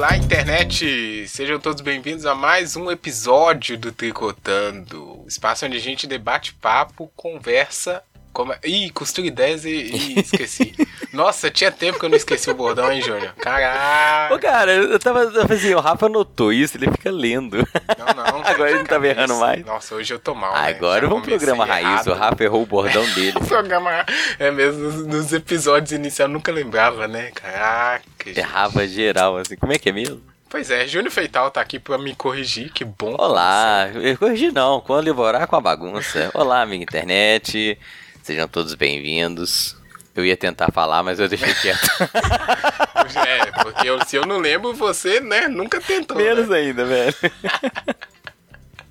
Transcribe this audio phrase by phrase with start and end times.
[0.00, 1.28] Olá, internet!
[1.28, 7.12] Sejam todos bem-vindos a mais um episódio do Tricotando, espaço onde a gente debate papo,
[7.14, 8.02] conversa
[8.32, 8.50] como...
[8.54, 8.58] É?
[8.64, 10.72] Ih, costura ideias e, e esqueci.
[11.12, 13.34] Nossa, tinha tempo que eu não esqueci o bordão, hein, Júnior?
[13.34, 14.34] Caraca!
[14.34, 17.56] Ô, cara, eu tava, eu tava assim, o Rafa anotou isso, ele fica lendo.
[17.98, 18.42] Não, não.
[18.44, 19.64] Agora ele não tava errando mais.
[19.64, 20.68] Nossa, hoje eu tô mal, né?
[20.68, 22.08] Agora vamos pro programa raiz, errado.
[22.08, 23.36] o Rafa errou o bordão dele.
[23.36, 24.06] o programa,
[24.38, 27.30] é mesmo, nos, nos episódios iniciais eu nunca lembrava, né?
[27.34, 30.22] Caraca, Errava geral, assim, como é que é mesmo?
[30.48, 33.14] Pois é, Júnior Feital tá aqui pra me corrigir, que bom.
[33.18, 36.30] Olá, eu corrigi não, quando eu morar com a bagunça.
[36.34, 37.78] Olá, amiga internet.
[38.22, 39.79] Sejam todos bem-vindos.
[40.14, 41.88] Eu ia tentar falar, mas eu deixei quieto.
[43.26, 46.16] é, porque eu, se eu não lembro, você, né, nunca tentou.
[46.16, 46.58] Menos né?
[46.58, 47.14] ainda, velho.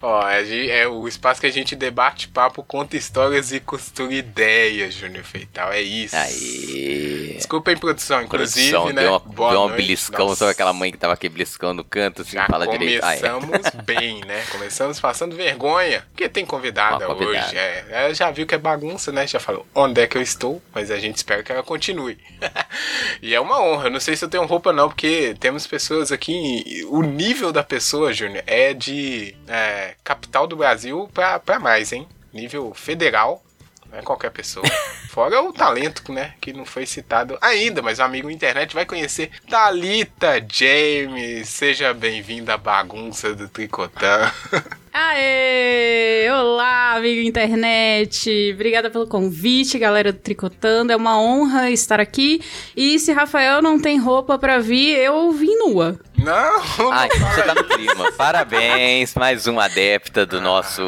[0.02, 4.94] Ó, é, é, o espaço que a gente debate papo, conta histórias e costura ideias,
[4.94, 5.73] Júnior Feital.
[5.73, 6.16] É isso.
[6.16, 7.34] Aí.
[7.35, 9.02] Desculpa a produção, inclusive, produção, né?
[9.02, 12.22] Deu uma, Boa deu uma beliscão, sabe aquela mãe que tava aqui beliscando no canto,
[12.22, 13.02] assim, Já fala direito.
[13.02, 13.81] Começamos ah, é.
[13.81, 14.44] bem, né?
[14.52, 16.06] Começamos passando vergonha.
[16.11, 17.47] Porque tem convidada, convidada.
[17.47, 17.58] hoje.
[17.58, 19.28] É, ela já viu que é bagunça, né?
[19.28, 22.17] Já falou onde é que eu estou, mas a gente espera que ela continue.
[23.22, 23.88] e é uma honra.
[23.88, 26.86] Eu não sei se eu tenho roupa, não, porque temos pessoas aqui.
[26.89, 29.36] O nível da pessoa, Júnior, é de.
[29.47, 32.07] É, capital do Brasil para mais, hein?
[32.33, 33.43] Nível federal,
[33.89, 34.65] não é qualquer pessoa.
[35.09, 36.33] Fora o talento, né?
[36.39, 39.31] Que não foi citado ainda, mas o amigo internet vai conhecer.
[39.49, 44.31] Talita James, seja bem-vinda à bagunça do Tricotã.
[44.93, 46.29] Aê!
[46.29, 48.51] Olá, amigo internet!
[48.53, 50.91] Obrigada pelo convite, galera do Tricotando.
[50.91, 52.39] É uma honra estar aqui.
[52.77, 55.99] E se Rafael não tem roupa para vir, eu vim nua.
[56.19, 56.91] Não!
[56.91, 58.11] Ai, você tá no clima.
[58.11, 60.83] Parabéns, mais uma adepta do nosso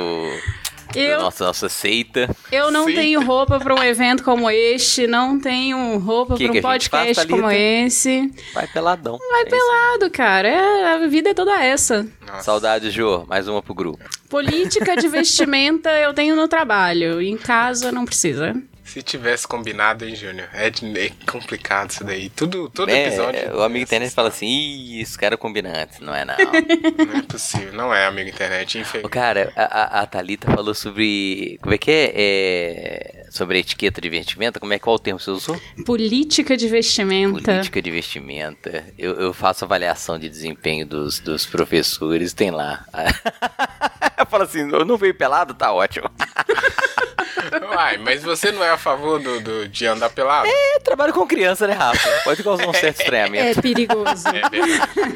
[0.95, 2.29] eu, nossa, nossa seita.
[2.51, 3.01] Eu não seita.
[3.01, 7.49] tenho roupa para um evento como este, não tenho roupa para um podcast faz, como
[7.49, 8.31] esse.
[8.53, 9.17] Vai peladão.
[9.31, 10.11] Vai é pelado, isso.
[10.11, 10.47] cara.
[10.47, 12.07] É, a vida é toda essa.
[12.25, 12.43] Nossa.
[12.43, 13.25] Saudade, Jô.
[13.27, 14.03] Mais uma pro grupo.
[14.29, 17.21] Política de vestimenta eu tenho no trabalho.
[17.21, 18.55] Em casa não precisa.
[18.91, 20.49] Se tivesse combinado, hein, Júnior?
[20.51, 22.29] É, é, complicado isso daí.
[22.29, 23.55] Tudo, todo é, episódio.
[23.55, 26.03] O amigo internet fala assim: Ih, isso cara combinante.
[26.03, 26.35] Não é, não.
[26.35, 27.71] não é possível.
[27.71, 28.77] Não é, amigo internet.
[28.77, 29.09] Infelizmente.
[29.09, 31.57] Cara, a, a Thalita falou sobre.
[31.61, 32.11] Como é que é?
[32.13, 33.27] é?
[33.31, 34.59] Sobre a etiqueta de vestimenta.
[34.59, 35.57] Como é qual o termo você usou?
[35.85, 37.49] Política de vestimenta.
[37.49, 38.83] Política de vestimenta.
[38.97, 42.33] Eu, eu faço avaliação de desempenho dos, dos professores.
[42.33, 42.85] Tem lá.
[44.19, 45.53] eu falo assim: eu não veio pelado?
[45.53, 46.11] Tá ótimo.
[47.73, 50.47] Uai, mas você não é a favor do, do, de andar pelado?
[50.47, 52.09] É, trabalho com criança, né, Rafa?
[52.23, 53.59] Pode causar um certo estranhamento.
[53.59, 54.25] É perigoso.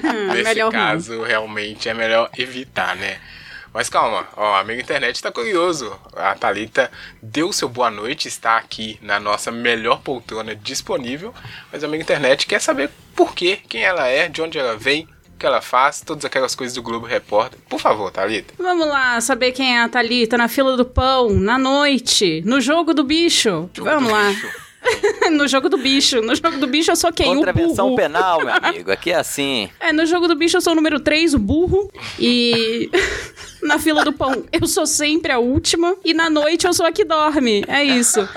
[0.06, 3.20] É, nesse melhor caso, realmente é melhor evitar, né?
[3.74, 6.00] Mas calma, ó, amigo internet tá curioso.
[6.16, 6.90] A Thalita
[7.22, 11.34] deu seu boa noite, está aqui na nossa melhor poltrona disponível.
[11.72, 15.08] Mas a amigo internet quer saber por quê, quem ela é, de onde ela vem,
[15.38, 17.60] que ela faz, todas aquelas coisas do Globo Repórter.
[17.70, 18.54] Por favor, Thalita.
[18.58, 22.94] Vamos lá, saber quem é a Thalita na fila do pão, na noite, no jogo
[22.94, 23.70] do bicho.
[23.74, 24.30] Jogo Vamos do lá.
[24.30, 24.65] Bicho.
[25.32, 26.22] no jogo do bicho.
[26.22, 27.36] No jogo do bicho eu sou quem?
[27.36, 28.02] Contravenção o burro.
[28.02, 28.92] penal, meu amigo.
[28.92, 29.70] Aqui é assim.
[29.80, 31.90] É, no jogo do bicho eu sou o número 3, o burro.
[32.20, 32.90] E
[33.64, 35.96] na fila do pão eu sou sempre a última.
[36.04, 37.64] E na noite eu sou a que dorme.
[37.68, 38.28] É isso.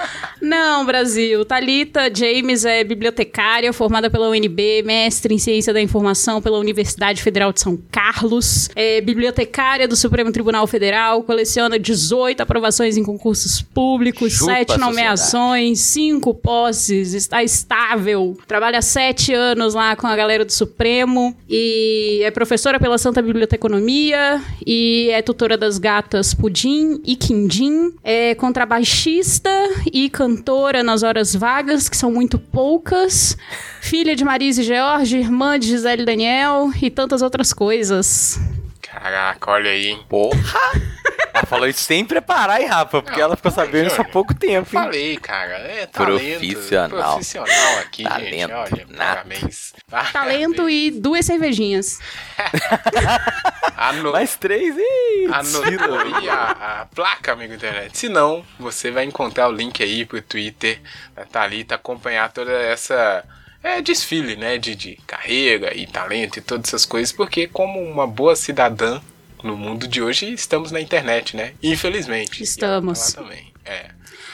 [0.41, 1.45] Não, Brasil.
[1.45, 7.53] Talita James é bibliotecária, formada pela UNB, mestre em ciência da informação pela Universidade Federal
[7.53, 8.71] de São Carlos.
[8.75, 15.81] É bibliotecária do Supremo Tribunal Federal, coleciona 18 aprovações em concursos públicos, Chupa 7 nomeações,
[15.81, 18.37] 5 posses, está estável.
[18.47, 24.43] Trabalha sete anos lá com a galera do Supremo e é professora pela Santa Biblioteconomia
[24.67, 27.93] e é tutora das gatas Pudim e Quindim.
[28.03, 29.51] É contrabaixista
[29.93, 33.37] e cantora nas horas vagas, que são muito poucas.
[33.81, 38.39] Filha de Marise George, irmã de Gisele Daniel e tantas outras coisas.
[38.81, 39.97] Caraca, olha aí.
[40.09, 40.99] Porra!
[41.39, 43.01] Ela falou isso sem preparar, hein, Rafa?
[43.03, 44.83] Porque não, ela ficou sabendo isso há pouco tempo, hein?
[44.83, 45.59] Falei, cara.
[45.59, 46.41] É talento.
[46.41, 47.13] Profissional.
[47.13, 48.53] Profissional aqui, talento, gente.
[48.53, 49.73] Olha, parabéns.
[50.13, 52.01] Talento e duas cervejinhas.
[53.81, 54.11] Ano...
[54.11, 55.29] Mais três, hein?
[55.33, 57.97] Anotou aí a, a placa, amigo internet.
[57.97, 60.81] Se não, você vai encontrar o link aí pro Twitter
[61.15, 63.25] da Thalita acompanhar toda essa
[63.63, 68.07] é, desfile, né, de, de carreira e talento e todas essas coisas, porque como uma
[68.07, 69.01] boa cidadã
[69.43, 71.53] no mundo de hoje, estamos na internet, né?
[71.63, 72.43] Infelizmente.
[72.43, 73.13] Estamos.
[73.13, 73.53] também.
[73.65, 73.91] É.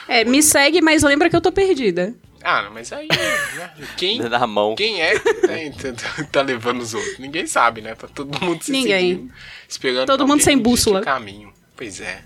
[0.08, 2.14] é, me segue, mas lembra que eu tô perdida.
[2.42, 3.70] Ah, mas aí, né?
[3.96, 4.74] Quem, Na mão.
[4.74, 5.32] quem é que
[5.92, 7.18] tá, tá, levando os outros?
[7.18, 7.94] Ninguém sabe, né?
[7.94, 9.14] Tá todo mundo se Ninguém.
[9.14, 9.32] Seguindo,
[9.66, 11.00] esperando Todo mundo sem bússola.
[11.00, 11.52] caminho.
[11.74, 12.22] Pois é.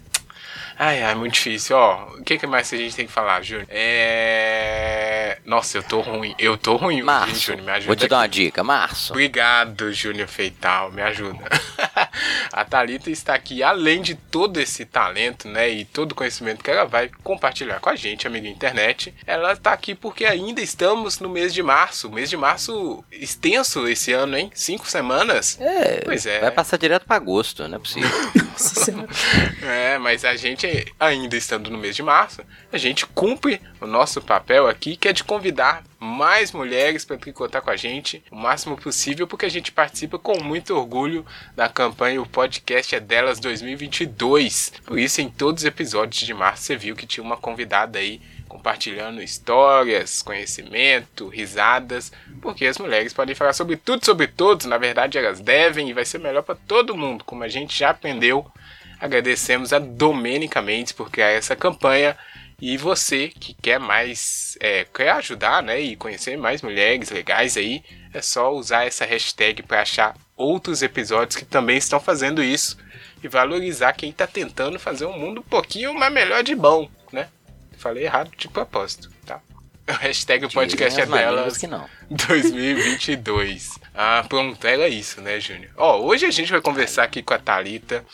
[0.79, 1.77] Ai, ai, muito difícil.
[1.77, 3.67] Ó, o que, que mais a gente tem que falar, Júnior?
[3.69, 5.39] É.
[5.45, 6.35] Nossa, eu tô ruim.
[6.39, 7.47] Eu tô ruim, Março.
[7.47, 7.65] Júnior.
[7.65, 7.87] Me ajuda.
[7.87, 8.09] Vou te aqui.
[8.09, 9.13] dar uma dica, Março.
[9.13, 10.93] Obrigado, Júnior Feital.
[10.93, 11.45] Me ajuda.
[12.53, 15.69] a Thalita está aqui, além de todo esse talento, né?
[15.69, 19.13] E todo o conhecimento que ela vai compartilhar com a gente, amiga internet.
[19.27, 22.09] Ela está aqui porque ainda estamos no mês de março.
[22.09, 24.51] Mês de março extenso esse ano, hein?
[24.55, 25.59] Cinco semanas.
[25.61, 26.03] É.
[26.05, 26.39] Pois é.
[26.39, 28.09] Vai passar direto para agosto, não é possível.
[28.59, 29.07] Nossa.
[29.69, 30.67] É, mas a gente,
[30.99, 32.43] ainda estando no mês de março,
[32.73, 37.61] a gente cumpre o nosso papel aqui, que é de convidar mais mulheres para tricotar
[37.61, 42.23] com a gente o máximo possível, porque a gente participa com muito orgulho da campanha
[42.23, 44.73] O Podcast é Delas 2022.
[44.87, 48.23] Por isso, em todos os episódios de março, você viu que tinha uma convidada aí
[48.49, 52.11] compartilhando histórias, conhecimento, risadas,
[52.41, 56.07] porque as mulheres podem falar sobre tudo, sobre todos, na verdade elas devem e vai
[56.07, 58.51] ser melhor para todo mundo, como a gente já aprendeu.
[59.01, 62.17] Agradecemos a Domênica Mendes por criar essa campanha
[62.61, 67.85] e você que quer mais, é, quer ajudar, né, e conhecer mais mulheres legais aí,
[68.13, 72.77] é só usar essa hashtag para achar outros episódios que também estão fazendo isso
[73.23, 77.29] e valorizar quem está tentando fazer um mundo um pouquinho mais melhor de bom, né?
[77.77, 79.41] Falei errado de propósito, tá?
[80.01, 81.07] Hashtag podcast é
[81.69, 81.89] não.
[82.11, 83.79] 2022.
[83.95, 85.71] Ah, pronto, era isso, né, Júnior?
[85.77, 88.05] Ó, hoje a gente vai conversar aqui com a Talita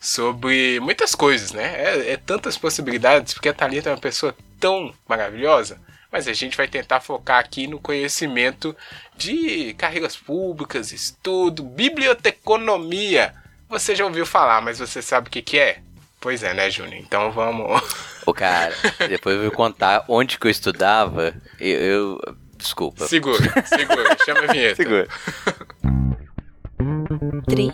[0.00, 1.74] sobre muitas coisas, né?
[1.76, 5.78] É, é tantas possibilidades, porque a Thalita é uma pessoa tão maravilhosa,
[6.10, 8.74] mas a gente vai tentar focar aqui no conhecimento
[9.14, 13.34] de carreiras públicas, estudo, biblioteconomia.
[13.68, 15.80] Você já ouviu falar, mas você sabe o que, que é?
[16.18, 17.00] Pois é, né, Júnior?
[17.00, 17.82] Então vamos.
[18.26, 18.74] Ô, cara,
[19.08, 21.34] depois eu vou contar onde que eu estudava.
[21.58, 21.80] Eu.
[21.80, 22.36] eu...
[22.56, 23.06] Desculpa.
[23.06, 24.16] Segura, segura.
[24.22, 24.76] Chama a vinheta.
[24.76, 25.08] Segura.
[27.48, 27.70] Tri.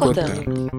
[0.00, 0.70] Tricotando.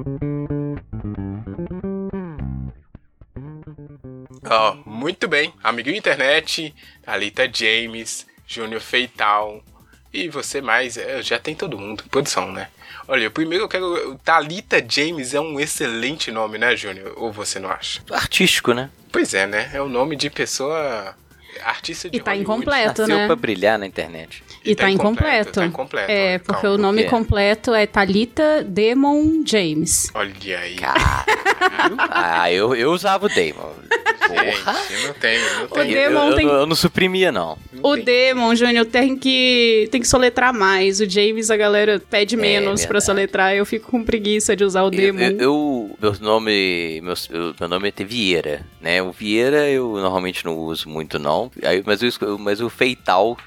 [4.49, 5.53] Ó, oh, muito bem.
[5.63, 6.73] Amiguinho internet,
[7.05, 9.63] Alita James, Júnior Feital
[10.13, 10.97] e você mais.
[10.97, 12.03] É, já tem todo mundo.
[12.09, 12.67] Produção, né?
[13.07, 14.19] Olha, primeiro eu quero.
[14.23, 17.13] Talita James é um excelente nome, né, Júnior?
[17.17, 18.01] Ou você não acha?
[18.11, 18.89] Artístico, né?
[19.11, 19.69] Pois é, né?
[19.73, 21.15] É o nome de pessoa
[21.63, 22.53] artista de E tá Hollywood.
[22.53, 23.27] incompleto, Nasceu né?
[23.27, 24.43] pra brilhar na internet.
[24.63, 25.53] E, tá, incompleto.
[25.53, 26.11] Tá incompleto.
[26.11, 26.75] É, olha, porque calma.
[26.75, 27.05] o nome É.
[27.05, 30.09] completo é Talita Demon James.
[30.13, 30.75] Olha aí.
[30.75, 31.97] Caralho.
[32.09, 33.71] ah, eu, eu usava o Damon.
[34.27, 34.77] Porra.
[34.87, 35.91] Gente, não tem, não O tem.
[35.91, 37.57] Eu, Damon eu, tem- não- eu não suprimia, não.
[37.73, 38.05] não O tem.
[38.05, 41.01] Demon, Júnior, tem que, tem que soletrar mais.
[41.01, 43.05] O James, a galera pede menos pra verdade.
[43.05, 43.55] soletrar.
[43.55, 45.19] Eu fico com preguiça de usar o Eu, Demon.
[45.21, 49.01] eu, eu- meu nome, meu, eu- meu nome é Vieira, né?
[49.01, 53.37] O Vieira eu normalmente não uso muito não, Aí, mas, eu, mas o Feital,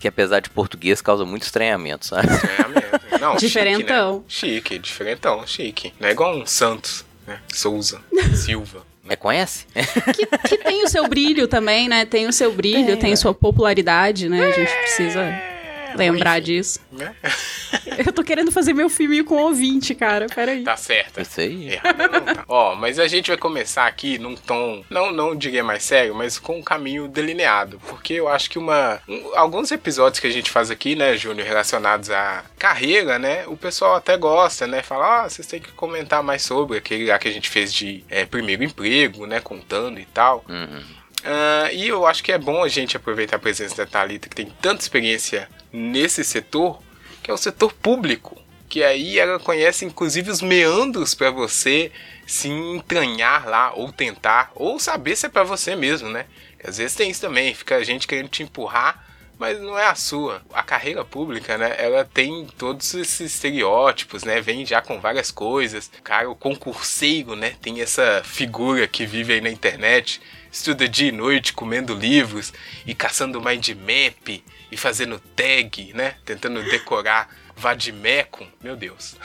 [0.00, 2.26] que apesar de português causa muito estranhamento, sabe?
[2.28, 3.00] É mesmo.
[3.20, 4.24] Não, Diferentão.
[4.26, 4.54] Chique, né?
[4.56, 5.94] chique, diferentão, chique.
[6.00, 7.38] Não é igual um Santos, né?
[7.52, 8.00] Souza,
[8.34, 8.88] Silva.
[9.08, 9.66] É, conhece?
[10.14, 12.04] Que, que tem o seu brilho também, né?
[12.04, 14.46] Tem o seu brilho, tem, sua popularidade, né?
[14.46, 15.49] A gente precisa
[15.96, 16.80] lembrar enfim, disso.
[16.92, 17.14] Né?
[18.04, 20.26] Eu tô querendo fazer meu filminho com ouvinte, cara.
[20.26, 20.62] Peraí.
[20.64, 21.20] Tá certo.
[21.20, 21.72] Isso aí.
[21.74, 22.44] Errado não tá.
[22.48, 26.38] Ó, mas a gente vai começar aqui num tom, não, não diria mais sério, mas
[26.38, 27.80] com um caminho delineado.
[27.88, 29.00] Porque eu acho que uma.
[29.08, 33.44] um- alguns episódios que a gente faz aqui, né, Júnior, relacionados à carreira, né?
[33.46, 34.82] O pessoal até gosta, né?
[34.82, 38.04] Fala, ah, vocês têm que comentar mais sobre aquele lá que a gente fez de
[38.08, 39.40] é, primeiro emprego, né?
[39.40, 40.44] Contando e tal.
[40.48, 40.82] Uhum.
[41.24, 44.34] Ah, e eu acho que é bom a gente aproveitar a presença da Thalita, que
[44.36, 46.80] tem tanta experiência nesse setor,
[47.22, 48.40] que é o setor público.
[48.68, 51.90] Que aí ela conhece inclusive os meandros para você
[52.26, 56.26] se entranhar lá, ou tentar, ou saber se é para você mesmo, né?
[56.62, 59.04] Às vezes tem isso também, fica a gente querendo te empurrar,
[59.40, 60.42] mas não é a sua.
[60.52, 61.74] A carreira pública, né?
[61.78, 64.38] Ela tem todos esses estereótipos, né?
[64.40, 65.90] Vem já com várias coisas.
[66.04, 67.54] Cara, o concurseiro, né?
[67.62, 70.20] Tem essa figura que vive aí na internet,
[70.52, 72.52] estuda dia e noite comendo livros
[72.84, 76.16] e caçando mind map e fazendo tag, né?
[76.24, 79.16] Tentando decorar Vadimecum, meu Deus.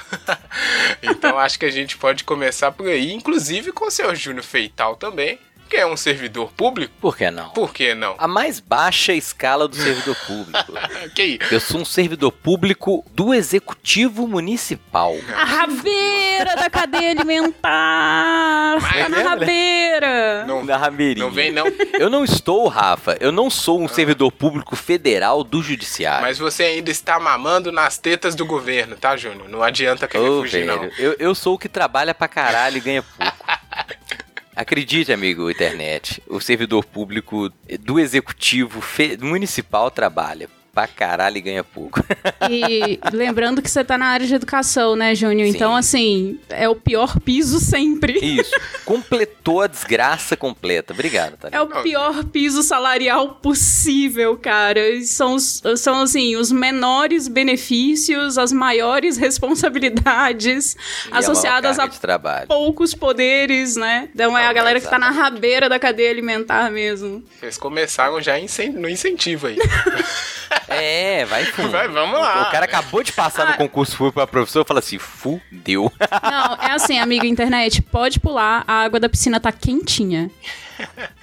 [1.02, 4.96] então acho que a gente pode começar por aí, inclusive com o seu Júnior Feital
[4.96, 5.40] também,
[5.76, 6.94] que é um servidor público?
[7.02, 7.50] Por que não?
[7.50, 8.16] Por que não?
[8.18, 10.72] A mais baixa escala do servidor público.
[11.14, 11.54] que isso?
[11.54, 15.14] Eu sou um servidor público do executivo municipal.
[15.36, 18.78] A rabeira da cadeia alimentar.
[18.80, 20.46] Tá na rabeira.
[20.46, 21.26] Não, Na rabeirinha.
[21.26, 21.66] não vem não.
[22.00, 26.22] Eu não estou, Rafa, eu não sou um servidor público federal do judiciário.
[26.22, 29.50] Mas você ainda está mamando nas tetas do governo, tá, Júnior?
[29.50, 30.80] Não adianta querer Ô, fugir, não.
[30.80, 33.36] velho, eu, eu sou o que trabalha pra caralho e ganha pouco.
[34.56, 38.82] Acredite, amigo internet, o servidor público do executivo
[39.20, 42.04] municipal trabalha pra caralho e ganha pouco.
[42.50, 45.48] E lembrando que você tá na área de educação, né, Júnior?
[45.48, 45.56] Sim.
[45.56, 48.20] Então, assim, é o pior piso sempre.
[48.20, 48.52] Isso,
[48.84, 50.92] completou a desgraça completa.
[50.94, 51.80] Obrigado, É Thalita.
[51.80, 54.82] o pior piso salarial possível, cara.
[55.06, 61.88] São, os- são assim, os menores benefícios, as maiores responsabilidades E a maior associadas a
[61.88, 62.48] trabalho.
[62.48, 64.10] poucos poderes, né?
[64.14, 67.24] Então é Não, a galera que tá na rabeira da cadeia alimentar mesmo.
[67.40, 68.34] Vocês começaram já
[68.74, 69.56] no incentivo aí.
[70.68, 71.70] É, vai fundo.
[71.72, 72.48] Vai, vamos lá.
[72.48, 73.58] O cara acabou de passar no Ah.
[73.58, 75.92] concurso fui pra professor e fala assim, fudeu.
[76.24, 80.30] Não, é assim, amigo internet, pode pular, a água da piscina tá quentinha.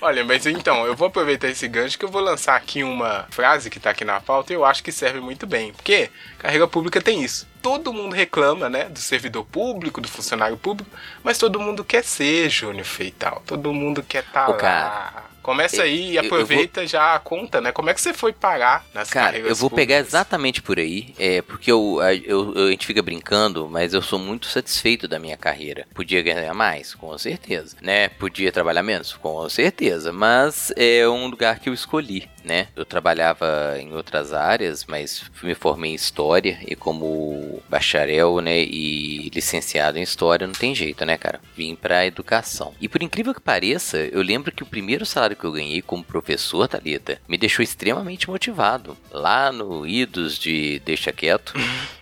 [0.00, 3.68] Olha, mas então, eu vou aproveitar esse gancho que eu vou lançar aqui uma frase
[3.68, 5.72] que tá aqui na pauta e eu acho que serve muito bem.
[5.72, 7.46] Porque carreira pública tem isso.
[7.60, 10.90] Todo mundo reclama, né, do servidor público, do funcionário público,
[11.22, 13.42] mas todo mundo quer ser Júnior Feital.
[13.46, 14.56] Todo mundo quer estar Ô, lá.
[14.58, 17.72] cara, Começa aí e aproveita já a conta, né?
[17.72, 20.08] Como é que você foi parar nas Cara, carreiras eu vou pegar públicas?
[20.08, 24.02] exatamente por aí, é, porque eu, a, eu- eu- a gente fica brincando, mas eu
[24.02, 25.86] sou muito satisfeito da minha carreira.
[25.94, 26.94] Podia ganhar mais?
[26.94, 27.76] Com certeza.
[27.80, 28.08] Né?
[28.08, 29.12] Podia trabalhar menos?
[29.14, 30.12] Com certeza.
[30.12, 32.68] Mas é um lugar que eu escolhi, né?
[32.76, 39.30] Eu trabalhava em outras áreas, mas me formei em História e como bacharel, né, e
[39.34, 41.40] licenciado em História, não tem jeito, né, cara?
[41.56, 42.74] Vim pra Educação.
[42.80, 46.04] E por incrível que pareça, eu lembro que o primeiro salário que eu ganhei como
[46.04, 48.96] professor, Thalita, me deixou extremamente motivado.
[49.10, 51.54] Lá no Idos de Deixa Quieto,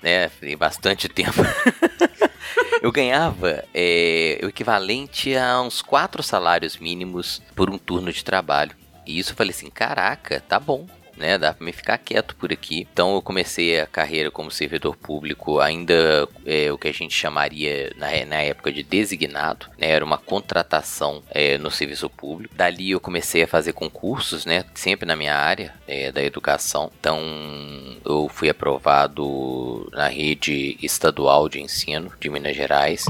[0.02, 1.42] né, tem bastante tempo.
[2.80, 8.76] Eu ganhava é, o equivalente a uns quatro salários mínimos por um turno de trabalho.
[9.06, 10.86] E isso eu falei assim, caraca, tá bom.
[11.18, 12.86] Né, dá pra me ficar quieto por aqui.
[12.92, 17.92] Então eu comecei a carreira como servidor público, ainda é, o que a gente chamaria
[17.96, 22.54] na, na época de designado, né, era uma contratação é, no serviço público.
[22.54, 26.90] Dali eu comecei a fazer concursos, né, sempre na minha área é, da educação.
[27.00, 27.18] Então
[28.04, 33.06] eu fui aprovado na rede estadual de ensino de Minas Gerais.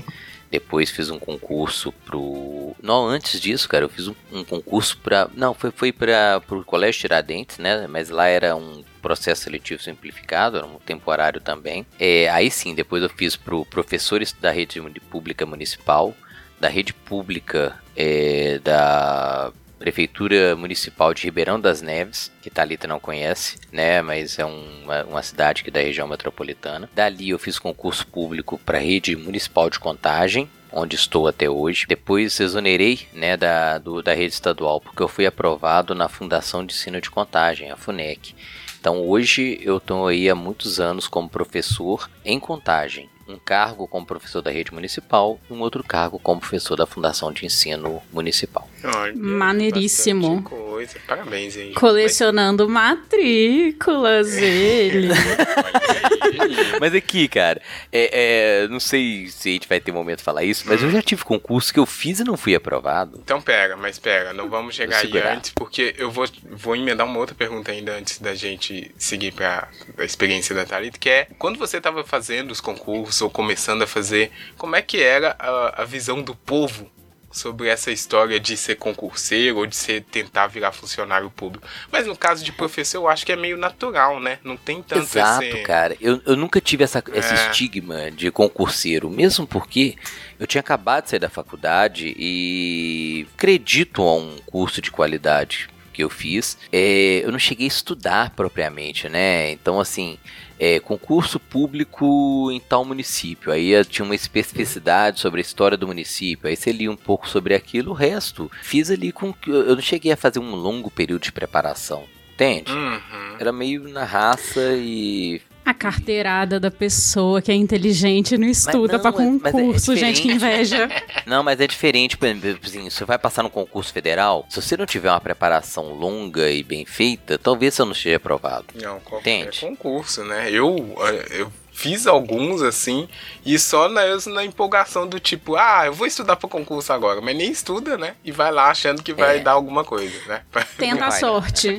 [0.50, 2.74] Depois fiz um concurso pro.
[2.82, 5.28] Não, antes disso, cara, eu fiz um, um concurso pra.
[5.34, 7.86] Não, foi, foi para pro Colégio Tiradentes, né?
[7.86, 11.86] Mas lá era um processo seletivo simplificado, era um temporário também.
[11.98, 16.14] É, aí sim, depois eu fiz pro professores da rede pública municipal,
[16.58, 23.56] da rede pública é, da Prefeitura Municipal de Ribeirão das Neves, que Thalita não conhece,
[23.72, 24.02] né?
[24.02, 26.90] Mas é um- uma, uma cidade aqui da região metropolitana.
[26.94, 31.86] Dali eu fiz concurso público para a rede municipal de contagem, onde estou até hoje.
[31.88, 36.74] Depois exonerei, né, da, do- da rede estadual, porque eu fui aprovado na Fundação de
[36.74, 38.34] Ensino de Contagem, a FUNEC.
[38.80, 43.08] Então hoje eu estou aí há muitos anos como professor em contagem.
[43.26, 47.30] Um cargo como professor da rede municipal e um outro cargo como professor da Fundação
[47.30, 48.66] de Ensino Municipal.
[48.84, 50.42] Olha, Maneiríssimo.
[50.42, 50.96] Coisa.
[51.06, 51.72] Parabéns, hein?
[51.74, 55.08] Colecionando matrículas, ele.
[56.80, 57.60] Mas aqui, cara,
[57.92, 60.90] é, é, não sei se a gente vai ter momento de falar isso, mas eu
[60.90, 63.20] já tive concurso que eu fiz e não fui aprovado.
[63.22, 67.18] Então pera, mas pera, não vamos chegar aí antes, porque eu vou, vou emendar uma
[67.18, 71.58] outra pergunta ainda antes da gente seguir pra a experiência da Thalita, que é, quando
[71.58, 75.84] você estava fazendo os concursos ou começando a fazer, como é que era a, a
[75.84, 76.90] visão do povo
[77.30, 81.66] sobre essa história de ser concurseiro ou de ser tentar virar funcionário público?
[81.90, 84.38] Mas no caso de professor, eu acho que é meio natural, né?
[84.42, 85.62] Não tem tanto Exato, esse...
[85.62, 85.96] cara.
[86.00, 87.50] Eu, eu nunca tive essa, esse É.
[87.50, 89.96] estigma de concurseiro, mesmo porque
[90.38, 96.02] eu tinha acabado de sair da faculdade e acredito a um curso de qualidade que
[96.04, 96.56] eu fiz.
[96.72, 99.50] É, eu não cheguei a estudar propriamente, né?
[99.50, 100.16] Então, assim,
[100.58, 103.52] é, concurso público em tal município.
[103.52, 106.48] Aí tinha uma especificidade sobre a história do município.
[106.48, 107.92] Aí você lia um pouco sobre aquilo.
[107.92, 109.34] O resto, fiz ali com.
[109.46, 112.04] Eu não cheguei a fazer um longo período de preparação.
[112.34, 112.72] Entende?
[112.72, 113.36] Uhum.
[113.38, 115.40] Era meio na raça e.
[115.68, 120.22] A carteirada da pessoa que é inteligente e não estuda não, pra é concurso, gente,
[120.22, 120.88] que inveja.
[121.26, 124.78] Não, mas é diferente, por exemplo, assim, você vai passar no concurso federal, se você
[124.78, 128.64] não tiver uma preparação longa e bem feita, talvez você não esteja aprovado.
[128.74, 129.60] Não, qualquer Entende?
[129.60, 130.50] concurso, né?
[130.50, 133.06] Eu, eh, eu fiz alguns assim,
[133.44, 137.36] e só na, na empolgação do tipo, ah, eu vou estudar para concurso agora, mas
[137.36, 138.14] nem estuda, né?
[138.24, 139.40] E vai lá achando que vai é.
[139.40, 140.40] dar alguma coisa, né?
[140.78, 141.78] Tenta a sorte.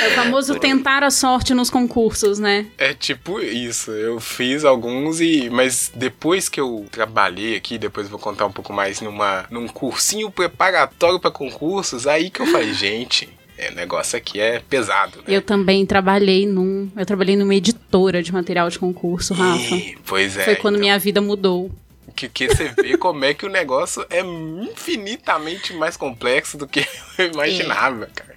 [0.00, 2.66] É o famoso tentar a sorte nos concursos, né?
[2.78, 3.90] É tipo isso.
[3.90, 5.50] Eu fiz alguns e.
[5.50, 10.30] Mas depois que eu trabalhei aqui, depois vou contar um pouco mais numa, num cursinho
[10.30, 13.28] preparatório para concursos, aí que eu falei, gente.
[13.58, 15.24] É, o negócio aqui é pesado, né?
[15.28, 16.90] Eu também trabalhei num.
[16.96, 19.74] Eu trabalhei numa editora de material de concurso, Rafa.
[19.74, 20.44] E, pois é.
[20.44, 20.80] Foi quando então...
[20.80, 21.70] minha vida mudou
[22.12, 26.86] que, que você vê como é que o negócio é infinitamente mais complexo do que
[27.18, 28.36] eu imaginava, cara.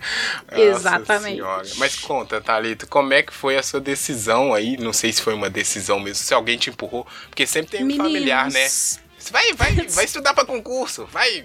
[0.51, 1.35] Exatamente.
[1.35, 1.67] Senhora.
[1.77, 4.77] Mas conta, Thalita, como é que foi a sua decisão aí?
[4.77, 7.87] Não sei se foi uma decisão mesmo, se alguém te empurrou, porque sempre tem um
[7.87, 8.07] Meninos.
[8.07, 8.67] familiar, né?
[9.31, 11.43] Vai, vai, vai estudar para concurso, vai.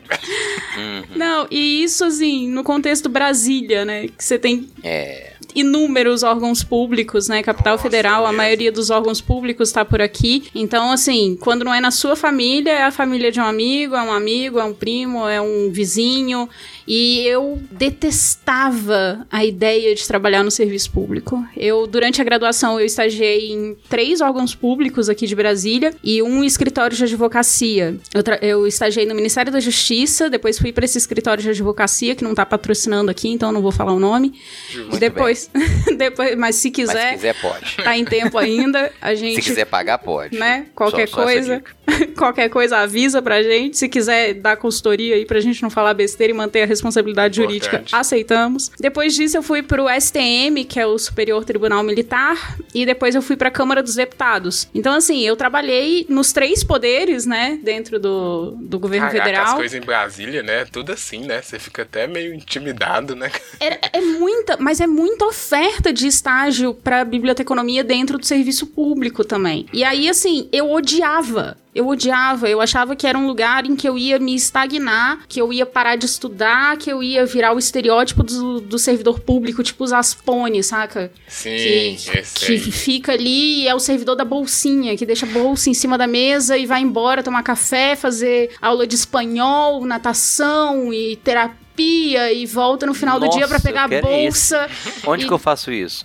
[1.16, 4.08] Não, e isso assim, no contexto Brasília, né?
[4.08, 4.70] Que você tem.
[4.82, 7.42] É inúmeros órgãos públicos, né?
[7.42, 10.44] Capital Nossa, Federal, a maioria dos órgãos públicos está por aqui.
[10.54, 14.02] Então, assim, quando não é na sua família, é a família de um amigo, é
[14.02, 16.48] um amigo, é um primo, é um vizinho.
[16.92, 21.46] E eu detestava a ideia de trabalhar no serviço público.
[21.56, 26.42] Eu, durante a graduação, eu estagiei em três órgãos públicos aqui de Brasília e um
[26.42, 27.96] escritório de advocacia.
[28.12, 32.24] Eu, eu estagiei no Ministério da Justiça, depois fui para esse escritório de advocacia, que
[32.24, 34.32] não está patrocinando aqui, então não vou falar o nome.
[34.74, 35.48] Muito depois,
[35.96, 37.76] depois, mas se quiser, mas se quiser pode.
[37.76, 40.36] Tá em tempo ainda, a gente Se quiser pagar pode.
[40.36, 40.66] Né?
[40.74, 43.76] Qualquer só, coisa, só qualquer coisa avisa pra gente.
[43.76, 47.84] Se quiser dar consultoria aí pra gente não falar besteira e manter a responsabilidade jurídica,
[47.92, 48.70] aceitamos.
[48.80, 53.22] Depois disso, eu fui pro STM, que é o Superior Tribunal Militar, e depois eu
[53.22, 54.68] fui pra Câmara dos Deputados.
[54.74, 59.46] Então, assim, eu trabalhei nos três poderes, né, dentro do, do governo Caraca, federal.
[59.46, 63.30] as coisas em Brasília, né, tudo assim, né, você fica até meio intimidado, né?
[63.60, 69.22] É, é muita, mas é muita oferta de estágio pra biblioteconomia dentro do serviço público
[69.22, 69.66] também.
[69.70, 73.88] E aí, assim, eu odiava eu odiava, eu achava que era um lugar em que
[73.88, 77.58] eu ia me estagnar, que eu ia parar de estudar, que eu ia virar o
[77.58, 81.12] estereótipo do, do servidor público, tipo os Aspone, saca?
[81.28, 81.96] Sim,
[82.34, 85.74] que, que fica ali e é o servidor da bolsinha, que deixa a bolsa em
[85.74, 92.32] cima da mesa e vai embora tomar café, fazer aula de espanhol, natação e terapia
[92.32, 94.68] e volta no final Nossa, do dia para pegar a bolsa.
[95.06, 95.26] Onde e...
[95.28, 96.04] que eu faço isso?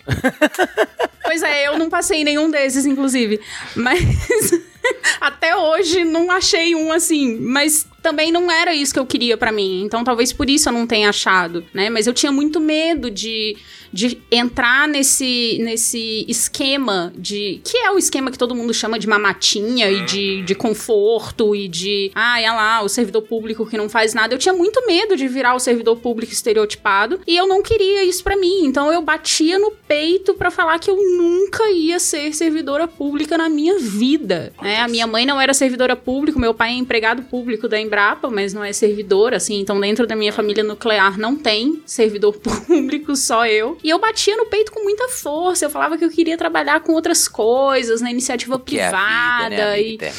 [1.26, 3.42] Pois é, eu não passei nenhum desses, inclusive.
[3.76, 4.00] Mas.
[5.21, 9.52] Até hoje não achei um assim, mas também não era isso que eu queria para
[9.52, 9.82] mim.
[9.84, 11.89] Então talvez por isso eu não tenha achado, né?
[11.89, 13.58] Mas eu tinha muito medo de,
[13.91, 17.62] de entrar nesse, nesse esquema de.
[17.63, 21.68] que é o esquema que todo mundo chama de mamatinha e de, de conforto e
[21.68, 22.12] de.
[22.13, 24.36] Ah, é lá, o servidor público que não faz nada.
[24.36, 28.24] Eu tinha muito medo de virar o servidor público estereotipado e eu não queria isso
[28.24, 28.65] para mim.
[28.65, 33.50] Então eu batia no peito para falar que eu nunca ia ser servidora pública na
[33.50, 34.54] minha vida.
[34.62, 34.82] Né?
[34.82, 38.54] A minha mãe não era servidora pública, meu pai é empregado público da Embrapa, mas
[38.54, 39.62] não é servidor, assim.
[39.62, 42.34] Então, dentro da minha família nuclear não tem servidor
[42.68, 43.78] público, só eu.
[43.82, 45.66] E eu batia no peito com muita força.
[45.66, 49.56] Eu falava que eu queria trabalhar com outras coisas, na iniciativa privada.
[49.56, 50.14] É, vida, né?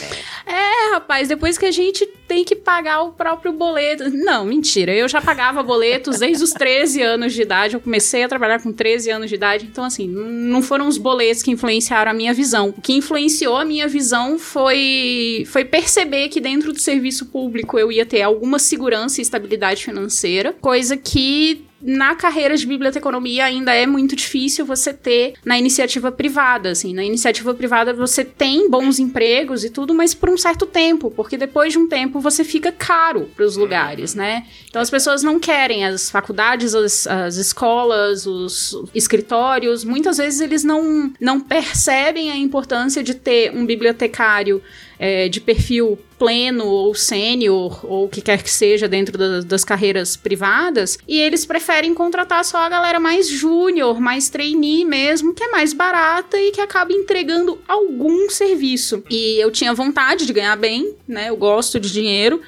[0.46, 0.50] e...
[0.50, 4.08] é, rapaz, depois que a gente tem que pagar o próprio boleto.
[4.10, 4.92] Não, mentira.
[4.92, 7.74] Eu já pagava boletos desde os 13 anos de idade.
[7.74, 9.66] Eu comecei a trabalhar com 13 anos de idade.
[9.70, 12.74] Então, assim, não foram os boletos que influenciaram a minha visão.
[12.76, 17.90] O que influenciou a minha visão foi, foi perceber que dentro do serviço público eu
[17.90, 23.86] ia ter alguma segurança e estabilidade financeira, coisa que na carreira de biblioteconomia ainda é
[23.86, 26.94] muito difícil você ter na iniciativa privada, assim.
[26.94, 31.36] Na iniciativa privada você tem bons empregos e tudo, mas por um certo tempo, porque
[31.36, 34.46] depois de um tempo você fica caro para os lugares, né?
[34.68, 40.64] Então as pessoas não querem as faculdades, as, as escolas, os escritórios, muitas vezes eles
[40.64, 44.62] não, não percebem a importância de ter um bibliotecário
[44.98, 49.64] é, de perfil pleno ou sênior ou o que quer que seja dentro das, das
[49.64, 55.44] carreiras privadas e eles preferem contratar só a galera mais júnior, mais trainee mesmo, que
[55.44, 59.04] é mais barata e que acaba entregando algum serviço.
[59.10, 61.28] E eu tinha vontade de ganhar bem, né?
[61.28, 62.40] Eu gosto de dinheiro.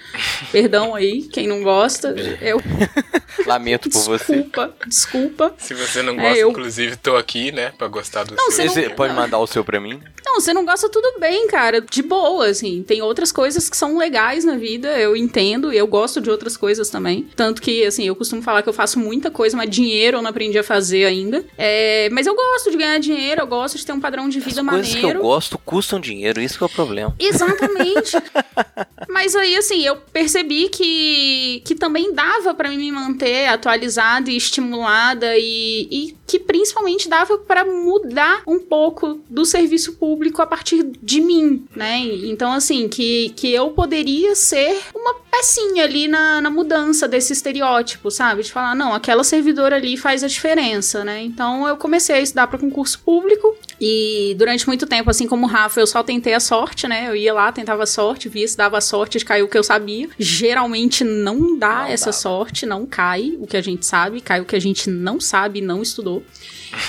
[0.50, 2.14] Perdão aí, quem não gosta.
[2.40, 2.60] Eu
[3.46, 4.32] lamento por você.
[4.34, 5.54] Desculpa, desculpa.
[5.58, 6.50] Se você não gosta, é, eu...
[6.50, 8.68] inclusive, tô aqui, né, para gostar do não, seu.
[8.68, 8.94] Você não...
[8.94, 10.00] pode mandar o seu para mim?
[10.38, 12.84] Não, você não gosta tudo bem, cara, de boa, assim.
[12.84, 16.56] Tem outras coisas que são legais na vida, eu entendo, e eu gosto de outras
[16.56, 17.28] coisas também.
[17.34, 20.30] Tanto que, assim, eu costumo falar que eu faço muita coisa, mas dinheiro eu não
[20.30, 21.44] aprendi a fazer ainda.
[21.58, 24.60] É, mas eu gosto de ganhar dinheiro, eu gosto de ter um padrão de vida
[24.60, 24.86] As maneiro.
[24.86, 27.14] coisas que eu gosto custam dinheiro, isso que é o problema.
[27.18, 28.16] Exatamente.
[29.08, 35.36] Mas aí, assim, eu percebi que, que também dava para me manter atualizada e estimulada
[35.36, 41.22] e, e que principalmente dava para mudar um pouco do serviço público a partir de
[41.22, 42.00] mim, né?
[42.00, 48.10] Então, assim, que, que eu poderia ser uma pecinha ali na, na mudança desse estereótipo,
[48.10, 48.42] sabe?
[48.42, 51.22] De falar, não, aquela servidora ali faz a diferença, né?
[51.22, 55.48] Então, eu comecei a estudar para concurso público e durante muito tempo, assim como o
[55.48, 57.08] Rafa, eu só tentei a sorte, né?
[57.08, 59.62] Eu ia lá, tentava a sorte, via se dava a sorte, caiu o que eu
[59.62, 60.08] sabia.
[60.18, 64.44] Geralmente não dá não essa sorte, não cai o que a gente sabe, cai o
[64.44, 66.24] que a gente não sabe, não estudou.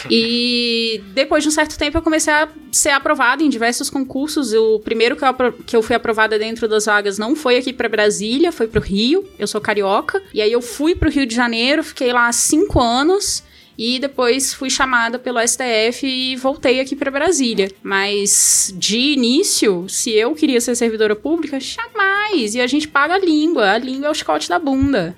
[0.09, 4.51] e depois de um certo tempo eu comecei a ser aprovada em diversos concursos.
[4.53, 7.87] O primeiro que eu, que eu fui aprovada dentro das vagas não foi aqui para
[7.87, 9.25] Brasília, foi pro Rio.
[9.37, 10.21] Eu sou carioca.
[10.33, 13.43] E aí eu fui pro Rio de Janeiro, fiquei lá cinco anos
[13.79, 17.71] e depois fui chamada pelo STF e voltei aqui para Brasília.
[17.81, 22.55] Mas de início, se eu queria ser servidora pública, jamais.
[22.55, 23.71] E a gente paga a língua.
[23.71, 25.15] A língua é o chicote da bunda.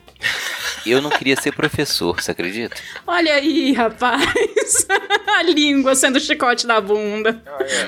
[0.85, 2.75] Eu não queria ser professor, você acredita?
[3.05, 4.21] Olha aí, rapaz.
[5.37, 7.41] a língua sendo o chicote da bunda.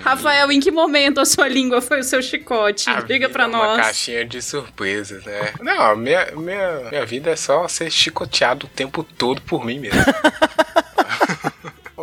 [0.04, 2.90] Rafael, em que momento a sua língua foi o seu chicote?
[2.90, 3.78] A Diga pra é nós.
[3.78, 5.54] Uma caixinha de surpresas, né?
[5.62, 10.00] Não, minha, minha, minha vida é só ser chicoteado o tempo todo por mim mesmo.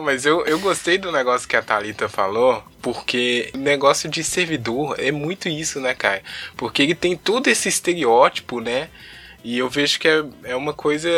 [0.00, 5.10] Mas eu, eu gostei do negócio que a Thalita falou, porque negócio de servidor é
[5.10, 6.22] muito isso, né, cara?
[6.56, 8.88] Porque ele tem todo esse estereótipo, né?
[9.42, 11.08] E eu vejo que é, é uma coisa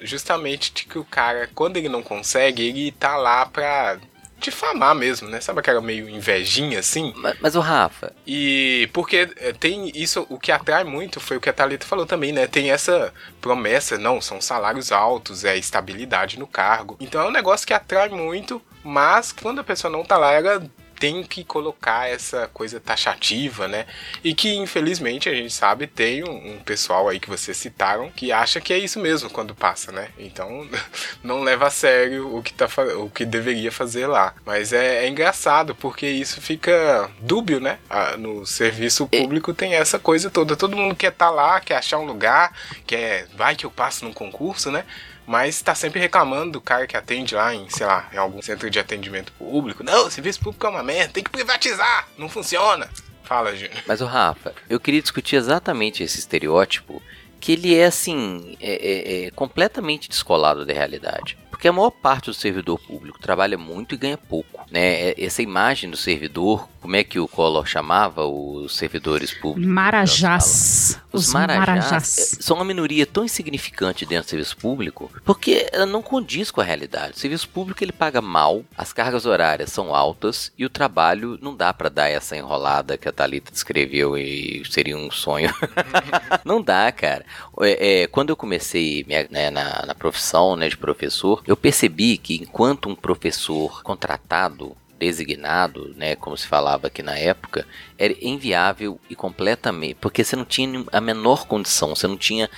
[0.00, 3.98] justamente de que o cara, quando ele não consegue, ele tá lá pra
[4.38, 5.40] difamar mesmo, né?
[5.40, 7.12] Sabe aquela meio invejinha assim?
[7.16, 8.12] Mas, mas, o Rafa.
[8.26, 12.06] E porque é, tem isso, o que atrai muito foi o que a Thalita falou
[12.06, 12.46] também, né?
[12.46, 16.96] Tem essa promessa, não, são salários altos, é estabilidade no cargo.
[17.00, 20.62] Então é um negócio que atrai muito, mas quando a pessoa não tá lá, ela
[20.98, 23.86] tem que colocar essa coisa taxativa, né?
[24.22, 28.32] E que infelizmente a gente sabe tem um, um, pessoal aí que vocês citaram que
[28.32, 30.08] acha que é isso mesmo quando passa, né?
[30.18, 30.68] Então
[31.22, 34.34] não leva a sério o que, tá, o que deveria fazer lá.
[34.44, 37.78] Mas é, é engraçado porque isso fica dúbio, né?
[38.18, 40.56] no serviço público tem essa coisa toda.
[40.56, 42.52] Todo mundo quer estar tá lá, quer achar um lugar,
[42.86, 44.84] quer vai que eu passo num concurso, né?
[45.28, 48.70] Mas tá sempre reclamando do cara que atende lá em, sei lá, em algum centro
[48.70, 49.84] de atendimento público.
[49.84, 52.88] Não, o serviço público é uma merda, tem que privatizar, não funciona.
[53.24, 53.76] Fala, Júnior.
[53.86, 57.02] Mas o Rafa, eu queria discutir exatamente esse estereótipo
[57.38, 61.36] que ele é assim, é, é, é completamente descolado da realidade.
[61.50, 64.64] Porque a maior parte do servidor público trabalha muito e ganha pouco.
[64.70, 65.10] Né?
[65.10, 69.68] É, essa imagem do servidor, como é que o Collor chamava os servidores públicos?
[69.68, 71.00] Marajás.
[71.18, 75.86] Os, marajás, marajás, é, são uma minoria tão insignificante dentro do serviço público, porque ela
[75.86, 77.14] não condiz com a realidade.
[77.14, 81.54] O serviço público ele paga mal, as cargas horárias são altas e o trabalho não
[81.54, 85.52] dá para dar essa enrolada que a Thalita descreveu e seria um sonho.
[86.44, 87.24] não dá, cara.
[87.60, 92.16] É, é, quando eu comecei minha, né, na, na profissão né, de professor, eu percebi
[92.16, 99.00] que enquanto um professor contratado designado, né, como se falava aqui na época, era inviável
[99.08, 102.50] e completamente, porque você não tinha a menor condição, você não tinha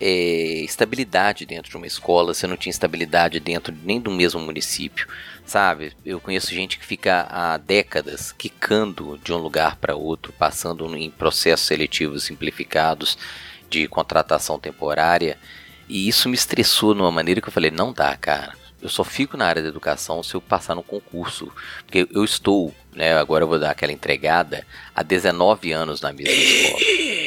[0.00, 5.08] é, estabilidade dentro de uma escola, você não tinha estabilidade dentro nem do mesmo município,
[5.44, 5.92] sabe?
[6.04, 11.10] Eu conheço gente que fica há décadas quicando de um lugar para outro, passando em
[11.10, 13.18] processos seletivos simplificados
[13.68, 15.36] de contratação temporária
[15.88, 18.52] e isso me estressou de uma maneira que eu falei: não dá, cara.
[18.80, 21.52] Eu só fico na área da educação se eu passar no concurso.
[21.84, 23.16] Porque eu estou, né?
[23.16, 27.18] Agora eu vou dar aquela entregada há 19 anos na mesma escola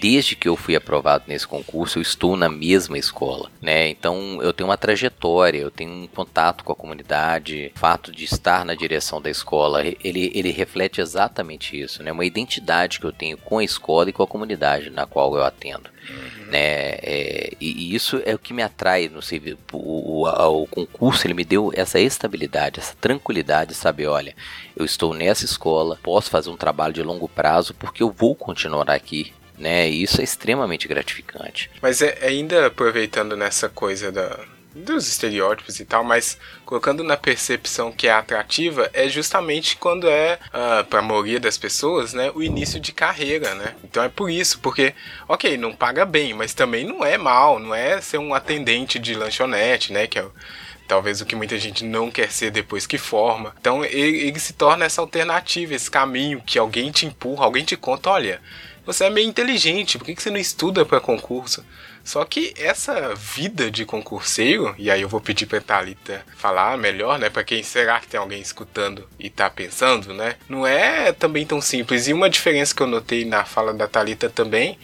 [0.00, 3.88] desde que eu fui aprovado nesse concurso, eu estou na mesma escola, né?
[3.90, 8.24] Então eu tenho uma trajetória, eu tenho um contato com a comunidade, o fato de
[8.24, 12.10] estar na direção da escola, ele, ele reflete exatamente isso, né?
[12.10, 15.44] Uma identidade que eu tenho com a escola e com a comunidade na qual eu
[15.44, 15.90] atendo.
[16.08, 16.39] Uhum.
[16.50, 16.94] Né?
[17.02, 19.58] É, e, isso é o que me atrai no serviço.
[19.72, 24.06] O, o, o, concurso ele me deu essa estabilidade, essa tranquilidade, sabe?
[24.06, 24.34] Olha,
[24.76, 28.90] eu estou nessa escola, posso fazer um trabalho de longo prazo porque eu vou continuar
[28.90, 29.90] aqui né?
[29.90, 31.70] E isso é extremamente gratificante.
[31.82, 34.40] Mas é, ainda aproveitando nessa coisa da,
[34.74, 40.38] dos estereótipos e tal, mas colocando na percepção que é atrativa, é justamente quando é,
[40.46, 43.74] uh, para a maioria das pessoas, né, o início de carreira, né?
[43.82, 44.94] Então é por isso, porque,
[45.28, 49.14] ok, não paga bem, mas também não é mal, não é ser um atendente de
[49.14, 50.26] lanchonete, né, que é
[50.86, 53.54] talvez o que muita gente não quer ser depois que forma.
[53.60, 57.76] Então ele, ele se torna essa alternativa, esse caminho que alguém te empurra, alguém te
[57.76, 58.40] conta, olha,
[58.84, 61.64] você é meio inteligente, por que, que você não estuda para concurso?
[62.10, 67.20] Só que essa vida de concurseiro, e aí eu vou pedir pra Thalita falar melhor,
[67.20, 67.30] né?
[67.30, 70.34] Pra quem será que tem alguém escutando e tá pensando, né?
[70.48, 72.08] Não é também tão simples.
[72.08, 74.76] E uma diferença que eu notei na fala da Thalita também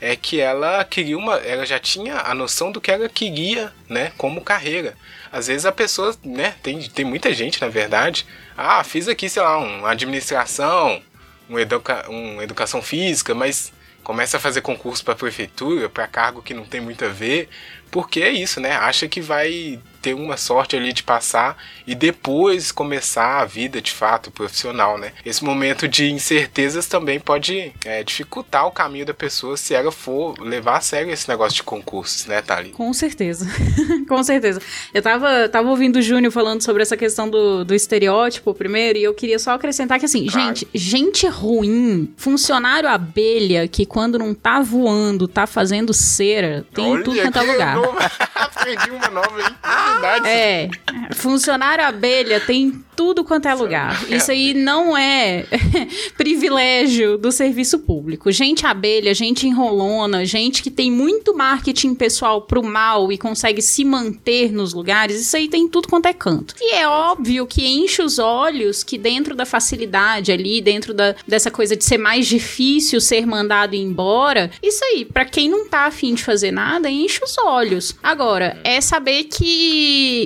[0.00, 1.34] é que ela queria uma.
[1.34, 4.12] Ela já tinha a noção do que ela queria, né?
[4.16, 4.96] Como carreira.
[5.30, 6.54] Às vezes a pessoa, né?
[6.62, 8.26] Tem, tem muita gente, na verdade.
[8.56, 11.02] Ah, fiz aqui, sei lá, uma administração,
[11.46, 13.70] um, educa, um educação física, mas
[14.02, 17.48] começa a fazer concurso para prefeitura, para cargo que não tem muito a ver,
[17.90, 18.72] porque é isso, né?
[18.72, 23.92] Acha que vai ter uma sorte ali de passar e depois começar a vida de
[23.92, 25.12] fato profissional, né?
[25.24, 30.38] Esse momento de incertezas também pode é, dificultar o caminho da pessoa se ela for
[30.40, 32.70] levar a sério esse negócio de concursos, né, Thali?
[32.70, 33.46] Com certeza,
[34.08, 34.60] com certeza.
[34.94, 39.02] Eu tava, tava ouvindo o Júnior falando sobre essa questão do, do estereótipo primeiro e
[39.02, 40.48] eu queria só acrescentar que assim, claro.
[40.48, 47.04] gente, gente ruim, funcionário abelha que quando não tá voando, tá fazendo cera, tem Olha,
[47.04, 47.76] tudo quanto é lugar.
[48.34, 49.56] Aprendi uma nova, hein?
[49.92, 50.28] Verdade.
[50.28, 50.70] É.
[51.12, 54.10] Funcionário abelha tem tudo quanto é lugar.
[54.10, 55.46] Isso aí não é
[56.18, 58.30] privilégio do serviço público.
[58.30, 63.86] Gente abelha, gente enrolona, gente que tem muito marketing pessoal pro mal e consegue se
[63.86, 66.54] manter nos lugares, isso aí tem tudo quanto é canto.
[66.60, 71.50] E é óbvio que enche os olhos que dentro da facilidade ali, dentro da, dessa
[71.50, 76.12] coisa de ser mais difícil ser mandado embora, isso aí, para quem não tá afim
[76.12, 77.96] de fazer nada, enche os olhos.
[78.02, 79.79] Agora, é saber que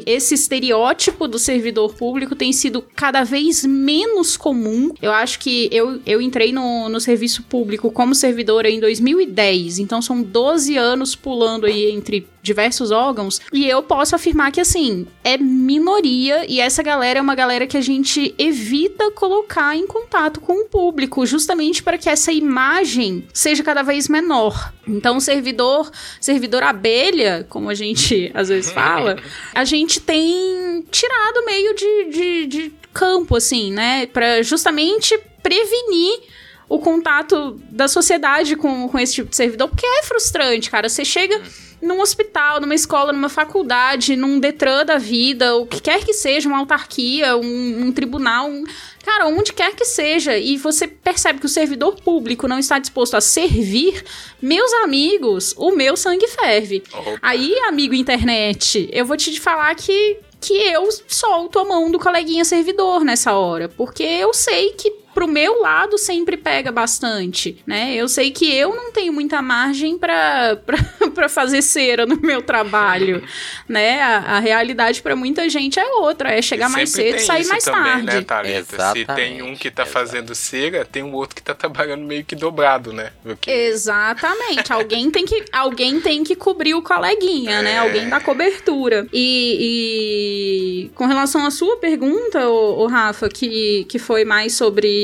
[0.07, 4.93] esse estereótipo do servidor público tem sido cada vez menos comum.
[5.01, 10.01] Eu acho que eu, eu entrei no, no serviço público como servidora em 2010, então
[10.01, 15.39] são 12 anos pulando aí entre diversos órgãos, e eu posso afirmar que assim, é
[15.39, 20.63] minoria e essa galera é uma galera que a gente evita colocar em contato com
[20.63, 24.75] o público, justamente para que essa imagem seja cada vez menor.
[24.87, 29.17] Então, servidor, servidor abelha, como a gente às vezes fala,
[29.55, 34.05] a gente tem tirado meio de, de, de campo, assim, né?
[34.07, 36.21] Para justamente prevenir
[36.69, 40.89] o contato da sociedade com, com esse tipo de servidor, porque é frustrante, cara.
[40.91, 41.41] Você chega
[41.81, 46.49] num hospital, numa escola, numa faculdade, num Detran da vida, o que quer que seja,
[46.49, 48.65] uma autarquia, um, um tribunal, um...
[49.05, 53.15] cara, onde quer que seja, e você percebe que o servidor público não está disposto
[53.15, 54.03] a servir,
[54.41, 56.83] meus amigos, o meu sangue ferve.
[57.21, 62.45] Aí, amigo internet, eu vou te falar que que eu solto a mão do coleguinha
[62.45, 67.95] servidor nessa hora, porque eu sei que pro meu lado sempre pega bastante, né?
[67.95, 70.59] Eu sei que eu não tenho muita margem para
[71.31, 73.23] fazer cera no meu trabalho,
[73.69, 74.03] né?
[74.03, 77.65] A, a realidade para muita gente é outra, é chegar mais cedo e sair mais
[77.65, 78.07] também, tarde.
[78.07, 78.93] Né, Thalita?
[78.93, 82.35] Se tem um que tá fazendo cera, tem um outro que tá trabalhando meio que
[82.35, 83.13] dobrado, né?
[83.23, 83.51] Porque...
[83.51, 84.73] Exatamente.
[84.73, 87.73] alguém tem que alguém tem que cobrir o coleguinha, né?
[87.73, 87.75] é...
[87.75, 87.79] né?
[87.79, 89.07] Alguém dá cobertura.
[89.13, 95.04] E, e, com relação à sua pergunta, o, o Rafa, que, que foi mais sobre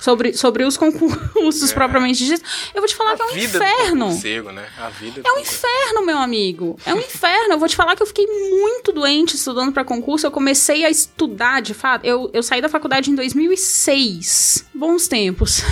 [0.00, 1.74] sobre, sobre os concursos é.
[1.74, 2.42] propriamente ditos,
[2.74, 4.06] eu vou te falar a que é um inferno.
[4.52, 4.66] né?
[4.78, 6.78] A vida é um inferno, meu amigo.
[6.84, 7.54] É um inferno.
[7.54, 10.26] Eu vou te falar que eu fiquei muito doente estudando para concurso.
[10.26, 12.04] Eu comecei a estudar, de fato.
[12.04, 14.66] Eu, eu saí da faculdade em 2006.
[14.74, 15.62] Bons tempos.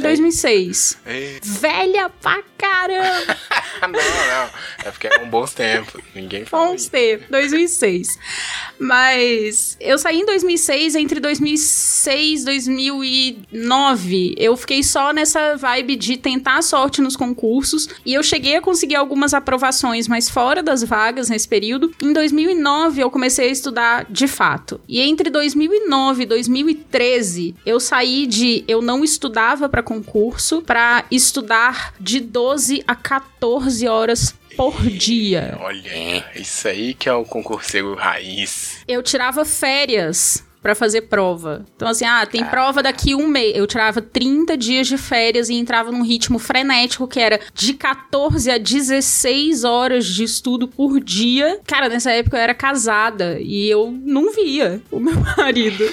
[0.00, 0.98] 2006.
[1.06, 1.48] Eita.
[1.48, 3.36] Velha pra caramba!
[3.82, 4.50] não, não.
[4.84, 6.00] É porque eram bons tempos.
[6.14, 7.28] Ninguém falou Bons tempos.
[7.28, 8.18] 2006.
[8.78, 14.34] Mas eu saí em 2006, entre 2006 e 2009.
[14.38, 17.88] Eu fiquei só nessa vibe de tentar a sorte nos concursos.
[18.04, 21.92] E eu cheguei a conseguir algumas aprovações, mas fora das vagas nesse período.
[22.02, 24.80] Em 2009, eu comecei a estudar de fato.
[24.88, 31.94] E entre 2009 e 2013, eu saí de eu não estudava para concurso para estudar
[32.00, 35.56] de 12 a 14 horas por dia.
[35.60, 38.78] Olha, isso aí que é o concurseiro raiz.
[38.88, 41.64] Eu tirava férias para fazer prova.
[41.76, 43.54] Então, assim, ah, tem prova daqui um mês.
[43.54, 48.50] Eu tirava 30 dias de férias e entrava num ritmo frenético que era de 14
[48.50, 51.60] a 16 horas de estudo por dia.
[51.64, 55.88] Cara, nessa época eu era casada e eu não via o meu marido.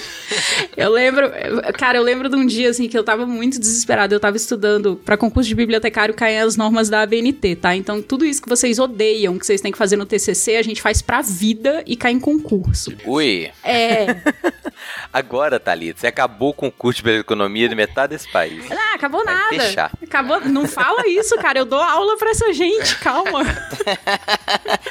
[0.76, 1.30] eu lembro,
[1.78, 4.12] cara, eu lembro de um dia, assim, que eu tava muito desesperada.
[4.12, 7.76] Eu tava estudando para concurso de bibliotecário cair as normas da ABNT, tá?
[7.76, 10.82] Então, tudo isso que vocês odeiam, que vocês têm que fazer no TCC, a gente
[10.82, 12.92] faz pra vida e cai em concurso.
[13.06, 13.48] Ui!
[13.62, 14.16] É.
[15.12, 18.64] Agora, Thalita, você acabou com o curso de economia de metade desse país.
[18.70, 19.60] Ah, acabou Vai nada.
[19.60, 19.92] Fechar.
[20.02, 20.40] Acabou.
[20.40, 21.58] Não fala isso, cara.
[21.58, 23.42] Eu dou aula pra essa gente, calma.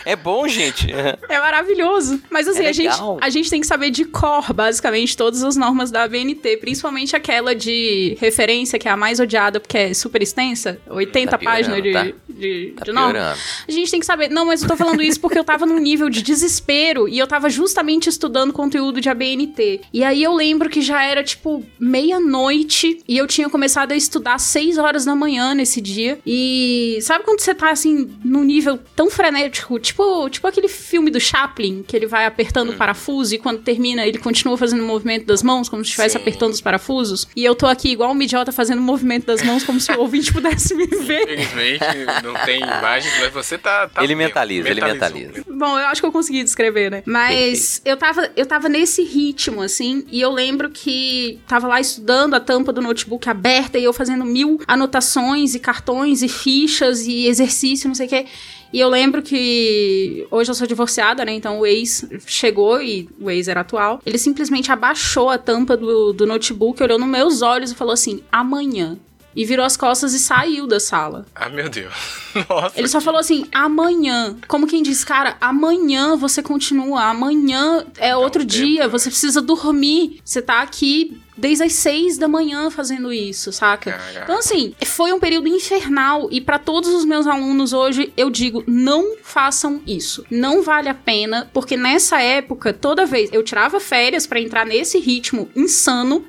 [0.06, 0.92] é bom, gente.
[1.30, 2.22] É maravilhoso.
[2.30, 5.56] Mas assim, é a, gente, a gente tem que saber de cor, basicamente, todas as
[5.56, 10.22] normas da BNT, principalmente aquela de referência, que é a mais odiada, porque é super
[10.22, 12.04] extensa, 80 tá páginas de, tá?
[12.30, 13.36] de, tá de norma.
[13.68, 14.30] A gente tem que saber.
[14.30, 17.28] Não, mas eu tô falando isso porque eu tava num nível de desespero e eu
[17.28, 19.63] tava justamente estudando conteúdo de ABNT.
[19.94, 24.36] E aí eu lembro que já era tipo meia-noite e eu tinha começado a estudar
[24.36, 26.20] às 6 horas da manhã nesse dia.
[26.26, 31.20] E sabe quando você tá assim num nível tão frenético, tipo, tipo aquele filme do
[31.20, 32.74] Chaplin, que ele vai apertando hum.
[32.74, 36.18] o parafuso e quando termina ele continua fazendo o movimento das mãos, como se estivesse
[36.18, 37.28] apertando os parafusos.
[37.36, 40.00] E eu tô aqui igual um idiota fazendo o movimento das mãos, como se o
[40.00, 41.24] ouvinte pudesse me ver.
[41.24, 41.86] Infelizmente,
[42.24, 43.88] não tem imagem, mas você tá.
[43.88, 45.44] tá ele mentaliza, ele mentaliza.
[45.48, 47.04] Bom, eu acho que eu consegui descrever, né?
[47.06, 52.34] Mas eu tava, eu tava nesse ritmo, assim, e eu lembro que tava lá estudando
[52.34, 57.28] a tampa do notebook aberta e eu fazendo mil anotações e cartões e fichas e
[57.28, 58.26] exercício, não sei o quê.
[58.74, 61.32] E eu lembro que hoje eu sou divorciada, né?
[61.32, 64.02] Então o ex chegou e o ex era atual.
[64.04, 68.22] Ele simplesmente abaixou a tampa do, do notebook, olhou nos meus olhos e falou assim:
[68.32, 68.98] amanhã
[69.36, 71.26] e virou as costas e saiu da sala.
[71.36, 71.94] Ah, meu Deus.
[72.50, 72.78] Nossa.
[72.80, 74.36] Ele só falou assim: amanhã.
[74.48, 77.04] Como quem diz, cara, amanhã você continua.
[77.04, 78.84] Amanhã é outro tempo, dia.
[78.84, 78.88] Né?
[78.88, 80.22] Você precisa dormir.
[80.24, 83.92] Você tá aqui desde as seis da manhã fazendo isso, saca?
[83.92, 84.24] Caraca.
[84.24, 86.28] Então, assim, foi um período infernal.
[86.32, 90.26] E para todos os meus alunos hoje, eu digo: não façam isso.
[90.30, 95.00] Não vale a pena, porque nessa época, toda vez eu tirava férias para entrar nesse
[95.00, 96.26] ritmo insano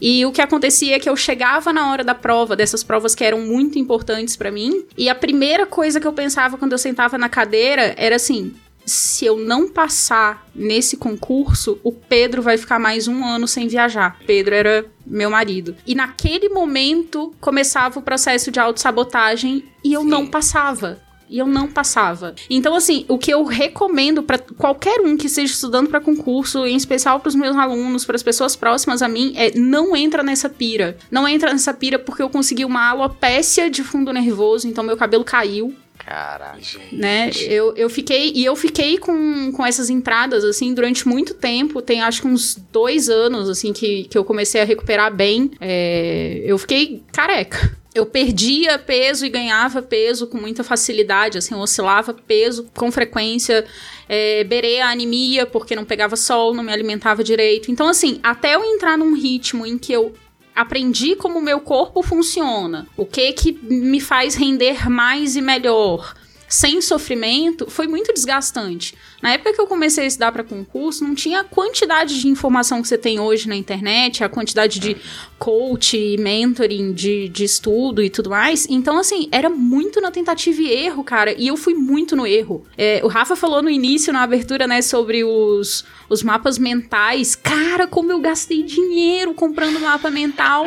[0.00, 3.24] e o que acontecia é que eu chegava na hora da prova, dessas provas que
[3.24, 7.16] eram muito importantes para mim, e a primeira coisa que eu pensava quando eu sentava
[7.18, 8.54] na cadeira era assim:
[8.86, 14.16] se eu não passar nesse concurso, o Pedro vai ficar mais um ano sem viajar.
[14.26, 15.76] Pedro era meu marido.
[15.84, 20.08] E naquele momento começava o processo de autossabotagem e eu Sim.
[20.08, 22.34] não passava e eu não passava.
[22.48, 26.76] Então, assim, o que eu recomendo para qualquer um que esteja estudando para concurso, em
[26.76, 30.48] especial para os meus alunos, para as pessoas próximas a mim, é não entra nessa
[30.48, 30.96] pira.
[31.10, 35.24] Não entra nessa pira porque eu consegui uma alopécia de fundo nervoso, então meu cabelo
[35.24, 35.74] caiu.
[35.98, 36.60] Caraca.
[36.92, 37.30] Né?
[37.48, 38.30] Eu, eu fiquei.
[38.32, 41.82] E eu fiquei com, com essas entradas, assim, durante muito tempo.
[41.82, 45.50] Tem acho que uns dois anos, assim, que, que eu comecei a recuperar bem.
[45.60, 52.12] É, eu fiquei careca eu perdia peso e ganhava peso com muita facilidade, assim, oscilava
[52.12, 53.64] peso com frequência,
[54.08, 57.70] é, berei a anemia porque não pegava sol, não me alimentava direito.
[57.70, 60.12] Então, assim, até eu entrar num ritmo em que eu
[60.54, 66.14] aprendi como o meu corpo funciona, o que que me faz render mais e melhor,
[66.48, 68.94] sem sofrimento foi muito desgastante.
[69.20, 72.80] Na época que eu comecei a estudar para concurso, não tinha a quantidade de informação
[72.80, 74.96] que você tem hoje na internet, a quantidade de
[75.38, 78.66] coach, mentoring, de, de estudo e tudo mais.
[78.68, 81.34] Então, assim, era muito na tentativa e erro, cara.
[81.36, 82.64] E eu fui muito no erro.
[82.76, 87.34] É, o Rafa falou no início, na abertura, né, sobre os, os mapas mentais.
[87.34, 90.66] Cara, como eu gastei dinheiro comprando mapa mental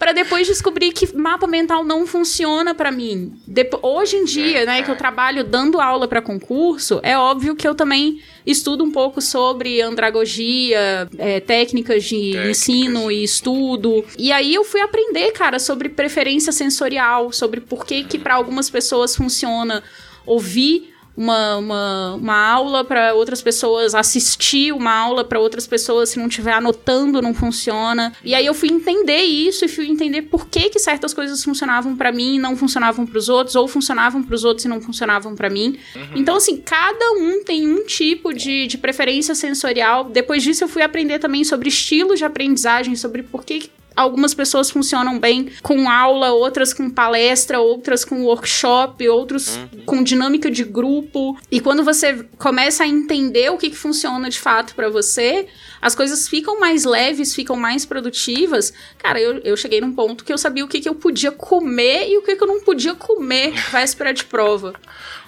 [0.00, 3.34] para depois descobrir que mapa mental não funciona para mim.
[3.82, 7.74] hoje em dia, né, que eu trabalho dando aula para concurso, é óbvio que eu
[7.74, 12.48] também estudo um pouco sobre andragogia, é, técnicas de técnicas.
[12.48, 14.02] ensino e estudo.
[14.18, 18.70] E aí eu fui aprender, cara, sobre preferência sensorial, sobre por que que para algumas
[18.70, 19.82] pessoas funciona
[20.24, 26.18] ouvir uma, uma, uma aula para outras pessoas, assistir uma aula para outras pessoas, se
[26.18, 28.14] não estiver anotando, não funciona.
[28.24, 31.94] E aí eu fui entender isso e fui entender por que, que certas coisas funcionavam
[31.94, 34.80] para mim e não funcionavam para os outros, ou funcionavam para os outros e não
[34.80, 35.78] funcionavam para mim.
[35.94, 36.02] Uhum.
[36.16, 40.04] Então, assim, cada um tem um tipo de, de preferência sensorial.
[40.04, 44.70] Depois disso, eu fui aprender também sobre estilos de aprendizagem, sobre por que algumas pessoas
[44.70, 49.84] funcionam bem com aula, outras com palestra, outras com workshop, outros uhum.
[49.84, 51.38] com dinâmica de grupo.
[51.50, 55.46] E quando você começa a entender o que, que funciona de fato para você,
[55.80, 58.72] as coisas ficam mais leves, ficam mais produtivas.
[58.98, 62.08] Cara, eu, eu cheguei num ponto que eu sabia o que, que eu podia comer
[62.08, 64.74] e o que, que eu não podia comer véspera de prova.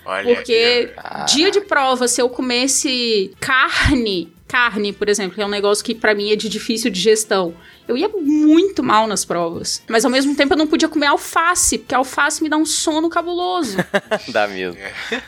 [0.05, 0.93] Olha, Porque
[1.29, 5.95] dia de prova, se eu comesse carne, carne, por exemplo, que é um negócio que
[5.95, 7.55] para mim é de difícil digestão
[7.87, 9.83] eu ia muito mal nas provas.
[9.89, 13.09] Mas ao mesmo tempo eu não podia comer alface, porque alface me dá um sono
[13.09, 13.77] cabuloso.
[14.29, 14.81] dá mesmo.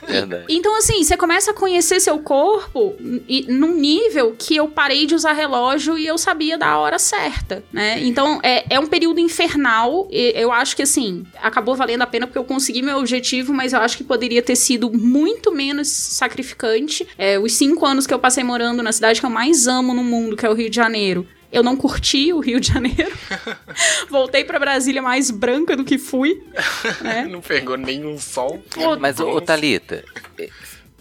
[0.06, 0.46] Verdade.
[0.48, 2.96] Então, assim, você começa a conhecer seu corpo
[3.28, 7.64] e, num nível que eu parei de usar relógio e eu sabia da hora certa,
[7.72, 8.00] né?
[8.02, 10.08] Então, é, é um período infernal.
[10.10, 13.80] eu acho que, assim, acabou valendo a pena porque eu consegui meu objetivo, mas eu
[13.80, 17.06] acho que poderia ter sido muito menos sacrificante.
[17.16, 19.92] É, os cinco anos que eu passei morando na cidade cidade que eu mais amo
[19.92, 21.26] no mundo, que é o Rio de Janeiro.
[21.52, 23.12] Eu não curti o Rio de Janeiro.
[24.10, 26.42] Voltei para Brasília mais branca do que fui.
[27.00, 27.26] Né?
[27.30, 28.62] não pegou nenhum sol.
[28.98, 30.04] Mas, ô, Thalita,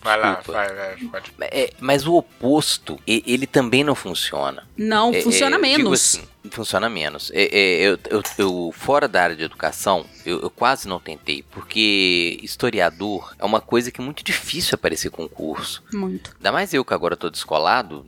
[0.03, 1.31] Vai lá, vai, vai, pode.
[1.39, 4.67] É, mas o oposto, ele também não funciona.
[4.77, 6.17] Não, é, funciona é, menos.
[6.17, 7.31] Assim, funciona menos.
[7.33, 11.43] É, é, eu, eu, eu, fora da área de educação, eu, eu, quase não tentei,
[11.51, 15.83] porque historiador é uma coisa que é muito difícil aparecer concurso.
[15.93, 16.31] Muito.
[16.37, 18.05] Ainda mais eu que agora tô descolado,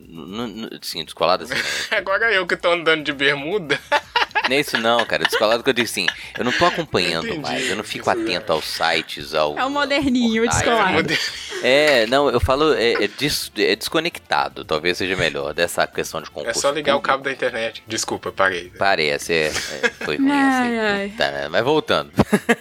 [0.82, 1.54] sim, descolado assim.
[1.54, 1.62] Né?
[1.98, 3.80] agora eu que tô andando de bermuda.
[4.48, 5.24] Nem é isso não, cara.
[5.24, 6.06] Descolado que eu digo assim,
[6.38, 7.40] eu não tô acompanhando Entendi.
[7.40, 9.58] mais, eu não fico atento aos sites, ao.
[9.58, 11.14] É o moderninho, o descolado.
[11.62, 16.30] É, não, eu falo, é, é, des, é, desconectado, talvez seja melhor, dessa questão de
[16.30, 16.58] concurso.
[16.58, 16.98] É só ligar público.
[16.98, 17.82] o cabo da internet.
[17.86, 18.72] Desculpa, parei.
[18.78, 19.46] Parece, é.
[19.46, 20.78] é foi ruim ai, assim.
[20.78, 21.08] Ai.
[21.16, 22.10] Tá, mas voltando.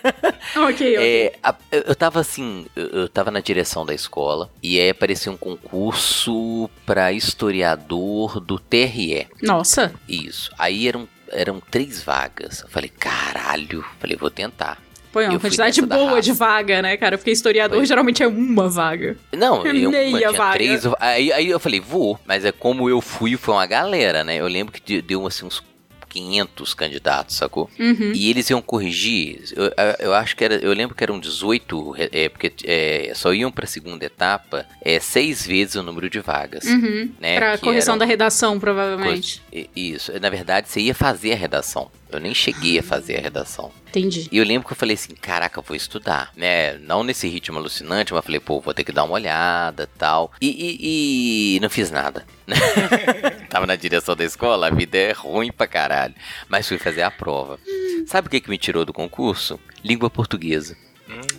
[0.55, 1.33] ok, ok.
[1.43, 5.37] A, eu tava assim, eu, eu tava na direção da escola e aí apareceu um
[5.37, 9.27] concurso para historiador do TRE.
[9.41, 9.93] Nossa.
[10.07, 10.51] Isso.
[10.57, 12.61] Aí eram eram três vagas.
[12.61, 13.83] Eu falei, caralho.
[13.99, 14.81] Falei, vou tentar.
[15.15, 17.17] Pô, é uma quantidade boa de vaga, né, cara?
[17.17, 17.85] Porque historiador Foi.
[17.85, 19.15] geralmente é uma vaga.
[19.31, 20.55] Não, eu, Meia vaga.
[20.55, 20.83] três.
[20.99, 22.19] Aí, aí eu falei, vou.
[22.25, 24.35] Mas é como eu fui, foi uma galera, né?
[24.35, 25.63] Eu lembro que deu assim, uns
[26.09, 27.69] 500 candidatos, sacou?
[27.79, 28.11] Uhum.
[28.13, 32.29] E eles iam corrigir, eu, eu, acho que era, eu lembro que eram 18, é,
[32.29, 36.63] porque é, só iam pra segunda etapa é, seis vezes o número de vagas.
[36.63, 37.09] Uhum.
[37.19, 39.41] Né, pra correção eram, da redação, provavelmente.
[39.75, 41.91] Isso, na verdade você ia fazer a redação.
[42.09, 43.71] Eu nem cheguei a fazer a redação.
[43.95, 44.27] Entendi.
[44.29, 46.77] E eu lembro que eu falei assim, caraca, vou estudar, né?
[46.79, 50.33] Não nesse ritmo alucinante, mas falei, pô, vou ter que dar uma olhada tal.
[50.41, 52.25] E, e, e não fiz nada.
[53.49, 56.13] Tava na direção da escola, a vida é ruim pra caralho.
[56.49, 57.57] Mas fui fazer a prova.
[58.05, 59.57] Sabe o que, que me tirou do concurso?
[59.83, 60.75] Língua portuguesa.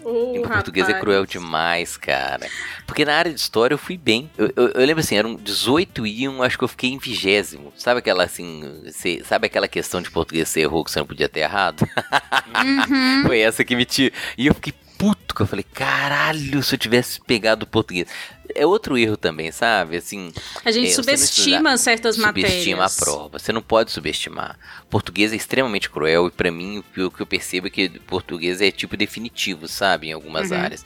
[0.05, 2.47] Oh, língua portuguesa é cruel demais, cara.
[2.87, 4.31] Porque na área de história eu fui bem.
[4.39, 7.73] Eu, eu, eu lembro assim, eram 18 e um, acho que eu fiquei em vigésimo.
[7.77, 11.29] Sabe aquela assim, você, sabe aquela questão de português você errou que você não podia
[11.29, 11.83] ter errado?
[11.83, 13.23] Uhum.
[13.27, 14.17] Foi essa que me tirou.
[14.39, 18.09] E eu fiquei puto, que eu falei, caralho, se eu tivesse pegado o português
[18.55, 19.97] é outro erro também, sabe?
[19.97, 20.33] Assim,
[20.65, 22.53] a gente é, subestima certas matérias.
[22.53, 23.39] Subestima a prova.
[23.39, 24.59] Você não pode subestimar.
[24.89, 28.71] Português é extremamente cruel e para mim o que eu percebo é que português é
[28.71, 30.57] tipo definitivo, sabe, em algumas uhum.
[30.57, 30.85] áreas.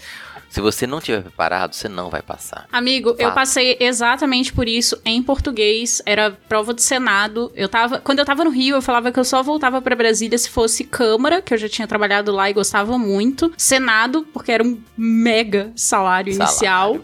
[0.51, 2.67] Se você não tiver preparado, você não vai passar.
[2.73, 3.21] Amigo, Fato.
[3.21, 6.03] eu passei exatamente por isso em português.
[6.05, 7.53] Era prova do Senado.
[7.55, 10.37] Eu tava, quando eu tava no Rio, eu falava que eu só voltava para Brasília
[10.37, 13.53] se fosse Câmara, que eu já tinha trabalhado lá e gostava muito.
[13.57, 16.51] Senado, porque era um mega salário, salário.
[16.51, 16.99] inicial.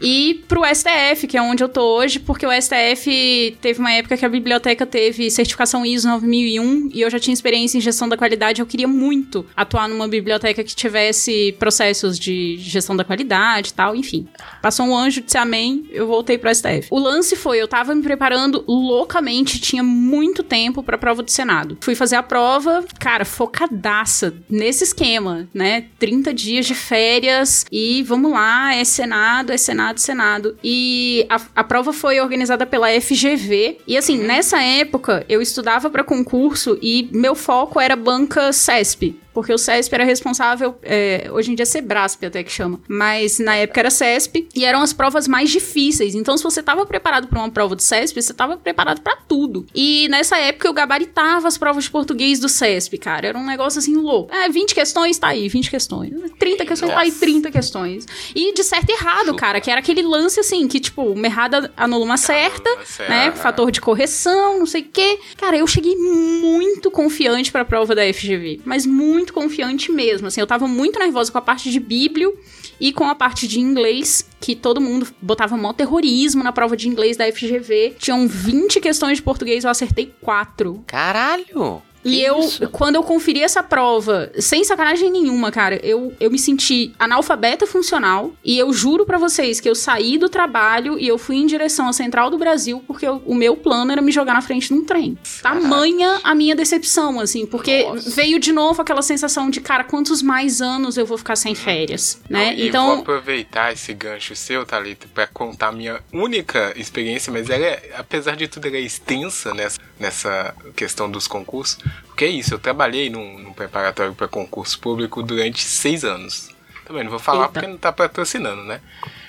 [0.00, 4.16] E pro STF, que é onde eu tô hoje, porque o STF teve uma época
[4.16, 8.16] que a biblioteca teve certificação ISO 9001 e eu já tinha experiência em gestão da
[8.16, 8.60] qualidade.
[8.60, 13.94] Eu queria muito atuar numa biblioteca que tivesse processos de gestão da qualidade e tal,
[13.94, 14.28] enfim.
[14.62, 16.88] Passou um anjo, disse amém, eu voltei pro STF.
[16.90, 21.78] O lance foi, eu tava me preparando loucamente, tinha muito tempo pra prova do Senado.
[21.80, 25.86] Fui fazer a prova, cara, focadaça nesse esquema, né?
[25.98, 30.56] 30 dias de férias e vamos lá, é Senado, é Senado, Senado.
[30.62, 33.78] E a, a prova foi organizada pela FGV.
[33.86, 34.26] E assim, uhum.
[34.26, 39.94] nessa época, eu estudava para concurso e meu foco era banca CESP porque o CESP
[39.94, 43.90] era responsável, é, hoje em dia é Sebrasp até que chama, mas na época era
[43.90, 46.14] CESP, e eram as provas mais difíceis.
[46.14, 49.66] Então, se você estava preparado para uma prova do CESP, você estava preparado para tudo.
[49.74, 53.26] E nessa época eu gabaritava as provas de português do CESP, cara.
[53.26, 54.34] Era um negócio assim louco.
[54.34, 56.14] É, 20 questões, tá aí, 20 questões.
[56.38, 56.94] 30 questões, Nossa.
[56.94, 58.06] tá aí, 30 questões.
[58.34, 61.70] E de certo e errado, cara, que era aquele lance assim, que tipo, uma errada
[61.76, 62.70] anula uma certa,
[63.06, 63.32] né?
[63.32, 65.18] Fator de correção, não sei o quê.
[65.36, 70.28] Cara, eu cheguei muito confiante para a prova da FGV, mas muito muito confiante mesmo.
[70.28, 72.38] Assim, eu tava muito nervosa com a parte de bíblio
[72.78, 76.88] e com a parte de inglês, que todo mundo botava mó terrorismo na prova de
[76.88, 77.96] inglês da FGV.
[77.98, 80.84] Tinham 20 questões de português, eu acertei 4.
[80.86, 81.82] Caralho!
[82.06, 86.92] E eu, quando eu conferi essa prova, sem sacanagem nenhuma, cara, eu, eu me senti
[86.98, 88.32] analfabeta funcional.
[88.44, 91.88] E eu juro para vocês que eu saí do trabalho e eu fui em direção
[91.88, 94.74] à Central do Brasil porque eu, o meu plano era me jogar na frente de
[94.74, 95.18] um trem.
[95.42, 98.10] Tamanha a minha decepção, assim, porque Nossa.
[98.10, 102.20] veio de novo aquela sensação de, cara, quantos mais anos eu vou ficar sem férias,
[102.28, 102.54] né?
[102.54, 102.86] Não, então.
[102.86, 107.90] vou aproveitar esse gancho seu, Thalita, pra contar a minha única experiência, mas ela é,
[107.96, 111.78] apesar de tudo, ela é extensa nessa, nessa questão dos concursos.
[112.06, 116.50] Porque é isso, eu trabalhei num, num preparatório para concurso público durante seis anos.
[116.84, 117.52] Também não vou falar Eita.
[117.52, 118.80] porque não tá patrocinando, né?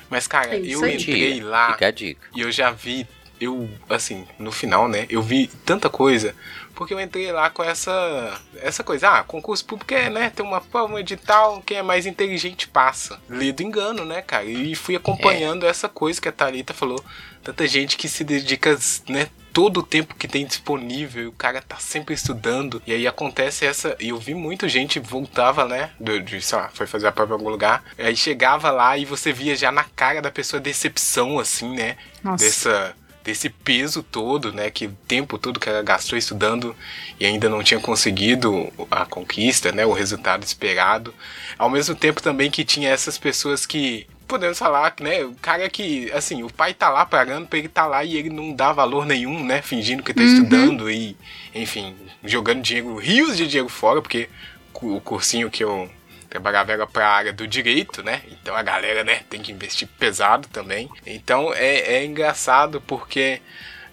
[0.10, 2.28] Mas, cara, é eu entrei lá Fica a dica.
[2.34, 3.08] e eu já vi
[3.40, 6.34] eu, assim, no final, né, eu vi tanta coisa
[6.78, 10.62] porque eu entrei lá com essa essa coisa, ah, concurso público é, né, tem uma
[10.62, 13.20] prova, um edital, quem é mais inteligente passa.
[13.28, 14.46] Lido engano, né, cara?
[14.46, 15.70] E fui acompanhando é.
[15.70, 17.04] essa coisa que a Thalita falou.
[17.44, 18.78] Tanta gente que se dedica,
[19.10, 22.80] né, todo o tempo que tem disponível, e o cara tá sempre estudando.
[22.86, 23.98] E aí acontece essa.
[24.00, 25.90] E eu vi muita gente voltava, né?
[26.00, 27.84] De, de, sei lá, foi fazer a prova em algum lugar.
[27.98, 31.98] Aí chegava lá e você via já na cara da pessoa decepção, assim, né?
[32.24, 32.46] Nossa.
[32.46, 36.74] Dessa desse peso todo, né, que o tempo todo que ela gastou estudando
[37.20, 41.14] e ainda não tinha conseguido a conquista, né, o resultado esperado.
[41.58, 46.12] Ao mesmo tempo também que tinha essas pessoas que podemos falar, né, o cara que,
[46.12, 49.06] assim, o pai tá lá pagando pra ele tá lá e ele não dá valor
[49.06, 50.28] nenhum, né, fingindo que tá uhum.
[50.28, 51.16] estudando e,
[51.56, 54.30] enfim, jogando dinheiro, rios de dinheiro fora, porque
[54.74, 55.90] o cursinho que eu
[56.30, 58.22] trabalhava era para a área do direito, né?
[58.30, 60.90] Então a galera, né, tem que investir pesado também.
[61.06, 63.42] Então é, é engraçado porque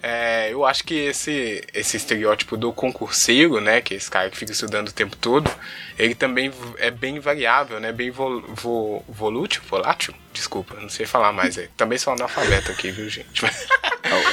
[0.07, 4.37] é, eu acho que esse, esse estereótipo do concurseiro, né, que é esse cara que
[4.37, 5.51] fica estudando o tempo todo,
[5.99, 11.33] ele também é bem variável, né, bem vo, vo, volútil, volátil, desculpa, não sei falar
[11.33, 11.69] mais aí.
[11.75, 13.47] Também sou analfabeto aqui, viu, gente?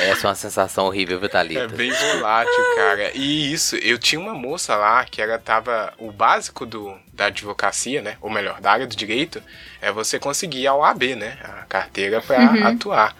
[0.01, 1.61] Essa é uma sensação horrível, Vitalita.
[1.61, 3.11] É bem volátil, cara.
[3.15, 5.93] E isso, eu tinha uma moça lá que ela tava.
[5.97, 8.17] O básico do, da advocacia, né?
[8.19, 9.41] Ou melhor, da área do direito,
[9.81, 11.37] é você conseguir a OAB, né?
[11.41, 12.67] A carteira para uhum.
[12.67, 13.15] atuar.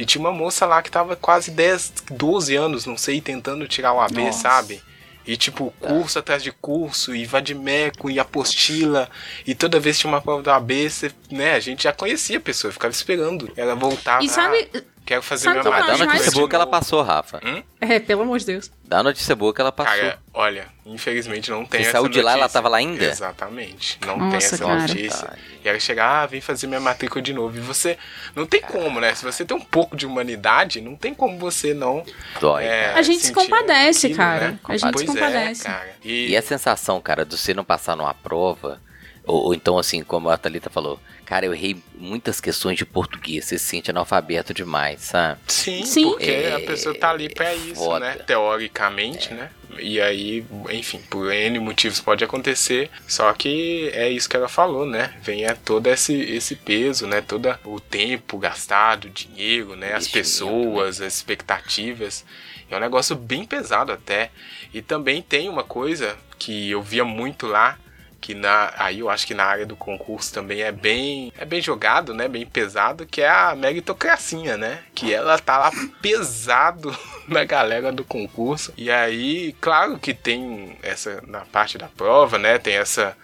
[0.00, 3.92] E tinha uma moça lá que tava quase 10, 12 anos, não sei, tentando tirar
[3.92, 4.40] o AB, Nossa.
[4.40, 4.82] sabe?
[5.26, 6.20] E tipo, curso é.
[6.20, 9.10] atrás de curso, e vadimeco, e apostila,
[9.46, 12.38] e toda vez que tinha uma prova do AB, você, né, a gente já conhecia
[12.38, 14.22] a pessoa, ficava esperando ela voltar.
[14.22, 14.70] E sabe,
[15.10, 17.40] Quero fazer Sabe minha Dá notícia boa que ela passou, Rafa.
[17.44, 17.64] Hum?
[17.80, 18.70] É, pelo amor de Deus.
[18.84, 19.92] Dá notícia boa que ela passou.
[19.92, 23.06] Cara, olha, infelizmente não tem Você essa saiu de lá, ela tava lá ainda?
[23.06, 23.98] Exatamente.
[24.06, 24.82] Não Nossa, tem essa cara.
[24.82, 25.36] notícia.
[25.64, 27.58] E ela chega, ah, vem fazer minha matrícula de novo.
[27.58, 27.98] E você.
[28.36, 29.12] Não tem como, né?
[29.12, 32.04] Se você tem um pouco de humanidade, não tem como você não.
[32.40, 32.66] Dói.
[32.66, 34.48] É, a gente se compadece, aquilo, cara.
[34.52, 34.58] Né?
[34.62, 35.66] A gente pois se é, compadece.
[35.66, 35.90] É, cara.
[36.04, 36.28] E...
[36.28, 38.80] e a sensação, cara, de você não passar numa prova.
[39.24, 43.44] Ou, ou, então, assim, como a Thalita falou, cara, eu errei muitas questões de português,
[43.44, 45.40] você se sente analfabeto demais, sabe?
[45.46, 46.10] Sim, Sim.
[46.10, 48.00] porque é, a pessoa tá ali pra é isso, foda.
[48.00, 48.14] né?
[48.14, 49.34] Teoricamente, é.
[49.34, 49.50] né?
[49.78, 54.84] E aí, enfim, por N motivos pode acontecer, só que é isso que ela falou,
[54.84, 55.14] né?
[55.22, 57.20] Vem é todo esse, esse peso, né?
[57.20, 59.94] Todo o tempo gastado, o dinheiro, né?
[59.94, 62.24] As pessoas, as expectativas.
[62.68, 64.30] É um negócio bem pesado até.
[64.72, 67.78] E também tem uma coisa que eu via muito lá,
[68.20, 71.60] que na, aí eu acho que na área do concurso também é bem é bem
[71.60, 75.70] jogado, né, bem pesado, que é a meritocracia, né, que ela tá lá
[76.02, 76.96] pesado
[77.26, 78.72] na galera do concurso.
[78.76, 83.16] E aí, claro que tem essa na parte da prova, né, tem essa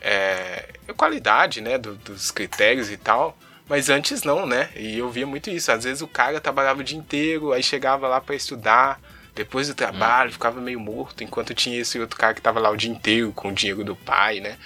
[0.00, 3.36] é, qualidade, né, do, dos critérios e tal.
[3.68, 4.70] Mas antes não, né?
[4.74, 5.70] E eu via muito isso.
[5.70, 8.98] Às vezes o cara trabalhava o dia inteiro, aí chegava lá para estudar,
[9.38, 10.32] depois do trabalho, hum.
[10.32, 13.50] ficava meio morto, enquanto tinha esse outro cara que tava lá o dia inteiro com
[13.50, 14.56] o dinheiro do pai, né?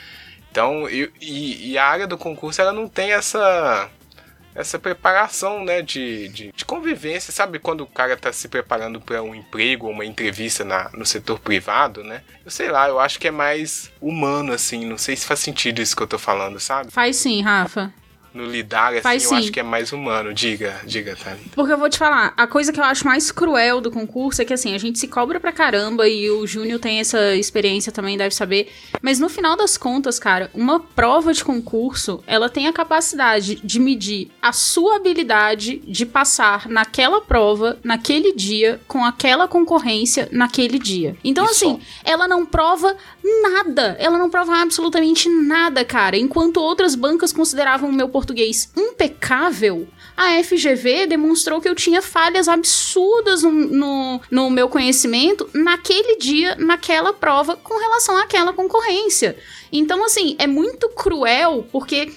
[0.50, 3.90] Então, e, e a área do concurso, ela não tem essa
[4.54, 7.58] essa preparação, né, de, de, de, convivência, sabe?
[7.58, 11.38] Quando o cara tá se preparando para um emprego ou uma entrevista na, no setor
[11.38, 12.22] privado, né?
[12.44, 15.80] Eu sei lá, eu acho que é mais humano, assim, não sei se faz sentido
[15.80, 16.90] isso que eu tô falando, sabe?
[16.90, 17.90] Faz sim, Rafa
[18.34, 20.32] no lidar, assim, Faz, eu acho que é mais humano.
[20.32, 21.40] Diga, diga, Thali.
[21.54, 24.44] Porque eu vou te falar, a coisa que eu acho mais cruel do concurso é
[24.44, 28.16] que, assim, a gente se cobra pra caramba e o Júnior tem essa experiência também,
[28.16, 28.70] deve saber.
[29.00, 33.80] Mas no final das contas, cara, uma prova de concurso, ela tem a capacidade de
[33.80, 41.16] medir a sua habilidade de passar naquela prova, naquele dia, com aquela concorrência, naquele dia.
[41.22, 41.54] Então, Isso.
[41.54, 43.96] assim, ela não prova nada.
[43.98, 46.16] Ela não prova absolutamente nada, cara.
[46.16, 52.48] Enquanto outras bancas consideravam o meu português impecável, a FGV demonstrou que eu tinha falhas
[52.48, 59.36] absurdas no, no, no, meu conhecimento naquele dia, naquela prova, com relação àquela concorrência.
[59.72, 62.12] Então, assim, é muito cruel, porque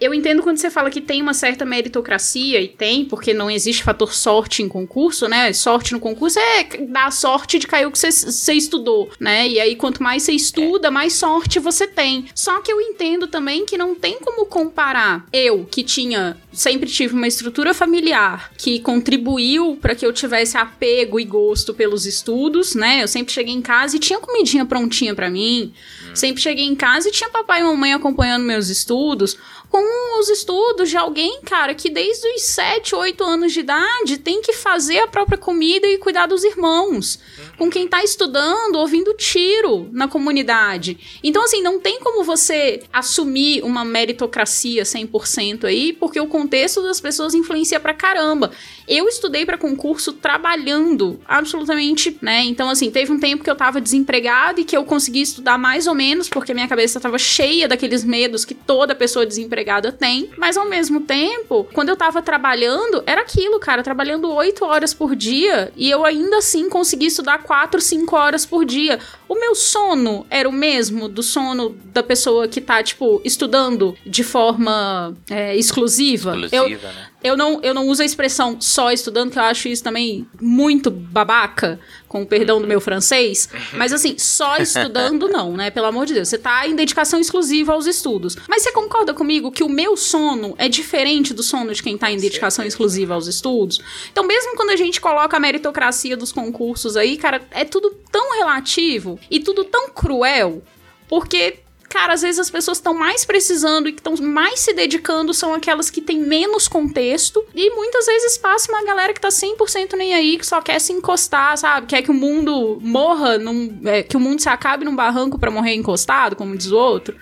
[0.00, 3.82] eu entendo quando você fala que tem uma certa meritocracia, e tem, porque não existe
[3.82, 5.52] fator sorte em concurso, né?
[5.52, 9.48] Sorte no concurso é dar sorte de cair o que você estudou, né?
[9.48, 12.26] E aí, quanto mais você estuda, mais sorte você tem.
[12.34, 17.14] Só que eu entendo também que não tem como comparar eu, que tinha, sempre tive
[17.14, 23.02] uma estrutura familiar que contribuiu para que eu tivesse apego e gosto pelos estudos, né?
[23.02, 25.72] Eu sempre cheguei em casa e tinha comidinha prontinha para mim.
[26.04, 26.14] Hum.
[26.14, 29.36] Sempre cheguei em casa e tinha papai e mamãe acompanhando meus estudos
[29.72, 34.42] com os estudos de alguém, cara, que desde os 7, 8 anos de idade tem
[34.42, 37.18] que fazer a própria comida e cuidar dos irmãos.
[37.56, 40.98] Com quem tá estudando, ouvindo tiro na comunidade.
[41.24, 47.00] Então, assim, não tem como você assumir uma meritocracia 100% aí, porque o contexto das
[47.00, 48.50] pessoas influencia pra caramba.
[48.88, 52.42] Eu estudei para concurso trabalhando, absolutamente, né?
[52.44, 55.86] Então, assim, teve um tempo que eu tava desempregada e que eu consegui estudar mais
[55.86, 60.30] ou menos, porque minha cabeça tava cheia daqueles medos que toda pessoa desempregada tem.
[60.36, 65.14] Mas ao mesmo tempo, quando eu tava trabalhando, era aquilo, cara, trabalhando oito horas por
[65.14, 68.98] dia e eu ainda assim consegui estudar quatro, cinco horas por dia.
[69.28, 74.24] O meu sono era o mesmo do sono da pessoa que tá, tipo, estudando de
[74.24, 76.31] forma é, exclusiva.
[76.52, 77.08] Eu, né?
[77.22, 80.90] Eu não, eu não uso a expressão só estudando, que eu acho isso também muito
[80.90, 81.78] babaca,
[82.08, 83.48] com o perdão do meu francês.
[83.72, 85.70] Mas assim, só estudando não, né?
[85.70, 86.28] Pelo amor de Deus.
[86.28, 88.36] Você tá em dedicação exclusiva aos estudos.
[88.48, 92.10] Mas você concorda comigo que o meu sono é diferente do sono de quem tá
[92.10, 93.80] em dedicação exclusiva aos estudos?
[94.10, 98.36] Então, mesmo quando a gente coloca a meritocracia dos concursos aí, cara, é tudo tão
[98.36, 100.62] relativo e tudo tão cruel.
[101.08, 101.61] Porque
[101.92, 105.52] cara, às vezes as pessoas estão mais precisando e que estão mais se dedicando são
[105.52, 107.44] aquelas que têm menos contexto.
[107.54, 110.90] E muitas vezes passa uma galera que tá 100% nem aí, que só quer se
[110.90, 111.86] encostar, sabe?
[111.86, 115.50] Quer que o mundo morra, num, é, que o mundo se acabe num barranco para
[115.50, 117.14] morrer encostado, como diz o outro.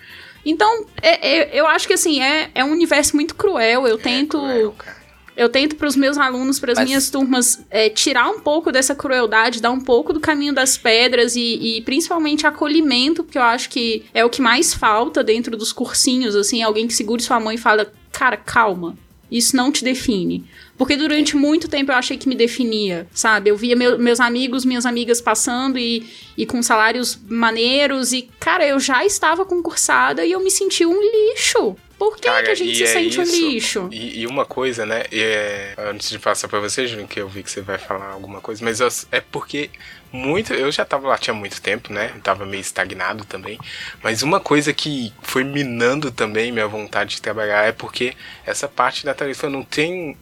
[0.46, 3.88] Então, é, é, eu acho que assim, é, é um universo muito cruel.
[3.88, 4.38] Eu tento.
[4.38, 4.99] Cruel, cara.
[5.40, 8.70] Eu tento para os meus alunos, para as Mas- minhas turmas, é, tirar um pouco
[8.70, 13.42] dessa crueldade, dar um pouco do caminho das pedras e, e principalmente acolhimento, porque eu
[13.42, 17.40] acho que é o que mais falta dentro dos cursinhos, assim, alguém que segure sua
[17.40, 18.94] mão e fala, cara, calma,
[19.30, 20.44] isso não te define.
[20.76, 23.48] Porque durante muito tempo eu achei que me definia, sabe?
[23.48, 26.04] Eu via meu- meus amigos, minhas amigas passando e,
[26.36, 31.00] e com salários maneiros e, cara, eu já estava concursada e eu me senti um
[31.00, 31.76] lixo.
[32.00, 33.36] Por que, Cara, que a gente se é sente um isso.
[33.50, 33.88] lixo?
[33.92, 35.04] E, e uma coisa, né?
[35.12, 38.40] é, antes de passar pra você, Júnior, que eu vi que você vai falar alguma
[38.40, 39.68] coisa, mas eu- é porque
[40.10, 40.54] muito.
[40.54, 42.10] Eu já tava lá tinha muito tempo, né?
[42.22, 43.58] Tava meio estagnado também.
[44.02, 48.14] Mas uma coisa que foi minando também minha vontade de trabalhar é porque
[48.46, 50.16] essa parte da tarifa não tem.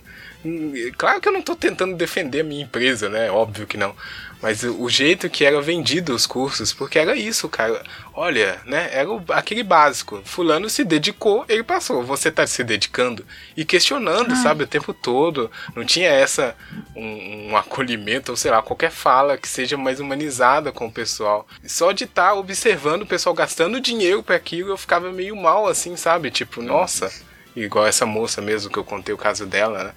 [0.45, 3.31] hum, Claro que eu não tô tentando defender a minha empresa, né?
[3.31, 3.95] Óbvio que não.
[4.41, 7.83] Mas o o jeito que era vendido os cursos, porque era isso, cara.
[8.15, 8.89] Olha, né?
[8.93, 10.23] Era o- aquele básico.
[10.25, 12.03] Fulano se dedicou, ele passou.
[12.05, 13.27] Você tá se dedicando
[13.57, 15.51] e questionando, sabe, o tempo todo.
[15.75, 16.57] Não tinha essa
[16.95, 21.47] um, um acolhimento, ou sei lá, qualquer fala que seja mais humanizada com o pessoal.
[21.65, 25.97] Só de estar observando o pessoal gastando dinheiro para aquilo, eu ficava meio mal, assim,
[25.97, 26.31] sabe?
[26.31, 27.13] Tipo, nossa,
[27.57, 29.93] igual essa moça mesmo que eu contei o caso dela, né?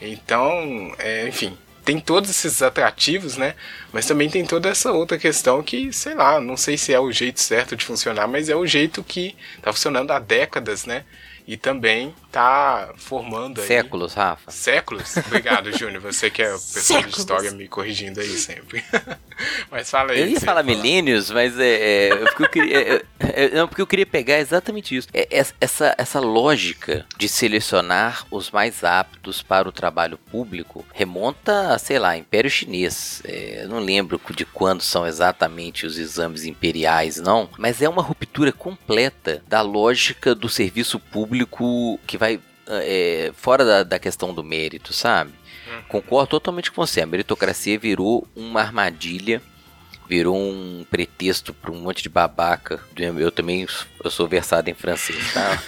[0.00, 3.54] Então, é, enfim, tem todos esses atrativos, né?
[3.92, 7.12] Mas também tem toda essa outra questão que, sei lá, não sei se é o
[7.12, 11.04] jeito certo de funcionar, mas é o jeito que tá funcionando há décadas, né?
[11.46, 13.66] E também tá formando aí.
[13.66, 14.50] Séculos, Rafa.
[14.50, 15.14] Séculos?
[15.18, 16.02] Obrigado, Júnior.
[16.02, 18.82] Você que é o pessoal de história me corrigindo aí sempre.
[19.70, 20.20] mas fala aí.
[20.20, 23.86] Eu ia falar milênios, mas é, é, porque eu queria, é, é, não, porque eu
[23.86, 25.08] queria pegar exatamente isso.
[25.12, 31.74] É, é- essa, essa lógica de selecionar os mais aptos para o trabalho público remonta
[31.74, 33.22] a, sei lá, Império Chinês.
[33.24, 37.48] É, eu não lembro de quando são exatamente os exames imperiais, não.
[37.58, 43.82] Mas é uma ruptura completa da lógica do serviço público que vai é, fora da,
[43.82, 45.32] da questão do mérito, sabe?
[45.88, 47.00] Concordo totalmente com você.
[47.00, 49.40] A meritocracia virou uma armadilha,
[50.08, 52.80] virou um pretexto para um monte de babaca.
[52.96, 53.66] Eu também
[54.02, 55.58] eu sou versado em francês, tá?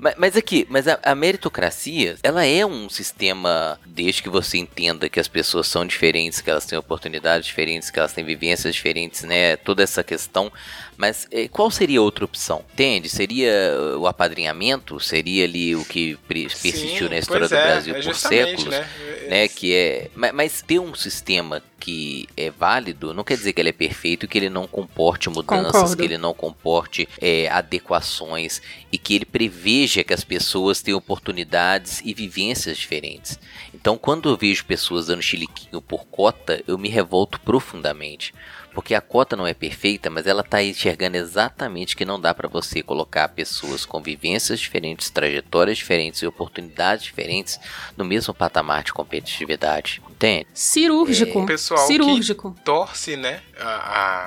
[0.00, 5.08] Mas, mas aqui, mas a, a meritocracia, ela é um sistema, desde que você entenda
[5.08, 9.22] que as pessoas são diferentes, que elas têm oportunidades diferentes, que elas têm vivências diferentes,
[9.24, 9.56] né?
[9.56, 10.50] Toda essa questão.
[10.96, 12.64] Mas eh, qual seria outra opção?
[12.72, 13.08] Entende?
[13.08, 13.50] Seria
[13.98, 14.98] o apadrinhamento?
[15.00, 18.66] Seria ali o que pre- Sim, persistiu na história do é, Brasil é por séculos?
[18.66, 18.88] né?
[19.28, 23.60] né, que é, ma- mas ter um sistema que é válido não quer dizer que
[23.62, 25.96] ele é perfeito e que ele não comporte mudanças, Concordo.
[25.96, 28.60] que ele não comporte é, adequações
[28.92, 33.38] e que ele preveja que as pessoas tenham oportunidades e vivências diferentes.
[33.74, 38.32] Então, quando eu vejo pessoas dando chiliquinho por cota, eu me revolto profundamente.
[38.74, 42.48] Porque a cota não é perfeita, mas ela está enxergando exatamente que não dá para
[42.48, 47.58] você colocar pessoas com vivências diferentes, trajetórias diferentes e oportunidades diferentes
[47.96, 50.00] no mesmo patamar de competitividade.
[50.10, 50.46] Entende?
[50.54, 51.40] Cirúrgico.
[51.40, 52.52] O pessoal Cirúrgico.
[52.52, 53.68] que torce, né, a,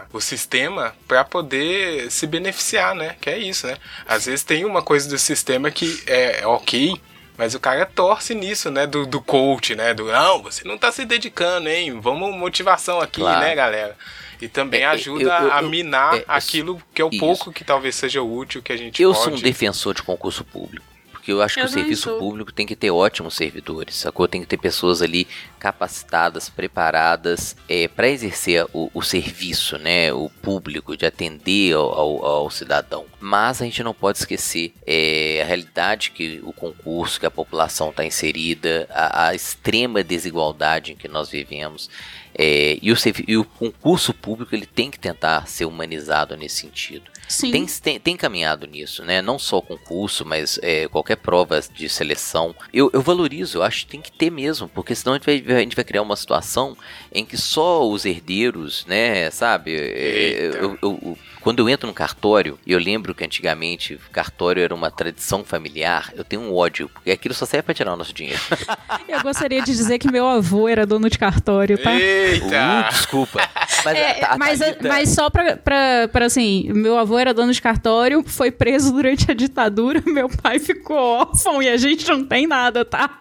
[0.02, 3.16] a- o sistema para poder se beneficiar, né?
[3.22, 3.78] Que é isso, né?
[4.08, 6.96] Às vezes tem uma coisa do sistema que é ok,
[7.36, 8.86] Mas o cara torce nisso, né?
[8.86, 9.92] Do, do coach, né?
[9.94, 12.00] Do não, você não tá se dedicando, hein?
[12.00, 13.40] Vamos motivação aqui, claro.
[13.40, 13.98] né, galera?
[14.42, 17.20] E também é, ajuda eu, eu, a minar é, aquilo que é o isso.
[17.20, 19.24] pouco que talvez seja útil que a gente Eu pode...
[19.24, 22.20] sou um defensor de concurso público porque eu acho que o serviço sou.
[22.20, 24.28] público tem que ter ótimos servidores, sacou?
[24.28, 25.26] Tem que ter pessoas ali
[25.58, 30.12] capacitadas, preparadas é, para exercer o, o, serviço, né?
[30.12, 33.06] O público, de atender ao, ao, ao cidadão.
[33.22, 37.92] Mas a gente não pode esquecer é, a realidade que o concurso, que a população
[37.92, 41.90] está inserida, a, a extrema desigualdade em que nós vivemos.
[42.36, 42.96] É, e, o,
[43.28, 47.13] e, o, concurso público ele tem que tentar ser humanizado nesse sentido.
[47.40, 49.22] Tem, tem, tem, caminhado nisso, né?
[49.22, 52.56] Não só concurso, mas é, qualquer prova de seleção.
[52.74, 55.58] Eu, eu, valorizo, eu acho que tem que ter mesmo, porque senão a gente, vai,
[55.58, 56.78] a gente vai criar uma situação
[57.12, 59.76] em que só os herdeiros, né, sabe?
[59.76, 64.74] É, eu, eu, quando eu entro no cartório, e eu lembro que antigamente cartório era
[64.74, 68.14] uma tradição familiar, eu tenho um ódio, porque aquilo só serve pra tirar o nosso
[68.14, 68.40] dinheiro.
[69.10, 71.94] eu gostaria de dizer que meu avô era dono de cartório, tá?
[71.94, 72.46] Eita!
[72.46, 73.42] Uh, desculpa.
[73.84, 77.52] Mas, é, a, a mas, mas, só pra, pra, pra, assim, meu avô era dono
[77.52, 82.24] de cartório, foi preso durante a ditadura, meu pai ficou órfão e a gente não
[82.24, 83.18] tem nada, tá?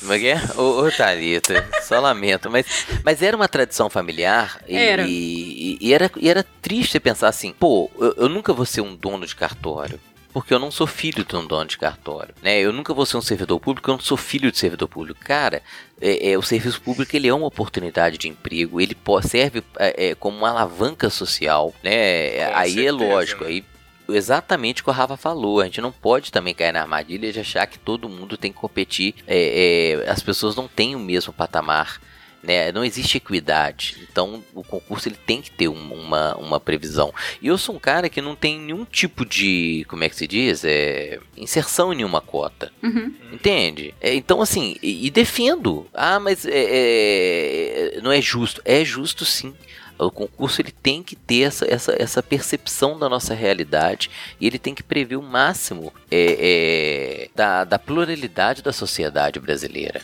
[0.00, 0.40] Como é que é?
[0.56, 2.50] Ô, ô Thalita, só lamento.
[2.50, 5.04] Mas, mas era uma tradição familiar e, era.
[5.06, 8.82] E, e, era, e era triste pensar assim, assim, pô, eu, eu nunca vou ser
[8.82, 9.98] um dono de cartório
[10.32, 12.58] porque eu não sou filho de um dono de cartório, né?
[12.58, 15.20] Eu nunca vou ser um servidor público, eu não sou filho de servidor público.
[15.24, 15.62] Cara,
[16.00, 20.14] é, é, o serviço público ele é uma oportunidade de emprego, ele serve é, é,
[20.14, 22.46] como uma alavanca social, né?
[22.46, 23.50] Com aí é certeza, é lógico, né?
[23.50, 23.64] aí
[24.08, 25.60] exatamente o que o Rafa falou.
[25.60, 28.58] A gente não pode também cair na armadilha de achar que todo mundo tem que
[28.58, 29.14] competir.
[29.26, 32.00] É, é, as pessoas não têm o mesmo patamar
[32.42, 32.72] né?
[32.72, 33.96] Não existe equidade.
[34.10, 37.12] Então o concurso ele tem que ter um, uma, uma previsão.
[37.40, 40.26] E eu sou um cara que não tem nenhum tipo de, como é que se
[40.26, 40.64] diz?
[40.64, 42.72] É, inserção em nenhuma cota.
[42.82, 43.14] Uhum.
[43.32, 43.94] Entende?
[44.00, 45.86] É, então assim, e, e, defendo.
[45.92, 46.50] Ah, mas é,
[47.96, 48.60] é, não é justo.
[48.64, 49.54] É justo sim.
[50.00, 54.58] O concurso ele tem que ter essa, essa, essa percepção da nossa realidade e ele
[54.58, 60.00] tem que prever o máximo é, é, da, da pluralidade da sociedade brasileira.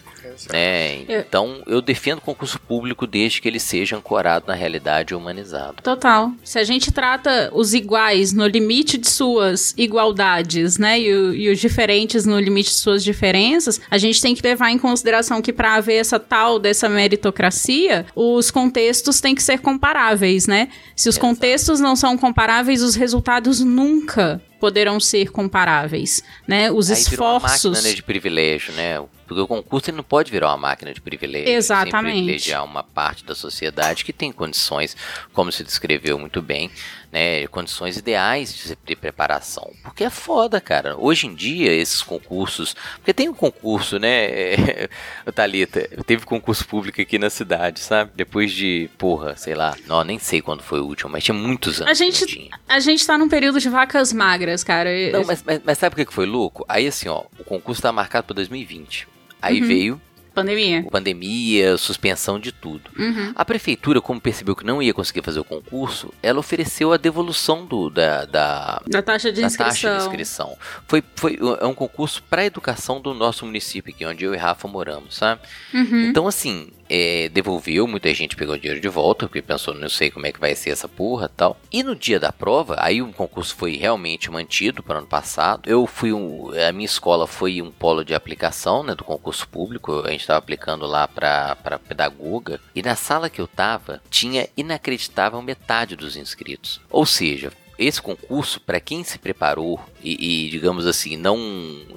[0.53, 1.03] Né?
[1.09, 5.83] Então eu defendo o concurso público desde que ele seja ancorado na realidade e humanizado.
[5.83, 6.31] Total.
[6.45, 11.59] Se a gente trata os iguais no limite de suas igualdades, né, e, e os
[11.59, 15.77] diferentes no limite de suas diferenças, a gente tem que levar em consideração que para
[15.77, 20.69] haver essa tal dessa meritocracia, os contextos têm que ser comparados comparáveis, né?
[20.95, 21.27] Se os Exato.
[21.27, 26.71] contextos não são comparáveis, os resultados nunca poderão ser comparáveis, né?
[26.71, 27.11] Os Aí esforços.
[27.11, 29.03] Virou uma máquina de privilégio, né?
[29.27, 31.49] Porque o concurso ele não pode virar uma máquina de privilégio.
[31.49, 32.15] Exatamente.
[32.15, 34.97] Sem privilegiar uma parte da sociedade que tem condições,
[35.33, 36.71] como se descreveu muito bem,
[37.13, 39.73] né, condições ideais de, preparação.
[39.83, 40.97] Porque é foda, cara.
[40.97, 42.75] Hoje em dia, esses concursos.
[42.97, 44.89] Porque tem um concurso, né?
[45.35, 48.13] Thalita, teve concurso público aqui na cidade, sabe?
[48.15, 51.81] Depois de, porra, sei lá, não, nem sei quando foi o último, mas tinha muitos
[51.81, 51.91] anos.
[51.91, 54.91] A gente, a gente tá num período de vacas magras, cara.
[55.13, 56.65] Não, mas, mas, mas sabe o que foi louco?
[56.69, 59.09] Aí assim, ó, o concurso tá marcado para 2020.
[59.41, 59.67] Aí uhum.
[59.67, 60.01] veio
[60.37, 60.85] Pandemia.
[60.91, 62.91] Pandemia, suspensão de tudo.
[62.99, 63.33] Uhum.
[63.35, 67.65] A prefeitura, como percebeu que não ia conseguir fazer o concurso, ela ofereceu a devolução
[67.65, 69.67] do, da, da, da taxa de da inscrição.
[69.67, 70.59] Taxa de inscrição.
[70.87, 74.69] Foi, foi é um concurso para educação do nosso município aqui, onde eu e Rafa
[74.69, 75.41] moramos, sabe?
[75.73, 76.11] Uhum.
[76.11, 80.27] Então, assim, é, devolveu, muita gente pegou dinheiro de volta, porque pensou, não sei como
[80.27, 81.59] é que vai ser essa porra tal.
[81.73, 85.69] E no dia da prova, aí o concurso foi realmente mantido para o ano passado.
[85.69, 90.03] Eu fui um, a minha escola foi um polo de aplicação, né, do concurso público.
[90.05, 92.61] A gente estava aplicando lá para pedagoga.
[92.75, 96.81] E na sala que eu tava, tinha inacreditável metade dos inscritos.
[96.91, 101.37] Ou seja, esse concurso, para quem se preparou e, e, digamos assim, não,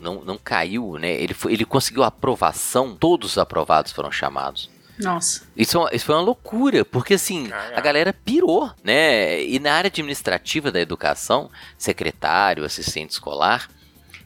[0.01, 1.11] não, não caiu, né?
[1.11, 4.69] Ele, foi, ele conseguiu aprovação, todos os aprovados foram chamados.
[4.99, 5.43] Nossa.
[5.55, 7.77] Isso, é isso foi uma loucura, porque assim, Caramba.
[7.77, 9.41] a galera pirou, né?
[9.43, 13.69] E na área administrativa da educação, secretário, assistente escolar,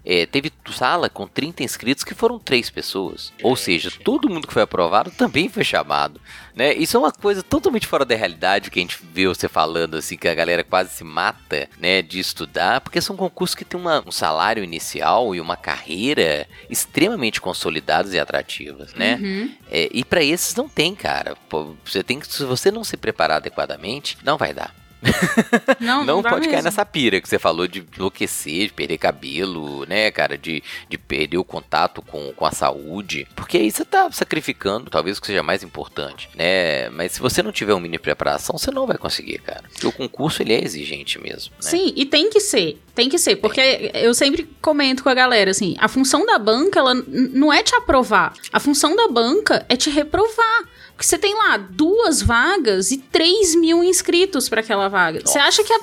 [0.05, 3.31] é, teve sala com 30 inscritos que foram três pessoas.
[3.41, 6.19] Ou seja, todo mundo que foi aprovado também foi chamado.
[6.55, 6.73] Né?
[6.73, 10.17] Isso é uma coisa totalmente fora da realidade que a gente vê você falando assim,
[10.17, 14.03] que a galera quase se mata né, de estudar, porque são concursos que têm uma,
[14.05, 19.19] um salário inicial e uma carreira extremamente consolidadas e atrativas, né?
[19.21, 19.51] Uhum.
[19.71, 21.35] É, e para esses não tem, cara.
[21.49, 24.82] Pô, você tem que, se você não se preparar adequadamente, não vai dar.
[25.79, 26.53] Não, não, não pode mesmo.
[26.53, 30.37] cair nessa pira que você falou de enlouquecer, de perder cabelo, né, cara?
[30.37, 33.27] De, de perder o contato com, com a saúde.
[33.35, 36.89] Porque aí você tá sacrificando, talvez o que seja mais importante, né?
[36.89, 39.63] Mas se você não tiver uma mini preparação, você não vai conseguir, cara.
[39.71, 41.53] Porque o concurso, ele é exigente mesmo.
[41.55, 41.69] Né?
[41.69, 42.79] Sim, e tem que ser.
[42.95, 44.05] Tem que ser, porque é.
[44.05, 47.75] eu sempre comento com a galera, assim, a função da banca, ela não é te
[47.75, 48.33] aprovar.
[48.51, 50.63] A função da banca é te reprovar.
[51.03, 55.19] Porque você tem lá duas vagas e 3 mil inscritos para aquela vaga.
[55.19, 55.33] Nossa.
[55.33, 55.79] Você acha que a,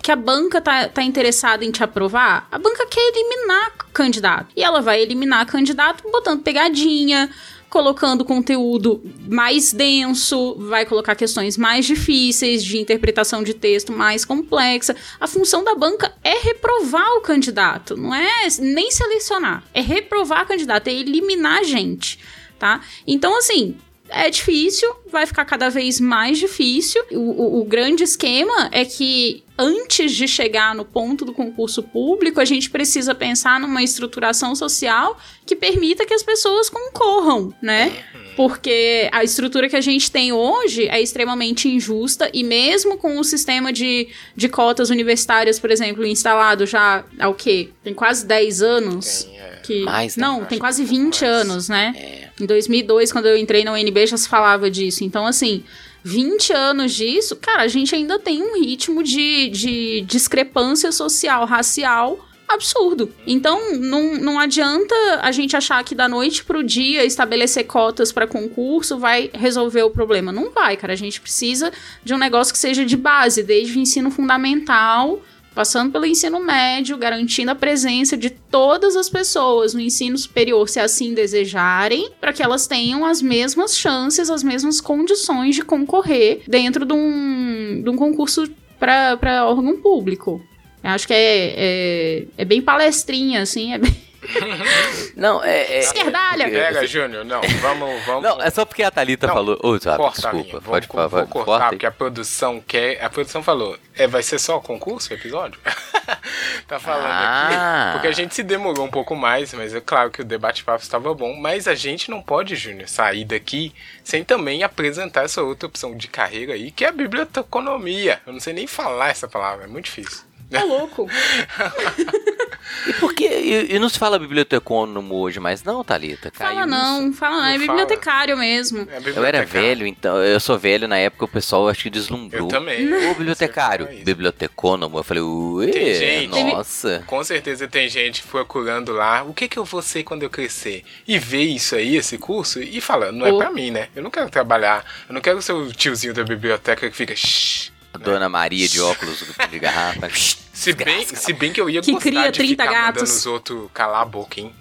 [0.00, 2.46] que a banca tá, tá interessada em te aprovar?
[2.52, 4.52] A banca quer eliminar candidato.
[4.54, 7.28] E ela vai eliminar candidato botando pegadinha,
[7.68, 14.94] colocando conteúdo mais denso, vai colocar questões mais difíceis de interpretação de texto mais complexa.
[15.18, 20.46] A função da banca é reprovar o candidato, não é nem selecionar, é reprovar o
[20.46, 22.20] candidato, é eliminar a gente,
[22.56, 22.80] tá?
[23.04, 23.76] Então, assim,
[24.10, 27.02] é difícil, vai ficar cada vez mais difícil.
[27.10, 32.40] O, o, o, grande esquema é que antes de chegar no ponto do concurso público,
[32.40, 38.04] a gente precisa pensar numa estruturação social que permita que as pessoas concorram, né?
[38.40, 43.22] Porque a estrutura que a gente tem hoje é extremamente injusta e mesmo com o
[43.22, 47.68] sistema de, de cotas universitárias, por exemplo, instalado já há o quê?
[47.84, 49.24] Tem quase 10 anos.
[49.24, 49.60] Tem, é.
[49.62, 49.82] que...
[49.82, 50.26] Mais, né?
[50.26, 51.92] Não, tem quase 20 anos, né?
[51.94, 52.42] É.
[52.42, 55.04] Em 2002, quando eu entrei na UNB, já se falava disso.
[55.04, 55.62] Então, assim,
[56.02, 62.29] 20 anos disso, cara, a gente ainda tem um ritmo de, de discrepância social, racial
[62.54, 63.12] absurdo.
[63.26, 68.26] Então, não, não adianta a gente achar que da noite pro dia estabelecer cotas para
[68.26, 70.32] concurso vai resolver o problema.
[70.32, 70.92] Não vai, cara.
[70.92, 71.72] A gente precisa
[72.04, 75.20] de um negócio que seja de base, desde o ensino fundamental
[75.54, 80.78] passando pelo ensino médio, garantindo a presença de todas as pessoas no ensino superior, se
[80.78, 86.84] assim desejarem, para que elas tenham as mesmas chances, as mesmas condições de concorrer dentro
[86.84, 88.48] de um, de um concurso
[88.78, 90.42] para órgão público.
[90.82, 94.10] Eu acho que é, é, é bem palestrinha, assim, é bem.
[95.16, 95.62] Não, é.
[95.62, 96.44] é Esquerdalha!
[96.44, 98.22] É, Pega, Júnior, não, vamos, vamos.
[98.22, 99.58] Não, é só porque a Thalita não, falou.
[99.62, 101.06] Oh, sabe, corta desculpa, pode falar.
[101.08, 103.02] Vou cortar, porque a produção quer.
[103.02, 105.58] A produção falou, é, vai ser só concurso o episódio?
[106.68, 107.86] tá falando ah.
[107.86, 107.92] aqui.
[107.94, 111.12] Porque a gente se demorou um pouco mais, mas é claro que o debate-papo estava
[111.14, 111.34] bom.
[111.36, 113.72] Mas a gente não pode, Júnior, sair daqui
[114.04, 118.20] sem também apresentar essa outra opção de carreira aí, que é a biblioteconomia.
[118.26, 120.29] Eu não sei nem falar essa palavra, é muito difícil.
[120.50, 121.08] Tá louco.
[122.88, 123.24] e por que.
[123.24, 126.30] E, e, não se fala bibliotecônomo hoje mais, não, Thalita?
[126.30, 128.86] Caiu fala não, fala não, é bibliotecário mesmo.
[128.90, 130.16] É eu era velho, então.
[130.16, 132.48] Eu sou velho na época, o pessoal acho que deslumbrou.
[132.48, 132.92] Eu também.
[132.92, 133.88] Ô, bibliotecário.
[134.04, 134.98] Bibliotecônomo.
[134.98, 137.04] Eu falei, ué, tem gente, nossa.
[137.06, 140.84] Com certeza tem gente procurando lá, o que que eu vou ser quando eu crescer?
[141.06, 143.38] E vê isso aí, esse curso, e fala, não é oh.
[143.38, 143.88] pra mim, né?
[143.94, 147.70] Eu não quero trabalhar, eu não quero ser o tiozinho da biblioteca que fica, shh,
[147.92, 150.08] a Dona Maria de óculos de garrafa.
[150.52, 153.02] se, bem, se bem que eu ia que gostar cria de 30 ficar gatos.
[153.02, 154.54] mandando os outros calar a boca, hein?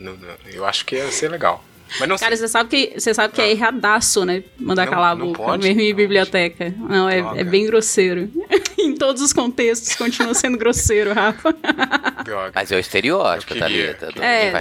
[0.51, 1.63] Eu acho que ia ser legal.
[1.99, 4.43] Mas não Cara, você sabe que, você sabe que é erradaço, né?
[4.59, 5.63] Mandar não, calar a boca, pode?
[5.63, 6.73] mesmo em biblioteca.
[6.77, 8.29] Não, é, é bem grosseiro.
[8.77, 11.55] em todos os contextos, continua sendo grosseiro, Rafa.
[12.23, 12.51] Droga.
[12.53, 14.21] Mas é o estereótipo, tá ligado?
[14.21, 14.51] É.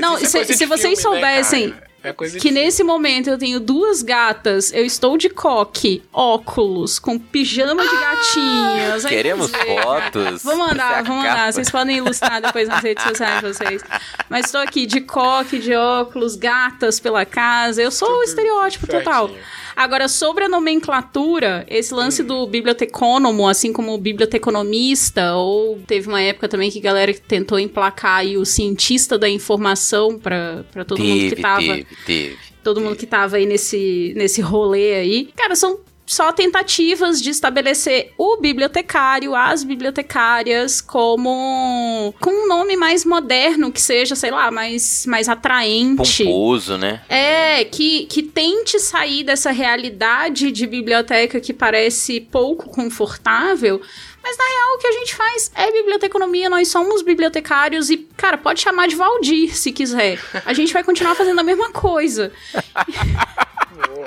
[0.00, 1.68] Não, é se, se vocês né, soubessem...
[1.68, 6.98] Né, é coisa que nesse momento eu tenho duas gatas, eu estou de coque, óculos,
[6.98, 9.04] com pijama de gatinhas.
[9.04, 10.42] Queremos fotos.
[10.42, 11.52] Vou mandar, vou mandar.
[11.52, 13.82] Vocês podem ilustrar depois nas redes sociais de vocês.
[14.28, 17.82] Mas estou aqui de coque, de óculos, gatas pela casa.
[17.82, 19.04] Eu sou Tudo o estereótipo certinho.
[19.04, 19.30] total.
[19.74, 22.26] Agora, sobre a nomenclatura, esse lance hum.
[22.26, 27.58] do bibliotecônomo, assim como o biblioteconomista, ou teve uma época também que a galera tentou
[27.58, 31.60] emplacar aí o cientista da informação para todo teve, mundo que tava.
[31.60, 32.38] Teve, teve.
[32.62, 35.30] Todo mundo que tava aí nesse, nesse rolê aí.
[35.34, 43.04] Cara, são só tentativas de estabelecer o bibliotecário, as bibliotecárias, como com um nome mais
[43.04, 46.24] moderno, que seja, sei lá, mais, mais atraente.
[46.24, 47.02] Pomposo, né?
[47.08, 53.80] É, que, que tente sair dessa realidade de biblioteca que parece pouco confortável.
[54.22, 58.38] Mas na real o que a gente faz é biblioteconomia, nós somos bibliotecários e, cara,
[58.38, 60.20] pode chamar de Valdir se quiser.
[60.46, 62.32] A gente vai continuar fazendo a mesma coisa.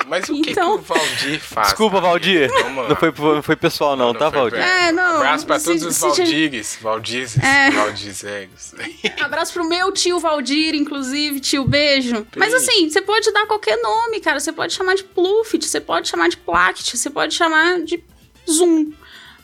[0.08, 0.78] Mas o que, então...
[0.78, 1.68] que o Valdir faz?
[1.68, 2.50] Desculpa, Valdir.
[2.88, 4.60] Não foi, não foi pessoal, não, não tá, Valdir?
[4.60, 5.18] É, não.
[5.18, 7.72] Abraço pra todos os Valdires, Valdizes, é.
[7.72, 8.74] Valdizegos.
[9.22, 12.26] Abraço pro meu tio Valdir, inclusive, tio, beijo.
[12.36, 14.40] Mas assim, você pode dar qualquer nome, cara.
[14.40, 18.04] Você pode chamar de Pluffit, você pode chamar de Plact, você pode chamar de
[18.50, 18.92] Zoom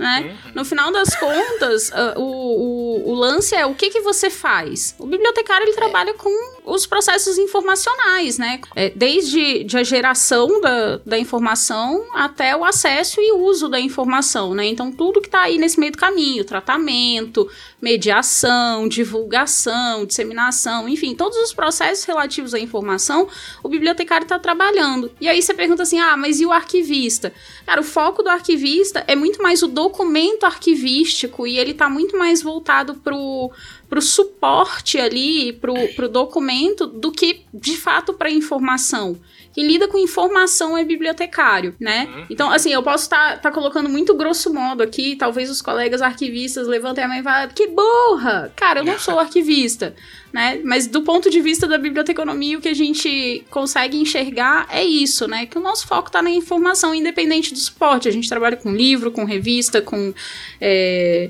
[0.02, 0.36] né?
[0.46, 0.52] Uhum.
[0.56, 4.96] No final das contas, uh, o, o, o, lance é o que, que você faz.
[4.98, 6.30] O bibliotecário ele trabalha com
[6.66, 8.60] os processos informacionais, né?
[8.76, 14.54] É, desde de a geração da, da informação até o acesso e uso da informação,
[14.54, 14.66] né?
[14.66, 17.50] Então, tudo que está aí nesse meio do caminho, tratamento,
[17.82, 23.28] mediação, divulgação, disseminação, enfim, todos os processos relativos à informação,
[23.64, 25.12] o bibliotecário está trabalhando.
[25.20, 27.34] E aí você pergunta assim: ah, mas e o arquivista?
[27.66, 32.18] Cara, o foco do arquivista é muito mais o documento arquivístico e ele está muito
[32.18, 33.52] mais voltado para o
[34.00, 39.20] suporte ali, para o documento, do que de fato para informação.
[39.54, 42.08] Quem lida com informação é bibliotecário, né?
[42.08, 42.26] Uhum.
[42.30, 46.02] Então, assim, eu posso estar tá, tá colocando muito grosso modo aqui, talvez os colegas
[46.02, 48.54] arquivistas levantem a mão e falem, que burra!
[48.56, 49.94] Cara, eu não sou arquivista,
[50.32, 50.62] né?
[50.64, 55.28] Mas do ponto de vista da biblioteconomia, o que a gente consegue enxergar é isso,
[55.28, 55.46] né?
[55.46, 58.08] Que o nosso foco está na informação, independente do suporte.
[58.08, 60.14] A gente trabalha com livro, com revista, com...
[60.62, 61.30] É,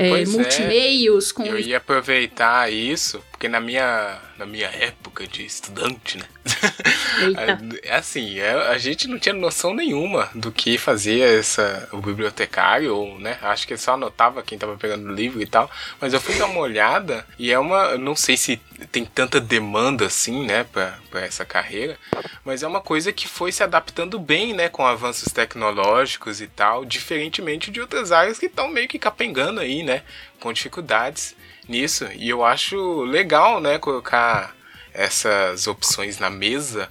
[0.00, 1.30] é, multimeios.
[1.30, 1.34] É.
[1.34, 1.46] Com...
[1.46, 6.24] Eu ia aproveitar isso, porque na minha, na minha época de estudante, né?
[7.84, 12.96] é assim, é, a gente não tinha noção nenhuma do que fazia essa, o bibliotecário,
[12.96, 13.36] ou, né?
[13.42, 15.70] Acho que só anotava quem tava pegando livro e tal.
[16.00, 17.98] Mas eu fui dar uma olhada e é uma.
[17.98, 18.56] Não sei se
[18.90, 21.98] tem tanta demanda assim, né, pra, pra essa carreira,
[22.42, 26.86] mas é uma coisa que foi se adaptando bem, né, com avanços tecnológicos e tal,
[26.86, 30.02] diferentemente de outras áreas que estão meio que capengando aí, né,
[30.38, 31.36] com dificuldades
[31.70, 32.06] nisso.
[32.14, 34.54] E eu acho legal, né, colocar
[34.92, 36.88] essas opções na mesa,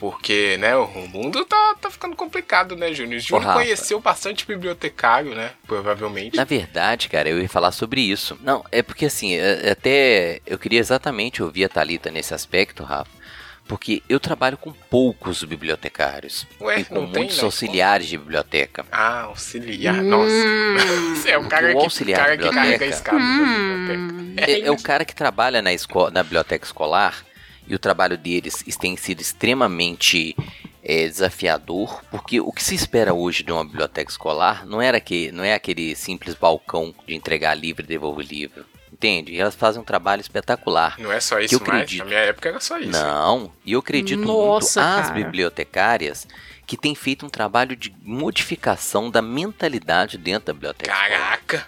[0.00, 3.20] porque, né, o mundo tá, tá ficando complicado, né, Júnior?
[3.20, 6.36] O Júnior conheceu bastante bibliotecário, né, provavelmente.
[6.36, 8.36] Na verdade, cara, eu ia falar sobre isso.
[8.42, 12.82] Não, é porque assim, é, é até eu queria exatamente ouvir a Thalita nesse aspecto,
[12.82, 13.21] Rafa
[13.66, 18.84] porque eu trabalho com poucos bibliotecários Ué, e com muitos tem, auxiliares de biblioteca.
[18.90, 20.08] Ah, auxiliar, hum.
[21.14, 21.30] nossa.
[21.30, 23.86] é o cara, o que, auxiliar cara que carrega a escada hum.
[23.86, 24.50] da biblioteca.
[24.50, 27.24] É, é, o cara que trabalha na, escola, na biblioteca escolar
[27.66, 30.36] e o trabalho deles tem sido extremamente
[30.82, 35.30] é, desafiador, porque o que se espera hoje de uma biblioteca escolar não, era que,
[35.30, 38.64] não é aquele simples balcão de entregar livro e devolver livro
[39.02, 39.32] entende?
[39.32, 40.94] E elas fazem um trabalho espetacular.
[40.98, 41.98] Não é só isso, que eu acredito.
[41.98, 42.90] Na minha época era só isso.
[42.90, 46.26] Não, e eu acredito Nossa, muito às bibliotecárias
[46.64, 50.90] que têm feito um trabalho de modificação da mentalidade dentro da biblioteca.
[50.92, 51.66] Caraca!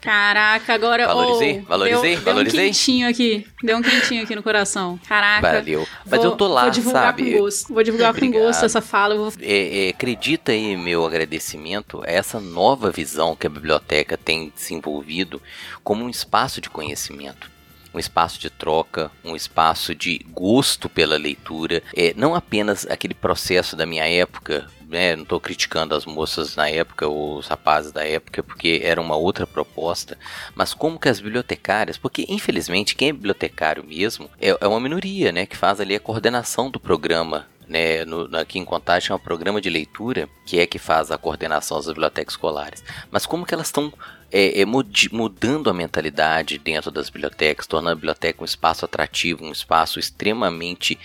[0.00, 1.06] Caraca, agora.
[1.06, 2.60] Valorizei, oh, valorizei, deu, valorizei.
[2.60, 3.46] Deu um quentinho aqui.
[3.62, 4.98] Deu um quentinho aqui no coração.
[5.08, 5.52] Caraca.
[5.52, 5.86] Valeu.
[6.04, 7.32] Mas vou, eu tô lá, vou divulgar sabe?
[7.32, 7.74] Com gosto.
[7.74, 8.40] Vou divulgar Obrigado.
[8.40, 9.16] com gosto essa fala.
[9.16, 9.32] Vou...
[9.40, 15.40] É, é, acredita aí, meu agradecimento, a essa nova visão que a biblioteca tem desenvolvido
[15.82, 17.56] como um espaço de conhecimento
[17.94, 23.74] um espaço de troca, um espaço de gosto pela leitura, é, não apenas aquele processo
[23.74, 28.04] da minha época né, não estou criticando as moças na época ou os rapazes da
[28.04, 30.18] época, porque era uma outra proposta,
[30.54, 35.32] mas como que as bibliotecárias, porque infelizmente quem é bibliotecário mesmo é, é uma minoria,
[35.32, 39.18] né, que faz ali a coordenação do programa né, no, aqui em Contagem é um
[39.18, 42.84] programa de leitura que é que faz a coordenação das bibliotecas escolares.
[43.10, 43.92] Mas como que elas estão
[44.30, 49.52] é, é, mudando a mentalidade dentro das bibliotecas, tornando a biblioteca um espaço atrativo, um
[49.52, 50.98] espaço extremamente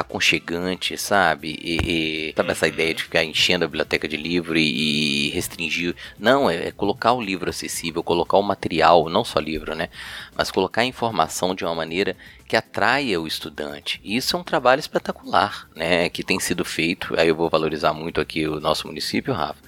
[0.00, 1.58] aconchegante, sabe?
[1.62, 5.94] E, e sabe essa ideia de ficar enchendo a biblioteca de livro e, e restringir.
[6.18, 9.88] Não, é, é, colocar o livro acessível, colocar o material, não só livro, né?
[10.38, 12.16] Mas colocar a informação de uma maneira
[12.46, 14.00] que atraia o estudante.
[14.04, 16.08] E isso é um trabalho espetacular, né?
[16.08, 17.18] Que tem sido feito.
[17.18, 19.58] Aí eu vou valorizar muito aqui o nosso município, Rafa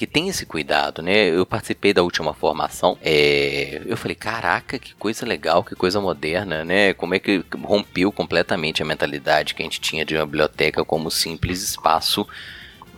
[0.00, 1.28] que tem esse cuidado, né?
[1.28, 3.82] Eu participei da última formação, é...
[3.84, 6.94] eu falei, caraca, que coisa legal, que coisa moderna, né?
[6.94, 11.10] Como é que rompeu completamente a mentalidade que a gente tinha de uma biblioteca como
[11.10, 12.26] simples espaço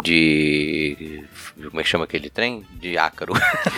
[0.03, 1.25] de.
[1.69, 2.67] Como é que chama aquele trem?
[2.73, 3.33] De ácaro.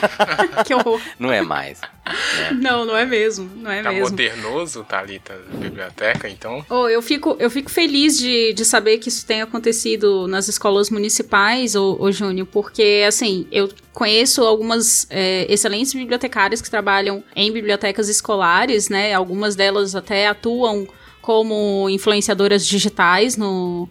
[0.65, 1.01] que horror.
[1.19, 1.81] Não é mais.
[1.81, 2.51] Né?
[2.61, 3.51] Não, não é mesmo.
[3.57, 4.11] Não é tá mesmo.
[4.11, 6.65] modernoso, Thalita, tá biblioteca, então.
[6.71, 10.89] Oh, eu, fico, eu fico feliz de, de saber que isso tem acontecido nas escolas
[10.89, 17.53] municipais, ô, ô Júnior, porque, assim, eu conheço algumas é, excelentes bibliotecárias que trabalham em
[17.53, 19.13] bibliotecas escolares, né?
[19.13, 20.87] Algumas delas até atuam
[21.21, 23.89] como influenciadoras digitais no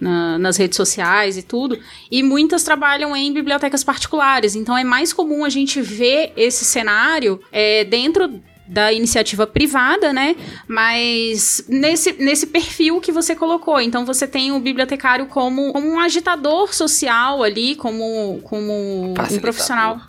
[0.00, 1.78] na, nas redes sociais e tudo,
[2.10, 4.54] e muitas trabalham em bibliotecas particulares.
[4.54, 10.34] Então é mais comum a gente ver esse cenário é, dentro da iniciativa privada, né?
[10.66, 13.80] Mas nesse, nesse perfil que você colocou.
[13.80, 20.00] Então você tem o bibliotecário como, como um agitador social ali, como, como um profissional.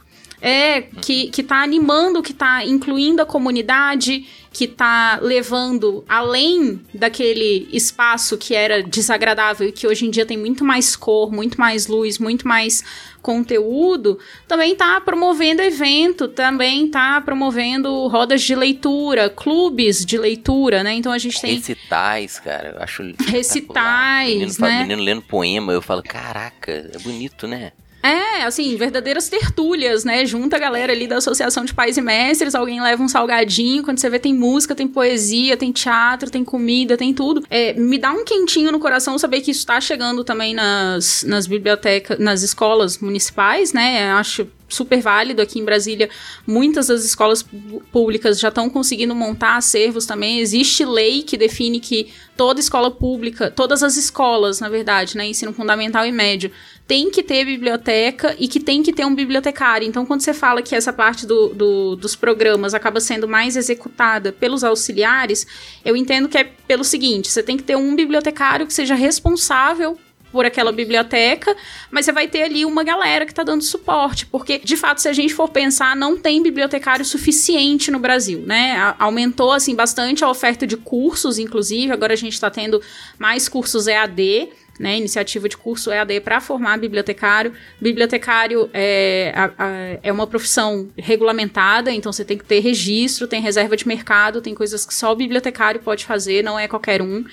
[0.42, 7.68] É, que, que tá animando, que tá incluindo a comunidade, que tá levando além daquele
[7.74, 11.88] espaço que era desagradável e que hoje em dia tem muito mais cor, muito mais
[11.88, 12.82] luz, muito mais
[13.22, 20.94] conteúdo, também está promovendo evento, também está promovendo rodas de leitura, clubes de leitura, né?
[20.94, 21.56] Então a gente tem.
[21.56, 22.76] Recitais, cara.
[22.78, 23.04] Eu acho.
[23.28, 24.82] Recitais, menino, né?
[24.84, 27.74] Menino lendo poema, eu falo, caraca, é bonito, né?
[28.06, 30.28] É, assim, verdadeiras tertúlias, né?
[30.28, 33.98] Junta a galera ali da Associação de Pais e Mestres, alguém leva um salgadinho, quando
[33.98, 37.44] você vê tem música, tem poesia, tem teatro, tem comida, tem tudo.
[37.50, 41.48] É, me dá um quentinho no coração saber que isso está chegando também nas, nas
[41.48, 44.12] bibliotecas, nas escolas municipais, né?
[44.12, 46.10] Acho super válido aqui em Brasília.
[46.46, 47.44] Muitas das escolas
[47.92, 50.40] públicas já estão conseguindo montar acervos também.
[50.40, 55.54] Existe lei que define que toda escola pública, todas as escolas, na verdade, né, ensino
[55.54, 56.52] fundamental e médio,
[56.88, 59.88] tem que ter biblioteca e que tem que ter um bibliotecário.
[59.88, 64.32] Então, quando você fala que essa parte do, do, dos programas acaba sendo mais executada
[64.32, 65.48] pelos auxiliares,
[65.84, 69.98] eu entendo que é pelo seguinte: você tem que ter um bibliotecário que seja responsável
[70.32, 71.56] por aquela biblioteca,
[71.90, 75.08] mas você vai ter ali uma galera que está dando suporte, porque de fato, se
[75.08, 78.94] a gente for pensar, não tem bibliotecário suficiente no Brasil, né?
[79.00, 82.82] aumentou assim bastante a oferta de cursos, inclusive, agora a gente está tendo
[83.18, 84.50] mais cursos EAD
[84.80, 87.54] né, iniciativa de curso EAD para formar bibliotecário.
[87.80, 89.70] Bibliotecário é, a, a,
[90.04, 94.54] é uma profissão regulamentada, então você tem que ter registro, tem reserva de mercado, tem
[94.54, 97.24] coisas que só o bibliotecário pode fazer, não é qualquer um.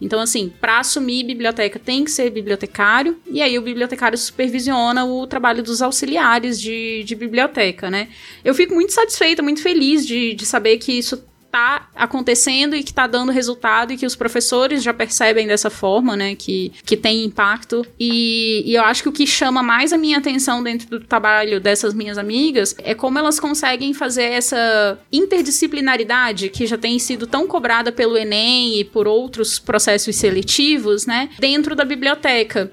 [0.00, 5.26] Então, assim, para assumir biblioteca tem que ser bibliotecário, e aí o bibliotecário supervisiona o
[5.28, 8.08] trabalho dos auxiliares de, de biblioteca, né?
[8.44, 11.22] Eu fico muito satisfeita, muito feliz de, de saber que isso
[11.52, 16.16] tá acontecendo e que tá dando resultado e que os professores já percebem dessa forma,
[16.16, 16.34] né?
[16.34, 17.86] Que, que tem impacto.
[18.00, 21.60] E, e eu acho que o que chama mais a minha atenção dentro do trabalho
[21.60, 27.46] dessas minhas amigas é como elas conseguem fazer essa interdisciplinaridade que já tem sido tão
[27.46, 31.28] cobrada pelo Enem e por outros processos seletivos, né?
[31.38, 32.72] Dentro da biblioteca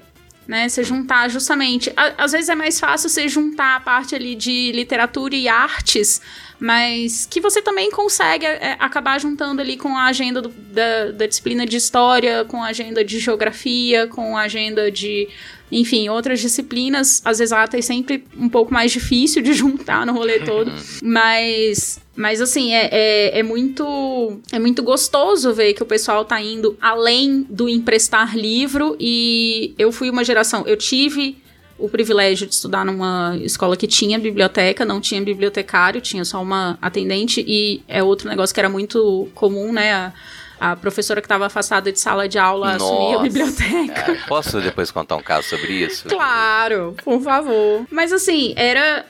[0.50, 0.68] né?
[0.68, 1.92] Você juntar justamente.
[1.96, 6.20] às vezes é mais fácil você juntar a parte ali de literatura e artes
[6.60, 11.26] mas que você também consegue é, acabar juntando ali com a agenda do, da, da
[11.26, 15.28] disciplina de história, com a agenda de geografia, com a agenda de
[15.72, 20.40] enfim, outras disciplinas, as exatas é sempre um pouco mais difícil de juntar no rolê
[20.40, 26.24] todo, mas mas assim, é, é, é, muito é muito gostoso ver que o pessoal
[26.24, 28.94] tá indo além do emprestar livro.
[29.00, 31.38] E eu fui uma geração, eu tive
[31.80, 36.78] o privilégio de estudar numa escola que tinha biblioteca, não tinha bibliotecário, tinha só uma
[36.80, 39.92] atendente, e é outro negócio que era muito comum, né?
[39.92, 40.12] A,
[40.60, 44.12] a professora que estava afastada de sala de aula Nossa, assumia a biblioteca.
[44.12, 46.06] É, posso depois contar um caso sobre isso?
[46.06, 47.86] Claro, por favor.
[47.90, 49.06] Mas assim, era.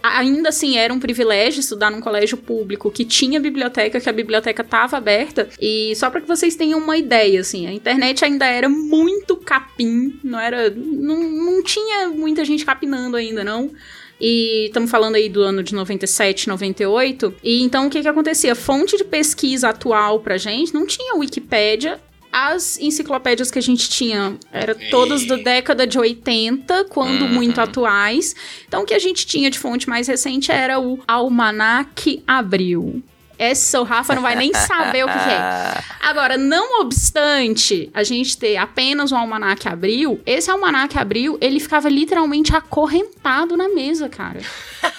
[0.00, 4.62] Ainda assim, era um privilégio estudar num colégio público que tinha biblioteca, que a biblioteca
[4.62, 5.48] estava aberta.
[5.60, 10.20] E só para que vocês tenham uma ideia, assim, a internet ainda era muito capim,
[10.22, 10.70] não era.
[10.70, 13.70] Não, não tinha muita gente capinando ainda, não.
[14.24, 17.34] E estamos falando aí do ano de 97, 98.
[17.42, 18.54] E então o que que acontecia?
[18.54, 22.00] Fonte de pesquisa atual pra gente não tinha Wikipédia,
[22.32, 27.28] as enciclopédias que a gente tinha eram todas da década de 80, quando uhum.
[27.28, 28.34] muito atuais.
[28.66, 33.02] Então, o que a gente tinha de fonte mais recente era o Almanac Abril.
[33.42, 35.82] Essa o Rafa não vai nem saber o que, que é.
[36.00, 41.88] Agora, não obstante a gente ter apenas um almanac abril, esse almanac abril, ele ficava
[41.88, 44.40] literalmente acorrentado na mesa, cara.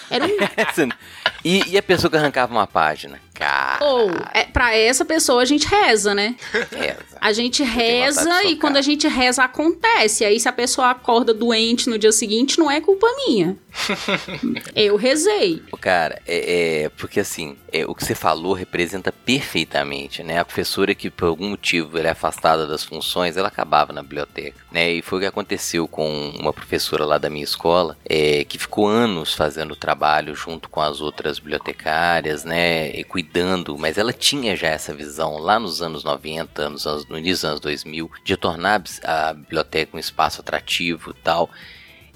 [0.10, 0.30] Era um...
[1.46, 3.18] e, e a pessoa que arrancava uma página?
[3.34, 3.86] Cara.
[3.86, 6.36] Ou, é, pra essa pessoa a gente reza, né?
[6.52, 7.13] Reza.
[7.24, 10.26] A gente reza e quando a gente reza acontece.
[10.26, 13.56] Aí se a pessoa acorda doente no dia seguinte, não é culpa minha.
[14.76, 15.64] Eu rezei.
[15.80, 20.40] Cara, é, é porque assim, é, o que você falou representa perfeitamente, né?
[20.40, 24.58] A professora que por algum motivo ela é afastada das funções, ela acabava na biblioteca,
[24.72, 24.92] né?
[24.92, 28.88] E foi o que aconteceu com uma professora lá da minha escola, é, que ficou
[28.88, 32.92] anos fazendo trabalho junto com as outras bibliotecárias, né?
[32.92, 37.20] E cuidando, mas ela tinha já essa visão lá nos anos 90, nos anos, no
[37.20, 41.50] início dos anos 2000, de tornar a biblioteca um espaço atrativo e tal.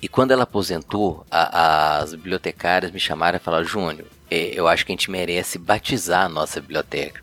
[0.02, 4.86] E quando ela aposentou, a, as bibliotecárias me chamaram e falaram: Júnior, é, eu acho
[4.86, 7.22] que a gente merece batizar a nossa biblioteca.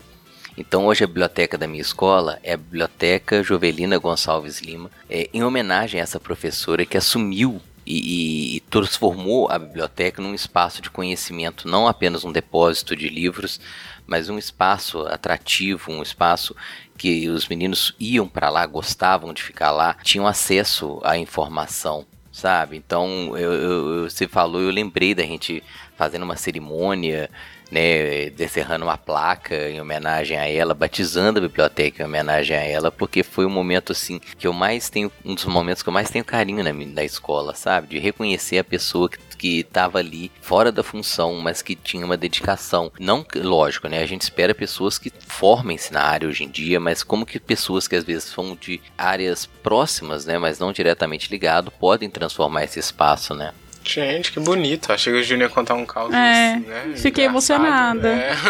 [0.57, 5.43] Então hoje a biblioteca da minha escola é a Biblioteca Jovelina Gonçalves Lima, é, em
[5.43, 11.67] homenagem a essa professora que assumiu e, e, transformou a biblioteca num espaço de conhecimento,
[11.67, 13.59] não apenas um depósito de livros,
[14.07, 16.55] mas um espaço atrativo, um espaço
[16.97, 22.77] que os meninos iam para lá, gostavam de ficar lá, tinham acesso à informação, sabe?
[22.77, 25.63] Então, eu, eu, você falou, eu lembrei da gente
[25.97, 27.29] fazendo uma cerimônia
[27.71, 32.91] né, descerrando uma placa em homenagem a ela, batizando a biblioteca em homenagem a ela,
[32.91, 36.09] porque foi um momento assim que eu mais tenho, um dos momentos que eu mais
[36.09, 37.87] tenho carinho na, na escola, sabe?
[37.87, 42.17] De reconhecer a pessoa que que estava ali fora da função, mas que tinha uma
[42.17, 42.91] dedicação.
[42.99, 44.01] Não, lógico, né?
[44.01, 47.87] A gente espera pessoas que formem-se na área hoje em dia, mas como que pessoas
[47.87, 52.79] que às vezes são de áreas próximas, né, mas não diretamente ligado, podem transformar esse
[52.79, 53.53] espaço, né?
[53.85, 54.91] Gente, que bonito.
[54.91, 56.13] Achei que o Júnior ia contar um caos.
[56.13, 56.93] É, né?
[56.95, 58.15] fiquei emocionada.
[58.15, 58.31] Né?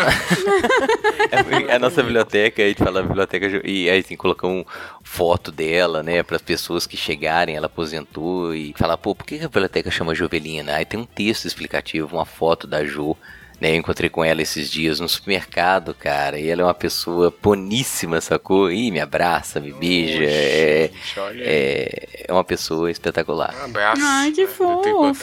[1.32, 1.72] É.
[1.72, 4.66] é a nossa biblioteca, a gente fala biblioteca e aí assim, colocamos
[5.04, 9.36] foto dela, né, para as pessoas que chegarem, ela aposentou e falar, pô, por que
[9.36, 10.76] a biblioteca chama Jovelina?
[10.76, 13.18] Aí tem um texto explicativo, uma foto da Jo
[13.60, 17.34] né, eu encontrei com ela esses dias no supermercado, cara, e ela é uma pessoa
[17.42, 18.72] boníssima, sacou?
[18.72, 20.18] Ih, me abraça, me beija.
[20.18, 20.92] Oxe, é,
[21.38, 23.56] é, é, uma pessoa espetacular.
[23.62, 24.02] Um abraço.
[24.04, 25.14] Ai, que fofo.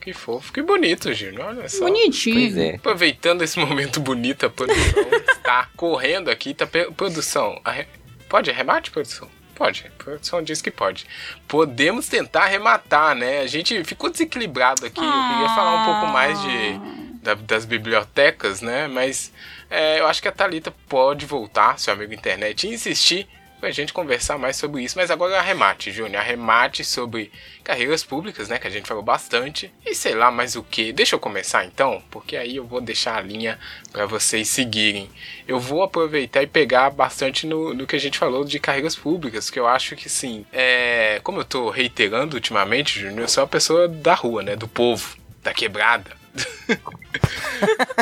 [0.00, 1.42] Que fofo, que bonito, Gino.
[1.42, 1.84] Olha só.
[1.86, 2.60] Bonitinho.
[2.60, 2.74] É.
[2.76, 6.54] Aproveitando esse momento bonito, a produção está correndo aqui.
[6.54, 6.64] Tá
[6.96, 7.88] produção, arre...
[8.28, 9.28] pode arremate, produção?
[9.56, 11.06] Pode, a produção diz que pode.
[11.48, 13.40] Podemos tentar arrematar, né?
[13.40, 15.00] A gente ficou desequilibrado aqui.
[15.00, 18.86] Eu queria falar um pouco mais de da, das bibliotecas, né?
[18.86, 19.32] Mas
[19.68, 23.28] é, eu acho que a Talita pode voltar, seu amigo internet, e insistir
[23.58, 24.96] pra gente conversar mais sobre isso.
[24.96, 26.20] Mas agora arremate, Júnior.
[26.20, 27.32] Arremate sobre
[27.64, 28.58] carreiras públicas, né?
[28.58, 29.72] Que a gente falou bastante.
[29.84, 30.92] E sei lá mais o que.
[30.92, 33.58] Deixa eu começar então, porque aí eu vou deixar a linha
[33.90, 35.10] para vocês seguirem.
[35.48, 39.50] Eu vou aproveitar e pegar bastante no, no que a gente falou de carreiras públicas,
[39.50, 40.46] que eu acho que sim.
[40.52, 44.54] É, como eu tô reiterando ultimamente, Júnior, eu sou uma pessoa da rua, né?
[44.54, 46.25] Do povo, da quebrada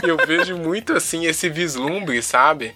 [0.02, 2.74] eu vejo muito assim esse vislumbre, sabe?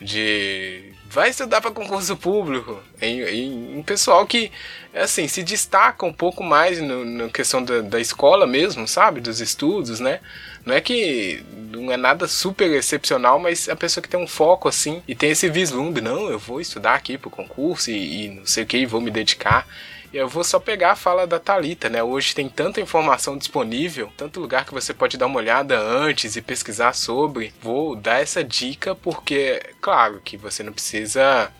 [0.00, 2.80] De vai estudar para concurso público.
[3.02, 4.52] Em, um pessoal que,
[4.94, 9.20] assim, se destaca um pouco mais na questão da, da escola mesmo, sabe?
[9.20, 10.20] Dos estudos, né?
[10.64, 14.68] Não é que não é nada super excepcional, mas a pessoa que tem um foco
[14.68, 18.46] assim e tem esse vislumbre, não, eu vou estudar aqui pro concurso e, e não
[18.46, 19.66] sei o que, vou me dedicar.
[20.12, 22.02] Eu vou só pegar a fala da Talita, né?
[22.02, 26.42] Hoje tem tanta informação disponível, tanto lugar que você pode dar uma olhada antes e
[26.42, 27.54] pesquisar sobre.
[27.62, 31.52] Vou dar essa dica porque, claro, que você não precisa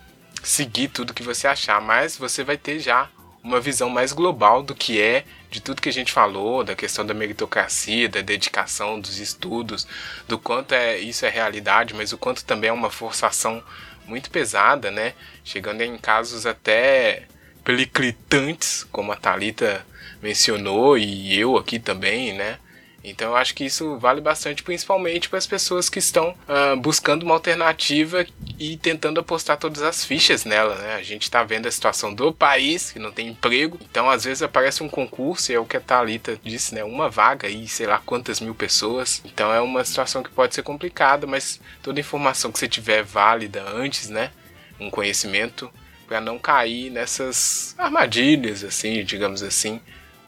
[0.43, 3.09] seguir tudo que você achar, mas você vai ter já
[3.43, 7.07] uma visão mais global do que é de tudo que a gente falou, da questão
[7.07, 9.87] da meritocracia, da dedicação dos estudos,
[10.27, 13.63] do quanto é isso é realidade, mas o quanto também é uma forçação
[14.07, 15.15] muito pesada, né?
[15.45, 17.29] Chegando em casos até
[17.65, 19.85] periclitantes, como a Talita
[20.23, 22.59] mencionou e eu aqui também, né?
[23.03, 27.23] Então eu acho que isso vale bastante, principalmente para as pessoas que estão uh, buscando
[27.23, 28.27] uma alternativa
[28.59, 30.75] e tentando apostar todas as fichas nela.
[30.77, 30.95] Né?
[30.95, 34.43] A gente está vendo a situação do país que não tem emprego, então às vezes
[34.43, 36.85] aparece um concurso e é o que a Thalita disse, né?
[36.85, 39.23] Uma vaga e sei lá quantas mil pessoas.
[39.25, 43.65] Então é uma situação que pode ser complicada, mas toda informação que você tiver válida
[43.67, 44.31] antes, né?
[44.79, 45.71] Um conhecimento
[46.11, 49.81] para não cair nessas armadilhas, assim, digamos assim,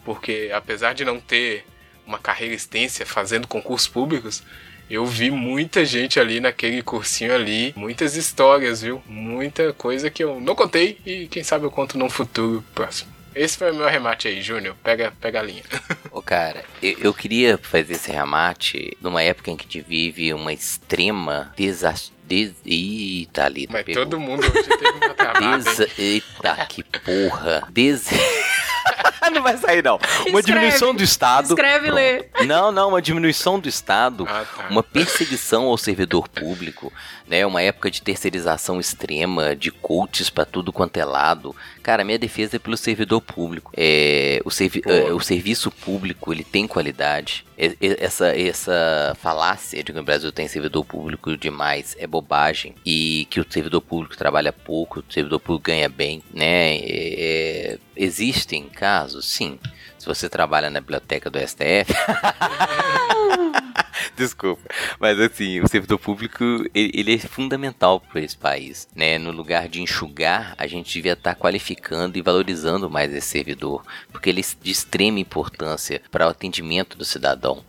[0.05, 1.65] porque apesar de não ter
[2.07, 4.41] uma carreira extensa fazendo concursos públicos,
[4.89, 9.03] eu vi muita gente ali naquele cursinho ali, muitas histórias, viu?
[9.05, 13.11] Muita coisa que eu não contei e quem sabe eu conto num futuro próximo.
[13.35, 14.77] Esse foi o meu remate aí, Júnior.
[14.81, 15.63] Pega, pega a linha.
[16.11, 20.33] Ô, cara, eu, eu, queria fazer esse remate numa época em que a gente vive
[20.33, 22.13] uma extrema desastre.
[22.33, 22.53] Des...
[22.65, 23.67] Eita, ali.
[23.69, 24.03] Mas pegou.
[24.03, 25.99] todo mundo hoje teve uma travada, Des...
[25.99, 27.67] Eita, que porra.
[27.69, 28.07] Des...
[29.33, 29.95] não vai sair, não.
[29.95, 31.47] Uma escreve, diminuição do Estado.
[31.47, 32.25] Escreve e lê.
[32.45, 34.67] Não, não, uma diminuição do Estado, ah, tá.
[34.69, 36.91] uma perseguição ao servidor público,
[37.27, 37.45] né?
[37.45, 41.55] Uma época de terceirização extrema, de coaches para tudo quanto é lado.
[41.81, 43.71] Cara, minha defesa é pelo servidor público.
[43.75, 47.45] É, o, servi é, o serviço público, ele tem qualidade.
[47.57, 52.75] Essa, essa falácia de que o Brasil tem servidor público demais é bobagem.
[52.85, 56.77] E que o servidor público trabalha pouco, o servidor público ganha bem, né?
[56.77, 59.59] É, existem casos, sim.
[59.97, 61.93] Se você trabalha na biblioteca do STF.
[64.15, 64.61] Desculpa.
[64.99, 66.43] Mas assim, o servidor público,
[66.73, 68.87] ele, ele é fundamental para esse país.
[68.95, 69.17] Né?
[69.17, 73.83] No lugar de enxugar, a gente devia estar tá qualificando e valorizando mais esse servidor.
[74.11, 77.63] Porque ele é de extrema importância para o atendimento do cidadão.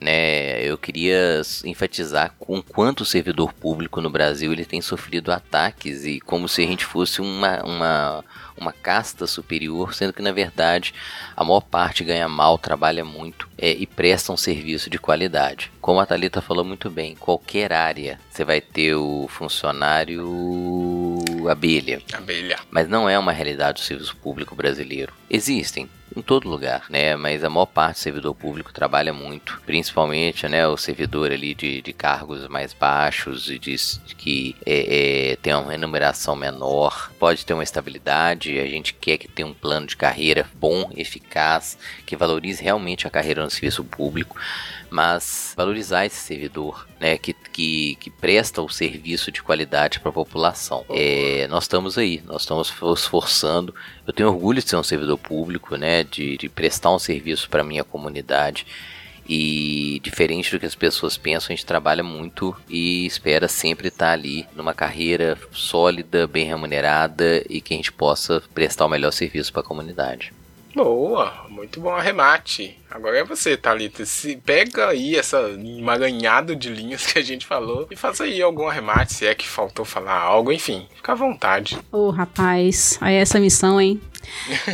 [0.00, 6.04] Né, eu queria enfatizar com quanto o servidor público no Brasil ele tem sofrido ataques
[6.04, 8.24] e como se a gente fosse uma, uma,
[8.56, 10.94] uma casta superior, sendo que na verdade
[11.36, 15.72] a maior parte ganha mal, trabalha muito é, e presta um serviço de qualidade.
[15.80, 20.24] Como a Thalita falou muito bem, qualquer área você vai ter o funcionário
[21.50, 22.00] abelha.
[22.12, 22.58] Abelha.
[22.70, 25.12] Mas não é uma realidade do serviço público brasileiro.
[25.30, 27.16] Existem, em todo lugar, né?
[27.16, 31.80] Mas a maior parte do servidor público trabalha muito, principalmente, né, o servidor ali de,
[31.80, 37.44] de cargos mais baixos e de, de que é, é, tem uma remuneração menor, pode
[37.44, 38.58] ter uma estabilidade.
[38.58, 43.10] A gente quer que tenha um plano de carreira bom, eficaz, que valorize realmente a
[43.10, 44.36] carreira no serviço público
[44.90, 50.12] mas valorizar esse servidor, né, que, que, que presta o serviço de qualidade para a
[50.12, 50.84] população.
[50.90, 53.74] É, nós estamos aí, nós estamos esforçando.
[54.06, 57.64] Eu tenho orgulho de ser um servidor público, né, de, de prestar um serviço para
[57.64, 58.66] minha comunidade.
[59.28, 64.12] E diferente do que as pessoas pensam, a gente trabalha muito e espera sempre estar
[64.12, 69.52] ali numa carreira sólida, bem remunerada e que a gente possa prestar o melhor serviço
[69.52, 70.32] para a comunidade.
[70.78, 72.78] Boa, muito bom arremate.
[72.88, 74.06] Agora é você, Thalita.
[74.06, 78.68] Se pega aí essa emaranhado de linhas que a gente falou e faça aí algum
[78.68, 81.76] arremate, se é que faltou falar algo, enfim, fica à vontade.
[81.90, 84.00] Ô, oh, rapaz, aí é essa missão, hein?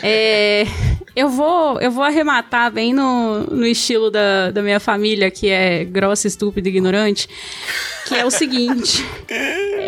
[0.02, 0.66] É,
[1.14, 5.84] eu vou eu vou arrematar bem no, no estilo da, da minha família, que é
[5.84, 7.28] grossa, estúpida e ignorante,
[8.06, 9.04] que é o seguinte.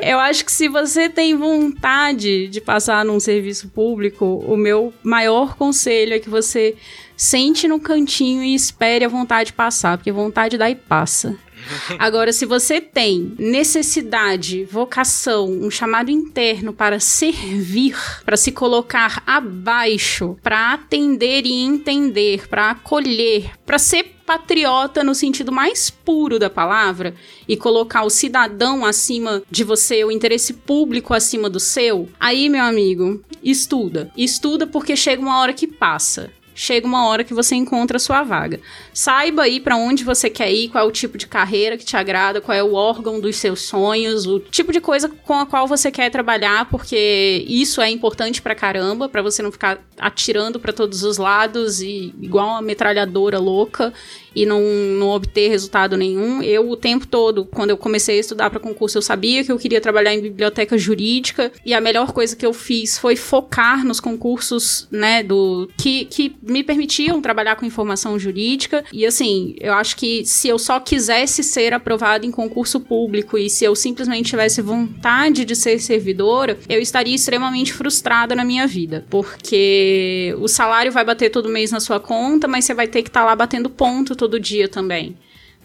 [0.02, 5.56] eu acho que se você tem vontade de passar num serviço público, o meu maior
[5.56, 6.76] conselho é que você
[7.16, 11.36] sente no cantinho e espere a vontade passar, porque vontade dá e passa.
[11.98, 20.36] Agora, se você tem necessidade, vocação, um chamado interno para servir, para se colocar abaixo,
[20.42, 27.14] para atender e entender, para acolher, para ser patriota no sentido mais puro da palavra
[27.46, 32.64] e colocar o cidadão acima de você, o interesse público acima do seu, aí, meu
[32.64, 34.10] amigo, estuda.
[34.16, 38.24] Estuda porque chega uma hora que passa chega uma hora que você encontra a sua
[38.24, 38.58] vaga.
[38.92, 41.96] Saiba aí para onde você quer ir, qual é o tipo de carreira que te
[41.96, 45.68] agrada, qual é o órgão dos seus sonhos, o tipo de coisa com a qual
[45.68, 50.72] você quer trabalhar, porque isso é importante pra caramba, para você não ficar atirando para
[50.72, 53.92] todos os lados e igual uma metralhadora louca
[54.36, 56.42] e não, não obter resultado nenhum.
[56.42, 59.58] Eu, o tempo todo, quando eu comecei a estudar para concurso, eu sabia que eu
[59.58, 63.98] queria trabalhar em biblioteca jurídica e a melhor coisa que eu fiz foi focar nos
[63.98, 68.84] concursos, né, do que, que me permitiam trabalhar com informação jurídica.
[68.92, 73.48] E assim, eu acho que se eu só quisesse ser aprovado em concurso público e
[73.48, 79.06] se eu simplesmente tivesse vontade de ser servidora, eu estaria extremamente frustrada na minha vida,
[79.08, 83.08] porque o salário vai bater todo mês na sua conta, mas você vai ter que
[83.08, 85.16] estar tá lá batendo ponto todo dia também.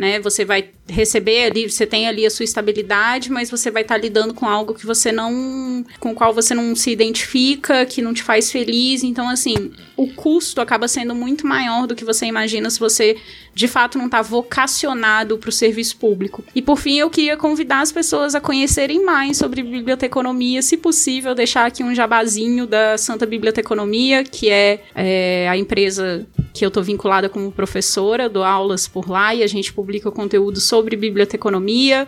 [0.02, 0.20] Né?
[0.20, 4.02] Você vai receber ali, você tem ali a sua estabilidade, mas você vai estar tá
[4.02, 5.86] lidando com algo que você não.
[6.00, 9.04] com o qual você não se identifica, que não te faz feliz.
[9.04, 13.16] Então, assim, o custo acaba sendo muito maior do que você imagina se você
[13.54, 16.44] de fato não está vocacionado para o serviço público.
[16.56, 21.36] E por fim, eu queria convidar as pessoas a conhecerem mais sobre biblioteconomia, se possível,
[21.36, 26.84] deixar aqui um jabazinho da Santa Biblioteconomia, que é, é a empresa que eu estou
[26.84, 32.08] vinculada como professora, dou aulas por lá e a gente publica conteúdo sobre biblioteconomia.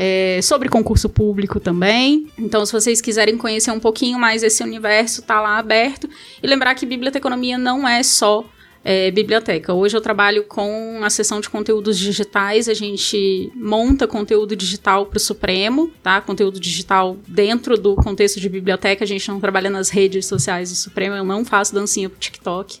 [0.00, 2.28] É, sobre concurso público também.
[2.38, 6.08] Então, se vocês quiserem conhecer um pouquinho mais esse universo, tá lá aberto.
[6.40, 8.44] E lembrar que biblioteconomia não é só
[8.84, 9.74] é, biblioteca.
[9.74, 15.16] Hoje eu trabalho com a seção de conteúdos digitais, a gente monta conteúdo digital para
[15.16, 16.20] o Supremo, tá?
[16.20, 20.76] Conteúdo digital dentro do contexto de biblioteca, a gente não trabalha nas redes sociais do
[20.76, 22.80] Supremo, eu não faço dancinha pro TikTok.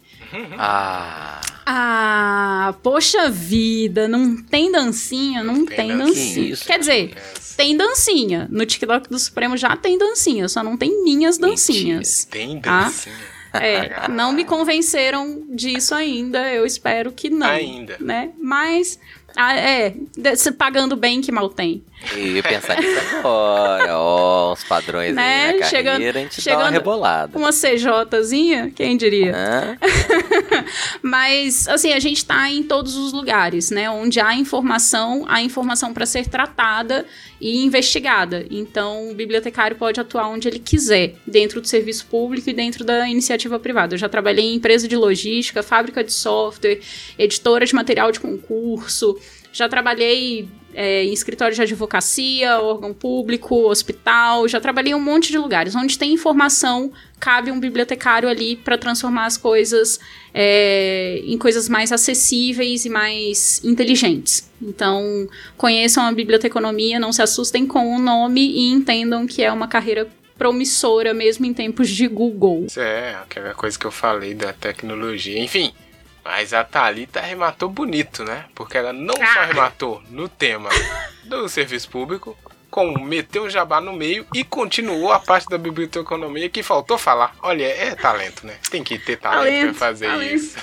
[0.58, 1.40] Ah.
[1.70, 5.42] Ah, poxa vida, não tem dancinha?
[5.44, 6.56] Não, não tem, tem dancinha.
[6.56, 7.14] Quer dizer,
[7.56, 8.48] tem dancinha.
[8.50, 12.26] No TikTok do Supremo já tem dancinha, só não tem minhas dancinhas.
[12.26, 13.14] Mentira, tem dancinha.
[13.52, 13.66] Ah?
[13.66, 16.52] É, não me convenceram disso ainda.
[16.52, 17.46] Eu espero que não.
[17.46, 17.96] Ainda.
[18.00, 18.30] Né?
[18.40, 18.98] Mas,
[19.40, 19.94] ah, é,
[20.58, 21.84] pagando bem que mal tem.
[22.16, 23.96] Ia pensar nisso agora.
[23.96, 25.22] Ó, os padrões né?
[25.22, 27.38] aí na carreira, chegando, a gente chegando dá uma rebolada.
[27.38, 29.32] Uma CJzinha, quem diria?
[31.02, 33.90] Mas, assim, a gente tá em todos os lugares, né?
[33.90, 37.06] Onde há informação, há informação para ser tratada
[37.40, 38.46] e investigada.
[38.50, 43.08] Então, o bibliotecário pode atuar onde ele quiser, dentro do serviço público e dentro da
[43.08, 43.94] iniciativa privada.
[43.94, 46.80] Eu já trabalhei em empresa de logística, fábrica de software,
[47.18, 49.18] editora de material de concurso,
[49.52, 50.48] já trabalhei
[50.80, 55.74] é, em escritório de advocacia, órgão público, hospital, já trabalhei em um monte de lugares.
[55.74, 59.98] Onde tem informação, cabe um bibliotecário ali para transformar as coisas
[60.32, 64.48] é, em coisas mais acessíveis e mais inteligentes.
[64.62, 69.66] Então, conheçam a biblioteconomia, não se assustem com o nome e entendam que é uma
[69.66, 70.06] carreira
[70.38, 72.68] promissora mesmo em tempos de Google.
[72.76, 75.42] É, aquela coisa que eu falei da tecnologia.
[75.42, 75.72] Enfim,
[76.28, 78.44] mas a Thalita arrematou bonito, né?
[78.54, 79.42] Porque ela não só ah.
[79.44, 80.68] arrematou no tema
[81.24, 82.36] do serviço público,
[82.70, 87.34] com meter o jabá no meio e continuou a parte da biblioteconomia que faltou falar.
[87.42, 88.58] Olha, é talento, né?
[88.70, 90.34] Tem que ter talento, talento pra fazer talento.
[90.34, 90.58] isso.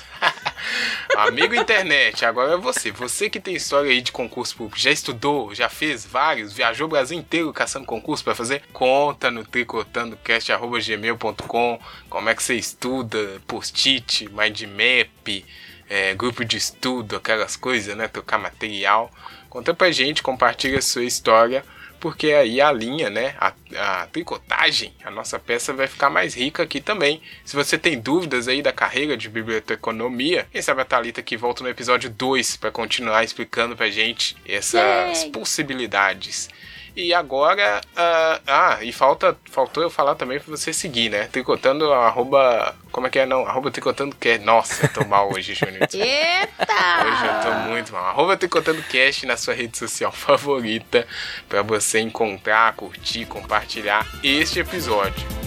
[1.16, 2.92] Amigo internet, agora é você.
[2.92, 6.90] Você que tem história aí de concurso público, já estudou, já fez vários, viajou o
[6.90, 8.64] Brasil inteiro caçando concurso para fazer?
[8.74, 11.80] Conta no tricotandocast.gmail.com
[12.10, 15.46] como é que você estuda, post-it, mindmap,
[15.90, 18.08] é, grupo de estudo, aquelas coisas, né?
[18.08, 19.10] Trocar material.
[19.50, 21.64] Conta pra gente, compartilha a sua história
[22.00, 26.64] porque aí a linha, né, a, a, tricotagem, a nossa peça vai ficar mais rica
[26.64, 27.22] aqui também.
[27.44, 31.64] Se você tem dúvidas aí da carreira de biblioteconomia, quem sabe a Thalita que volta
[31.64, 36.50] no episódio 2 para continuar explicando pra gente essas possibilidades.
[36.96, 41.28] E agora, uh, ah, e falta, faltou eu falar também pra você seguir, né?
[41.28, 43.46] Tricotando arroba, como é que é não?
[43.46, 45.88] Arroba tricotando que Nossa, eu tô mal hoje, Júnior.
[45.94, 47.06] Eita!
[47.06, 48.06] Hoje eu tô muito mal.
[48.06, 51.06] Arroba tricotando cast na sua rede social favorita
[51.50, 55.45] para você encontrar, curtir, compartilhar este episódio.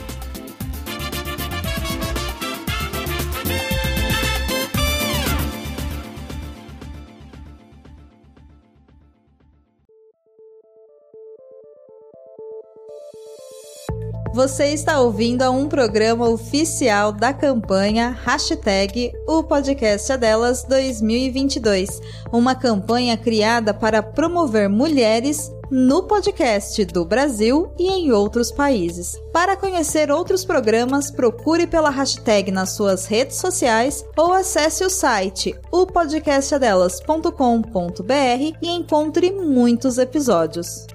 [14.39, 22.01] Você está ouvindo a um programa oficial da campanha Hashtag O Podcast é Delas 2022,
[22.33, 29.21] uma campanha criada para promover mulheres no podcast do Brasil e em outros países.
[29.33, 35.53] Para conhecer outros programas, procure pela hashtag nas suas redes sociais ou acesse o site
[35.73, 40.87] opodcastadelas.com.br e encontre muitos episódios.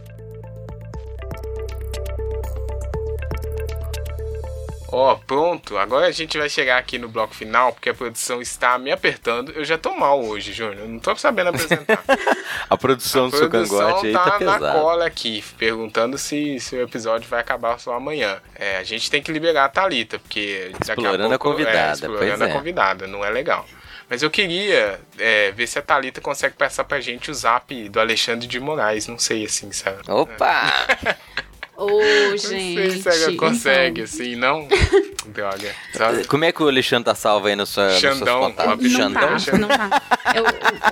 [4.94, 5.76] Ó, oh, pronto.
[5.76, 9.52] Agora a gente vai chegar aqui no bloco final, porque a produção está me apertando.
[9.54, 10.88] Eu já tô mal hoje, Júnior.
[10.88, 12.04] Não tô sabendo apresentar.
[12.70, 16.76] a produção a do seu cangote aí tá, tá na cola aqui, perguntando se, se
[16.76, 18.38] o episódio vai acabar só amanhã.
[18.54, 21.90] É, a gente tem que liberar a Thalita, porque explorando a, pouco, a convidada.
[21.90, 22.54] É, explorando a é.
[22.54, 23.66] convidada, não é legal.
[24.08, 28.00] Mas eu queria é, ver se a Thalita consegue passar pra gente o zap do
[28.00, 29.08] Alexandre de Moraes.
[29.08, 30.04] Não sei assim, sabe?
[30.08, 30.72] Opa!
[31.76, 32.76] Ô, oh, gente.
[32.76, 34.04] Não sei se ela consegue, então...
[34.04, 34.68] assim, não.
[35.28, 35.74] Droga.
[35.94, 36.26] Sabe?
[36.26, 38.52] Como é que o Alexandre tá salvo aí no seu Xandão, Xandão?
[38.54, 40.02] Tá, não tá.
[40.36, 40.44] Eu,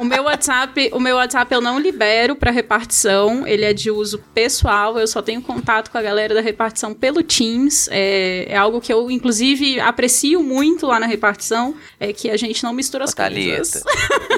[0.02, 4.20] o, meu WhatsApp, o meu WhatsApp eu não libero para repartição, ele é de uso
[4.34, 7.88] pessoal, eu só tenho contato com a galera da repartição pelo Teams.
[7.92, 12.64] É, é algo que eu, inclusive, aprecio muito lá na repartição, é que a gente
[12.64, 13.84] não mistura as Thalita, coisas.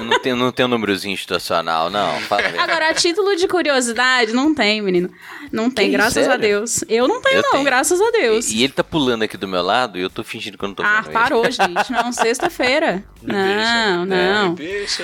[0.02, 2.14] não tem, não tem um númerozinho institucional, não?
[2.58, 5.10] Agora, a título de curiosidade, não tem, menino.
[5.52, 6.84] Não tem, que graças a Deus.
[6.88, 7.64] Eu não tenho, eu não, tenho.
[7.64, 8.50] graças a Deus.
[8.50, 10.68] E, e, ele tá pulando aqui do meu lado e eu tô fingindo que eu
[10.68, 11.90] não tô Ah, parou, gente.
[11.90, 13.04] Não, sexta-feira.
[13.22, 14.56] não, não.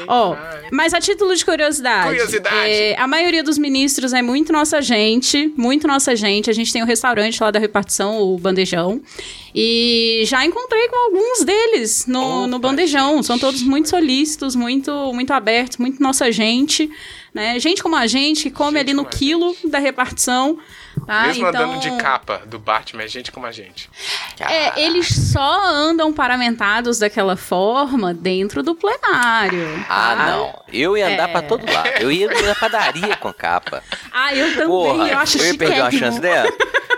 [0.07, 0.37] Ó, oh,
[0.71, 2.09] mas a título de curiosidade.
[2.09, 2.57] Curiosidade.
[2.57, 6.51] É, a maioria dos ministros é muito nossa gente, muito nossa gente.
[6.51, 9.01] A gente tem um restaurante lá da repartição, o Bandejão.
[9.55, 13.17] E já encontrei com alguns deles no, Opa, no Bandejão.
[13.17, 13.27] Gente.
[13.27, 16.91] São todos muito solícitos, muito, muito abertos, muito nossa gente.
[17.33, 17.59] Né?
[17.59, 19.71] Gente como a gente, que come gente ali no quilo gente.
[19.71, 20.59] da repartição.
[21.07, 21.27] Tá?
[21.27, 21.63] Mesmo então...
[21.63, 23.91] andando de capa do Batman, é gente como a gente.
[24.39, 29.85] É, eles só andam paramentados daquela forma dentro do plenário.
[29.89, 30.27] Ah, tá?
[30.27, 30.63] não.
[30.73, 31.33] Eu ia andar é...
[31.33, 31.89] pra todo lado.
[32.01, 33.83] Eu ia na padaria com capa.
[34.13, 34.67] Ah, eu também.
[34.69, 36.51] Porra, eu acho Eu ia perder uma chance dela.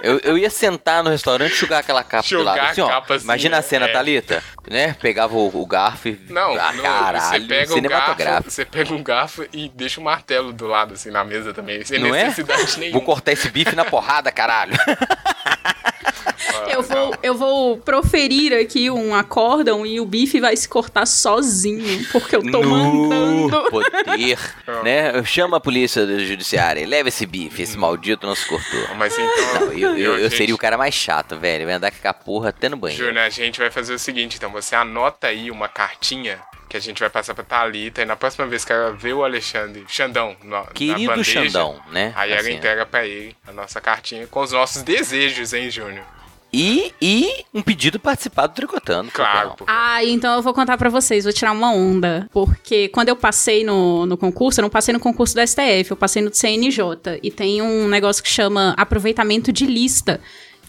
[0.02, 2.70] Eu, eu ia sentar no restaurante e jogar aquela capa jogar do lado.
[2.70, 3.92] Assim, ó, assim, imagina a cena, é.
[3.92, 4.96] Thalita, né?
[5.00, 6.20] Pegava o, o garfo e.
[6.28, 7.82] Não, ah, não caralho, você pega o
[8.16, 11.54] garfo, Você pega um garfo e deixa o um martelo do lado, assim, na mesa
[11.54, 11.84] também.
[11.84, 12.24] Sem não é?
[12.24, 12.78] necessidade é?
[12.80, 12.98] nenhuma.
[12.98, 14.72] Vou cortar esse bife na porrada, caralho.
[16.66, 22.06] eu, vou, eu vou proferir aqui um acórdão e o bife vai se cortar sozinho,
[22.10, 23.70] porque eu tô no mandando.
[23.70, 24.38] poder,
[24.82, 25.22] né?
[25.24, 28.96] Chama a polícia judiciária e leva esse bife, esse maldito não se cortou.
[28.96, 29.60] Mas então...
[29.60, 31.66] Não, eu, eu, eu seria o cara mais chato, velho.
[31.66, 33.04] Vai andar com a porra até no banheiro.
[33.04, 34.50] Júnior, a gente vai fazer o seguinte, então.
[34.52, 36.40] Você anota aí uma cartinha
[36.72, 39.22] que a gente vai passar pra Thalita e na próxima vez que ela vê o
[39.22, 42.14] Alexandre, Xandão, no, Querido na bandeja, Xandão, né?
[42.16, 46.02] Aí assim, ela entrega pra ele a nossa cartinha com os nossos desejos, hein, Júnior?
[46.50, 49.10] E, e um pedido participado Tricotando.
[49.10, 49.54] Claro.
[49.66, 52.26] Ah, então eu vou contar para vocês, vou tirar uma onda.
[52.32, 55.96] Porque quando eu passei no, no concurso, eu não passei no concurso do STF, eu
[55.96, 57.20] passei no CNJ.
[57.22, 60.20] E tem um negócio que chama aproveitamento de lista,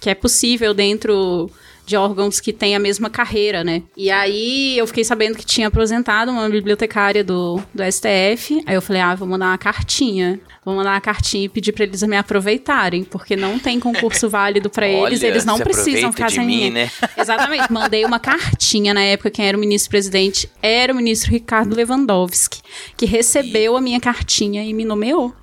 [0.02, 1.50] que é possível dentro
[1.86, 3.84] de órgãos que têm a mesma carreira, né?
[3.96, 8.64] E aí eu fiquei sabendo que tinha aposentado uma bibliotecária do, do STF.
[8.66, 10.40] Aí eu falei, ah, vou mandar uma cartinha.
[10.66, 14.70] Vou mandar uma cartinha e pedir pra eles me aproveitarem, porque não tem concurso válido
[14.70, 16.70] para eles, eles não precisam ficar sem mim.
[16.70, 16.90] Né?
[17.18, 17.72] Exatamente.
[17.72, 22.62] Mandei uma cartinha na época, quem era o ministro-presidente era o ministro Ricardo Lewandowski,
[22.96, 25.34] que recebeu a minha cartinha e me nomeou.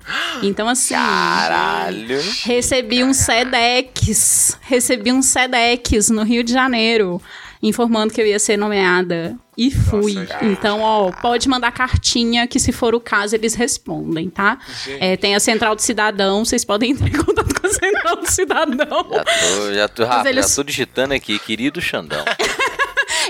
[0.41, 0.95] Então, assim.
[0.95, 2.19] Caralho!
[2.43, 4.57] Recebi um SEDEX.
[4.61, 7.21] Recebi um SEDEX no Rio de Janeiro
[7.61, 9.37] informando que eu ia ser nomeada.
[9.57, 10.13] E fui.
[10.13, 14.57] Nossa, então, ó, pode mandar cartinha que, se for o caso, eles respondem, tá?
[14.99, 18.27] É, tem a Central do Cidadão, vocês podem entrar em contato com a Central do
[18.27, 19.11] Cidadão.
[19.11, 20.49] Já tô, já tô, rápido, eles...
[20.49, 22.23] já tô digitando aqui, querido Xandão.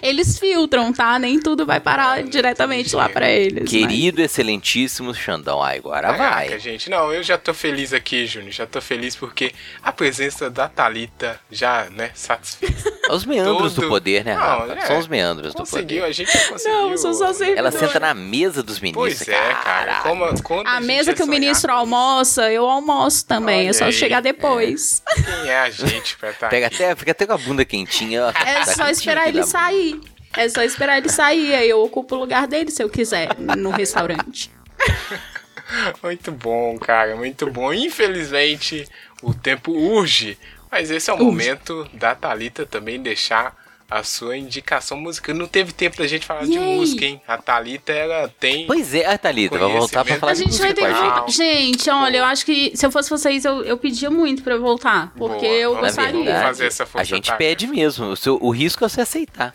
[0.01, 1.17] eles filtram, tá?
[1.19, 3.69] Nem tudo vai parar diretamente lá para eles.
[3.69, 4.31] Querido, mas...
[4.31, 5.61] excelentíssimo Xandão.
[5.61, 6.59] Ah, agora Caraca, vai.
[6.59, 6.89] gente.
[6.89, 8.51] Não, eu já tô feliz aqui, Júnior.
[8.51, 12.83] Já tô feliz porque a presença da Talita já, né, satisfez.
[13.09, 13.83] Os meandros Todo...
[13.83, 16.03] do poder, né, Não, é, São os meandros do poder.
[16.03, 16.79] A gente conseguiu.
[16.79, 19.25] Não, são só sempre Ela senta na mesa dos ministros.
[19.25, 20.01] Pois é, cara.
[20.01, 23.61] Como, a, a mesa que o ministro almoça, eu almoço também.
[23.61, 25.01] Olha é só aí, chegar depois.
[25.07, 25.21] É.
[25.21, 28.31] Quem é a gente pra estar tá Pega até, Fica até com a bunda quentinha.
[28.45, 29.99] É tá só esperar ele sair.
[30.35, 33.69] É só esperar ele sair, aí eu ocupo o lugar dele se eu quiser, no
[33.69, 34.49] restaurante.
[36.01, 37.73] muito bom, cara, muito bom.
[37.73, 38.87] Infelizmente,
[39.21, 40.37] o tempo urge,
[40.71, 43.55] mas esse é o momento da Talita também deixar
[43.91, 45.35] a sua indicação musical.
[45.35, 47.21] Não teve tempo da gente falar e de música, hein?
[47.27, 48.65] A Thalita, ela tem.
[48.65, 50.73] Pois é, a Thalita, vai voltar pra falar a de gente música.
[50.73, 51.31] Vai ter...
[51.31, 54.61] Gente, olha, eu acho que se eu fosse vocês, eu, eu pedia muito pra eu
[54.61, 55.11] voltar.
[55.17, 56.23] Porque Boa, eu gostaria.
[56.23, 58.11] Verdade, fazer essa força A gente pede mesmo.
[58.11, 59.53] O, seu, o risco é você aceitar.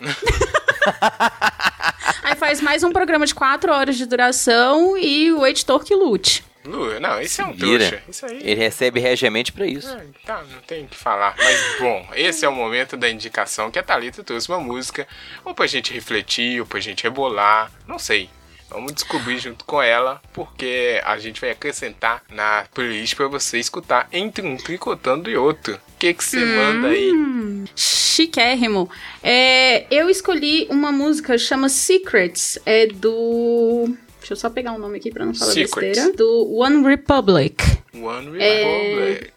[2.23, 6.45] Aí faz mais um programa de quatro horas de duração e o editor que lute.
[6.67, 8.03] Não, isso é um trouxa.
[8.09, 8.41] Isso aí.
[8.43, 9.89] Ele recebe regiamente para isso.
[9.89, 11.35] É, tá, não tem o que falar.
[11.37, 15.07] Mas, bom, esse é o momento da indicação que a Thalita trouxe uma música,
[15.45, 18.29] ou pra gente refletir, ou pra gente rebolar, não sei.
[18.69, 24.09] Vamos descobrir junto com ela, porque a gente vai acrescentar na playlist para você escutar
[24.13, 25.75] entre um tricotando e outro.
[25.75, 27.65] O que que você hum, manda aí?
[27.77, 28.91] Chiquérrimo.
[29.23, 34.97] É, eu escolhi uma música chama Secrets, é do Deixa eu só pegar um nome
[34.97, 35.99] aqui pra não falar Secrets.
[35.99, 36.13] besteira.
[36.17, 37.63] Do One Republic.
[37.95, 39.33] One é, Republic.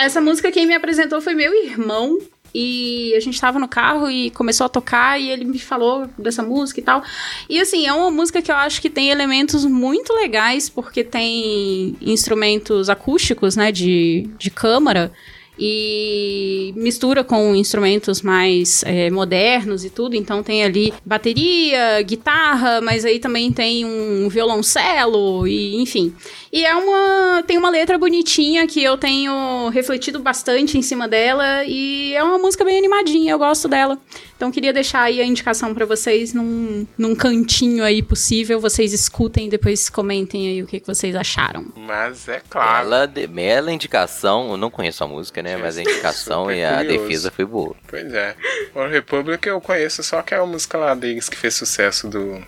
[0.00, 0.04] É...
[0.04, 2.18] Essa música quem me apresentou foi meu irmão.
[2.52, 6.42] E a gente tava no carro e começou a tocar e ele me falou dessa
[6.42, 7.04] música e tal.
[7.48, 11.96] E assim, é uma música que eu acho que tem elementos muito legais, porque tem
[12.00, 15.12] instrumentos acústicos, né, de, de câmara
[15.58, 20.16] e mistura com instrumentos mais é, modernos e tudo.
[20.16, 26.12] Então tem ali bateria, guitarra, mas aí também tem um violoncelo e enfim.
[26.52, 31.64] E é uma tem uma letra bonitinha que eu tenho refletido bastante em cima dela
[31.64, 33.98] e é uma música bem animadinha, eu gosto dela.
[34.36, 39.46] Então queria deixar aí a indicação para vocês num, num cantinho aí possível, vocês escutem
[39.46, 41.72] e depois comentem aí o que, que vocês acharam.
[41.74, 42.86] Mas é claro.
[42.86, 45.56] Ela, bela indicação, eu não conheço a música, né?
[45.56, 47.74] Mas a indicação e a defesa foi boa.
[47.86, 48.36] Pois é.
[48.74, 52.44] O Republic eu conheço só aquela música lá deles que fez sucesso do.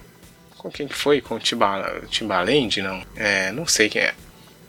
[0.65, 1.21] Com quem que foi?
[1.21, 2.81] Com o Timbaland?
[2.81, 3.03] Não.
[3.17, 4.15] É, não sei quem é.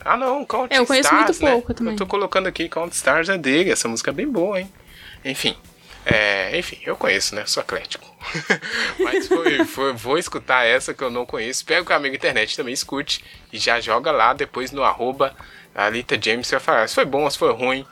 [0.04, 1.52] Ah, não, Count Eu conheço Stars, muito né?
[1.52, 1.94] pouco também.
[1.94, 3.72] Eu tô colocando aqui Count Stars é dele.
[3.72, 4.70] Essa música é bem boa, hein?
[5.24, 5.56] Enfim.
[6.06, 7.46] É, enfim, eu conheço, né?
[7.46, 8.06] Sou atlético.
[9.00, 11.64] Mas foi, foi, vou escutar essa que eu não conheço.
[11.64, 13.24] Pega o amigo internet também, escute.
[13.54, 15.34] E já joga lá depois no arroba
[15.74, 16.52] Alita James.
[16.52, 17.86] Vai falar se foi bom, se foi ruim.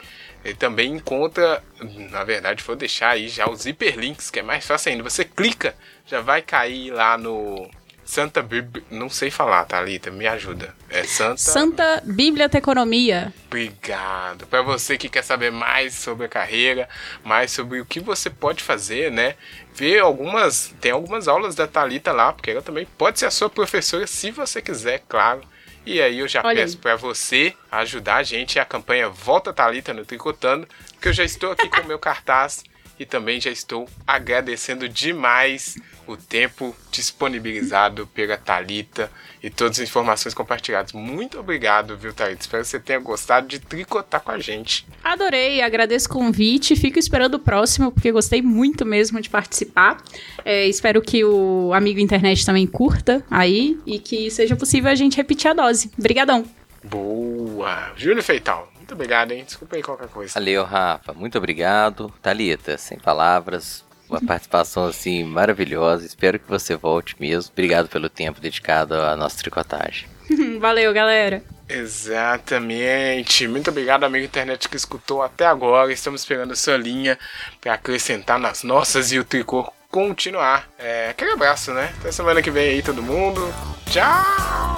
[0.44, 1.64] Ele também encontra,
[2.12, 5.10] na verdade, vou deixar aí já os hiperlinks, que é mais fácil ainda.
[5.10, 5.74] Você clica,
[6.06, 7.72] já vai cair lá no
[8.06, 8.84] Santa Bíblia.
[8.92, 10.76] Não sei falar, Thalita, me ajuda.
[10.90, 11.38] É Santa.
[11.38, 13.34] Santa Biblioteconomia.
[13.48, 14.46] Obrigado.
[14.48, 16.88] Para você que quer saber mais sobre a carreira,
[17.24, 19.36] mais sobre o que você pode fazer, né?
[19.74, 20.74] Ver algumas.
[20.80, 24.32] Tem algumas aulas da Thalita lá, porque ela também pode ser a sua professora se
[24.32, 25.42] você quiser, claro.
[25.86, 29.94] E aí eu já Olha peço para você ajudar a gente a campanha Volta Talita
[29.94, 30.68] no Tricotando,
[31.02, 32.64] que eu já estou aqui com o meu cartaz
[33.00, 39.10] e também já estou agradecendo demais o tempo disponibilizado pela Talita
[39.42, 40.92] e todas as informações compartilhadas.
[40.92, 42.42] Muito obrigado, viu, Talita?
[42.42, 44.86] Espero que você tenha gostado de tricotar com a gente.
[45.04, 50.04] Adorei, agradeço o convite, fico esperando o próximo, porque gostei muito mesmo de participar.
[50.44, 55.18] É, espero que o amigo internet também curta aí e que seja possível a gente
[55.18, 55.92] repetir a dose.
[55.98, 56.46] Obrigadão.
[56.84, 57.94] Boa!
[57.96, 59.44] Júlio Feital, muito obrigado, hein?
[59.44, 60.34] Desculpa aí qualquer coisa.
[60.36, 61.14] Valeu, Rafa.
[61.14, 62.14] Muito obrigado.
[62.22, 63.84] Talita, sem palavras.
[64.08, 66.06] Uma participação assim maravilhosa.
[66.06, 67.52] Espero que você volte mesmo.
[67.52, 70.08] Obrigado pelo tempo dedicado à nossa tricotagem.
[70.60, 71.44] Valeu, galera.
[71.68, 73.48] Exatamente.
[73.48, 75.92] Muito obrigado, amigo internet que escutou até agora.
[75.92, 77.18] Estamos esperando a sua linha
[77.60, 80.70] para acrescentar nas nossas e o tricô continuar.
[80.78, 81.94] É, aquele abraço, né?
[82.00, 83.42] Até semana que vem aí, todo mundo.
[83.90, 84.78] Tchau!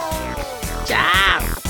[0.85, 1.64] Tchau!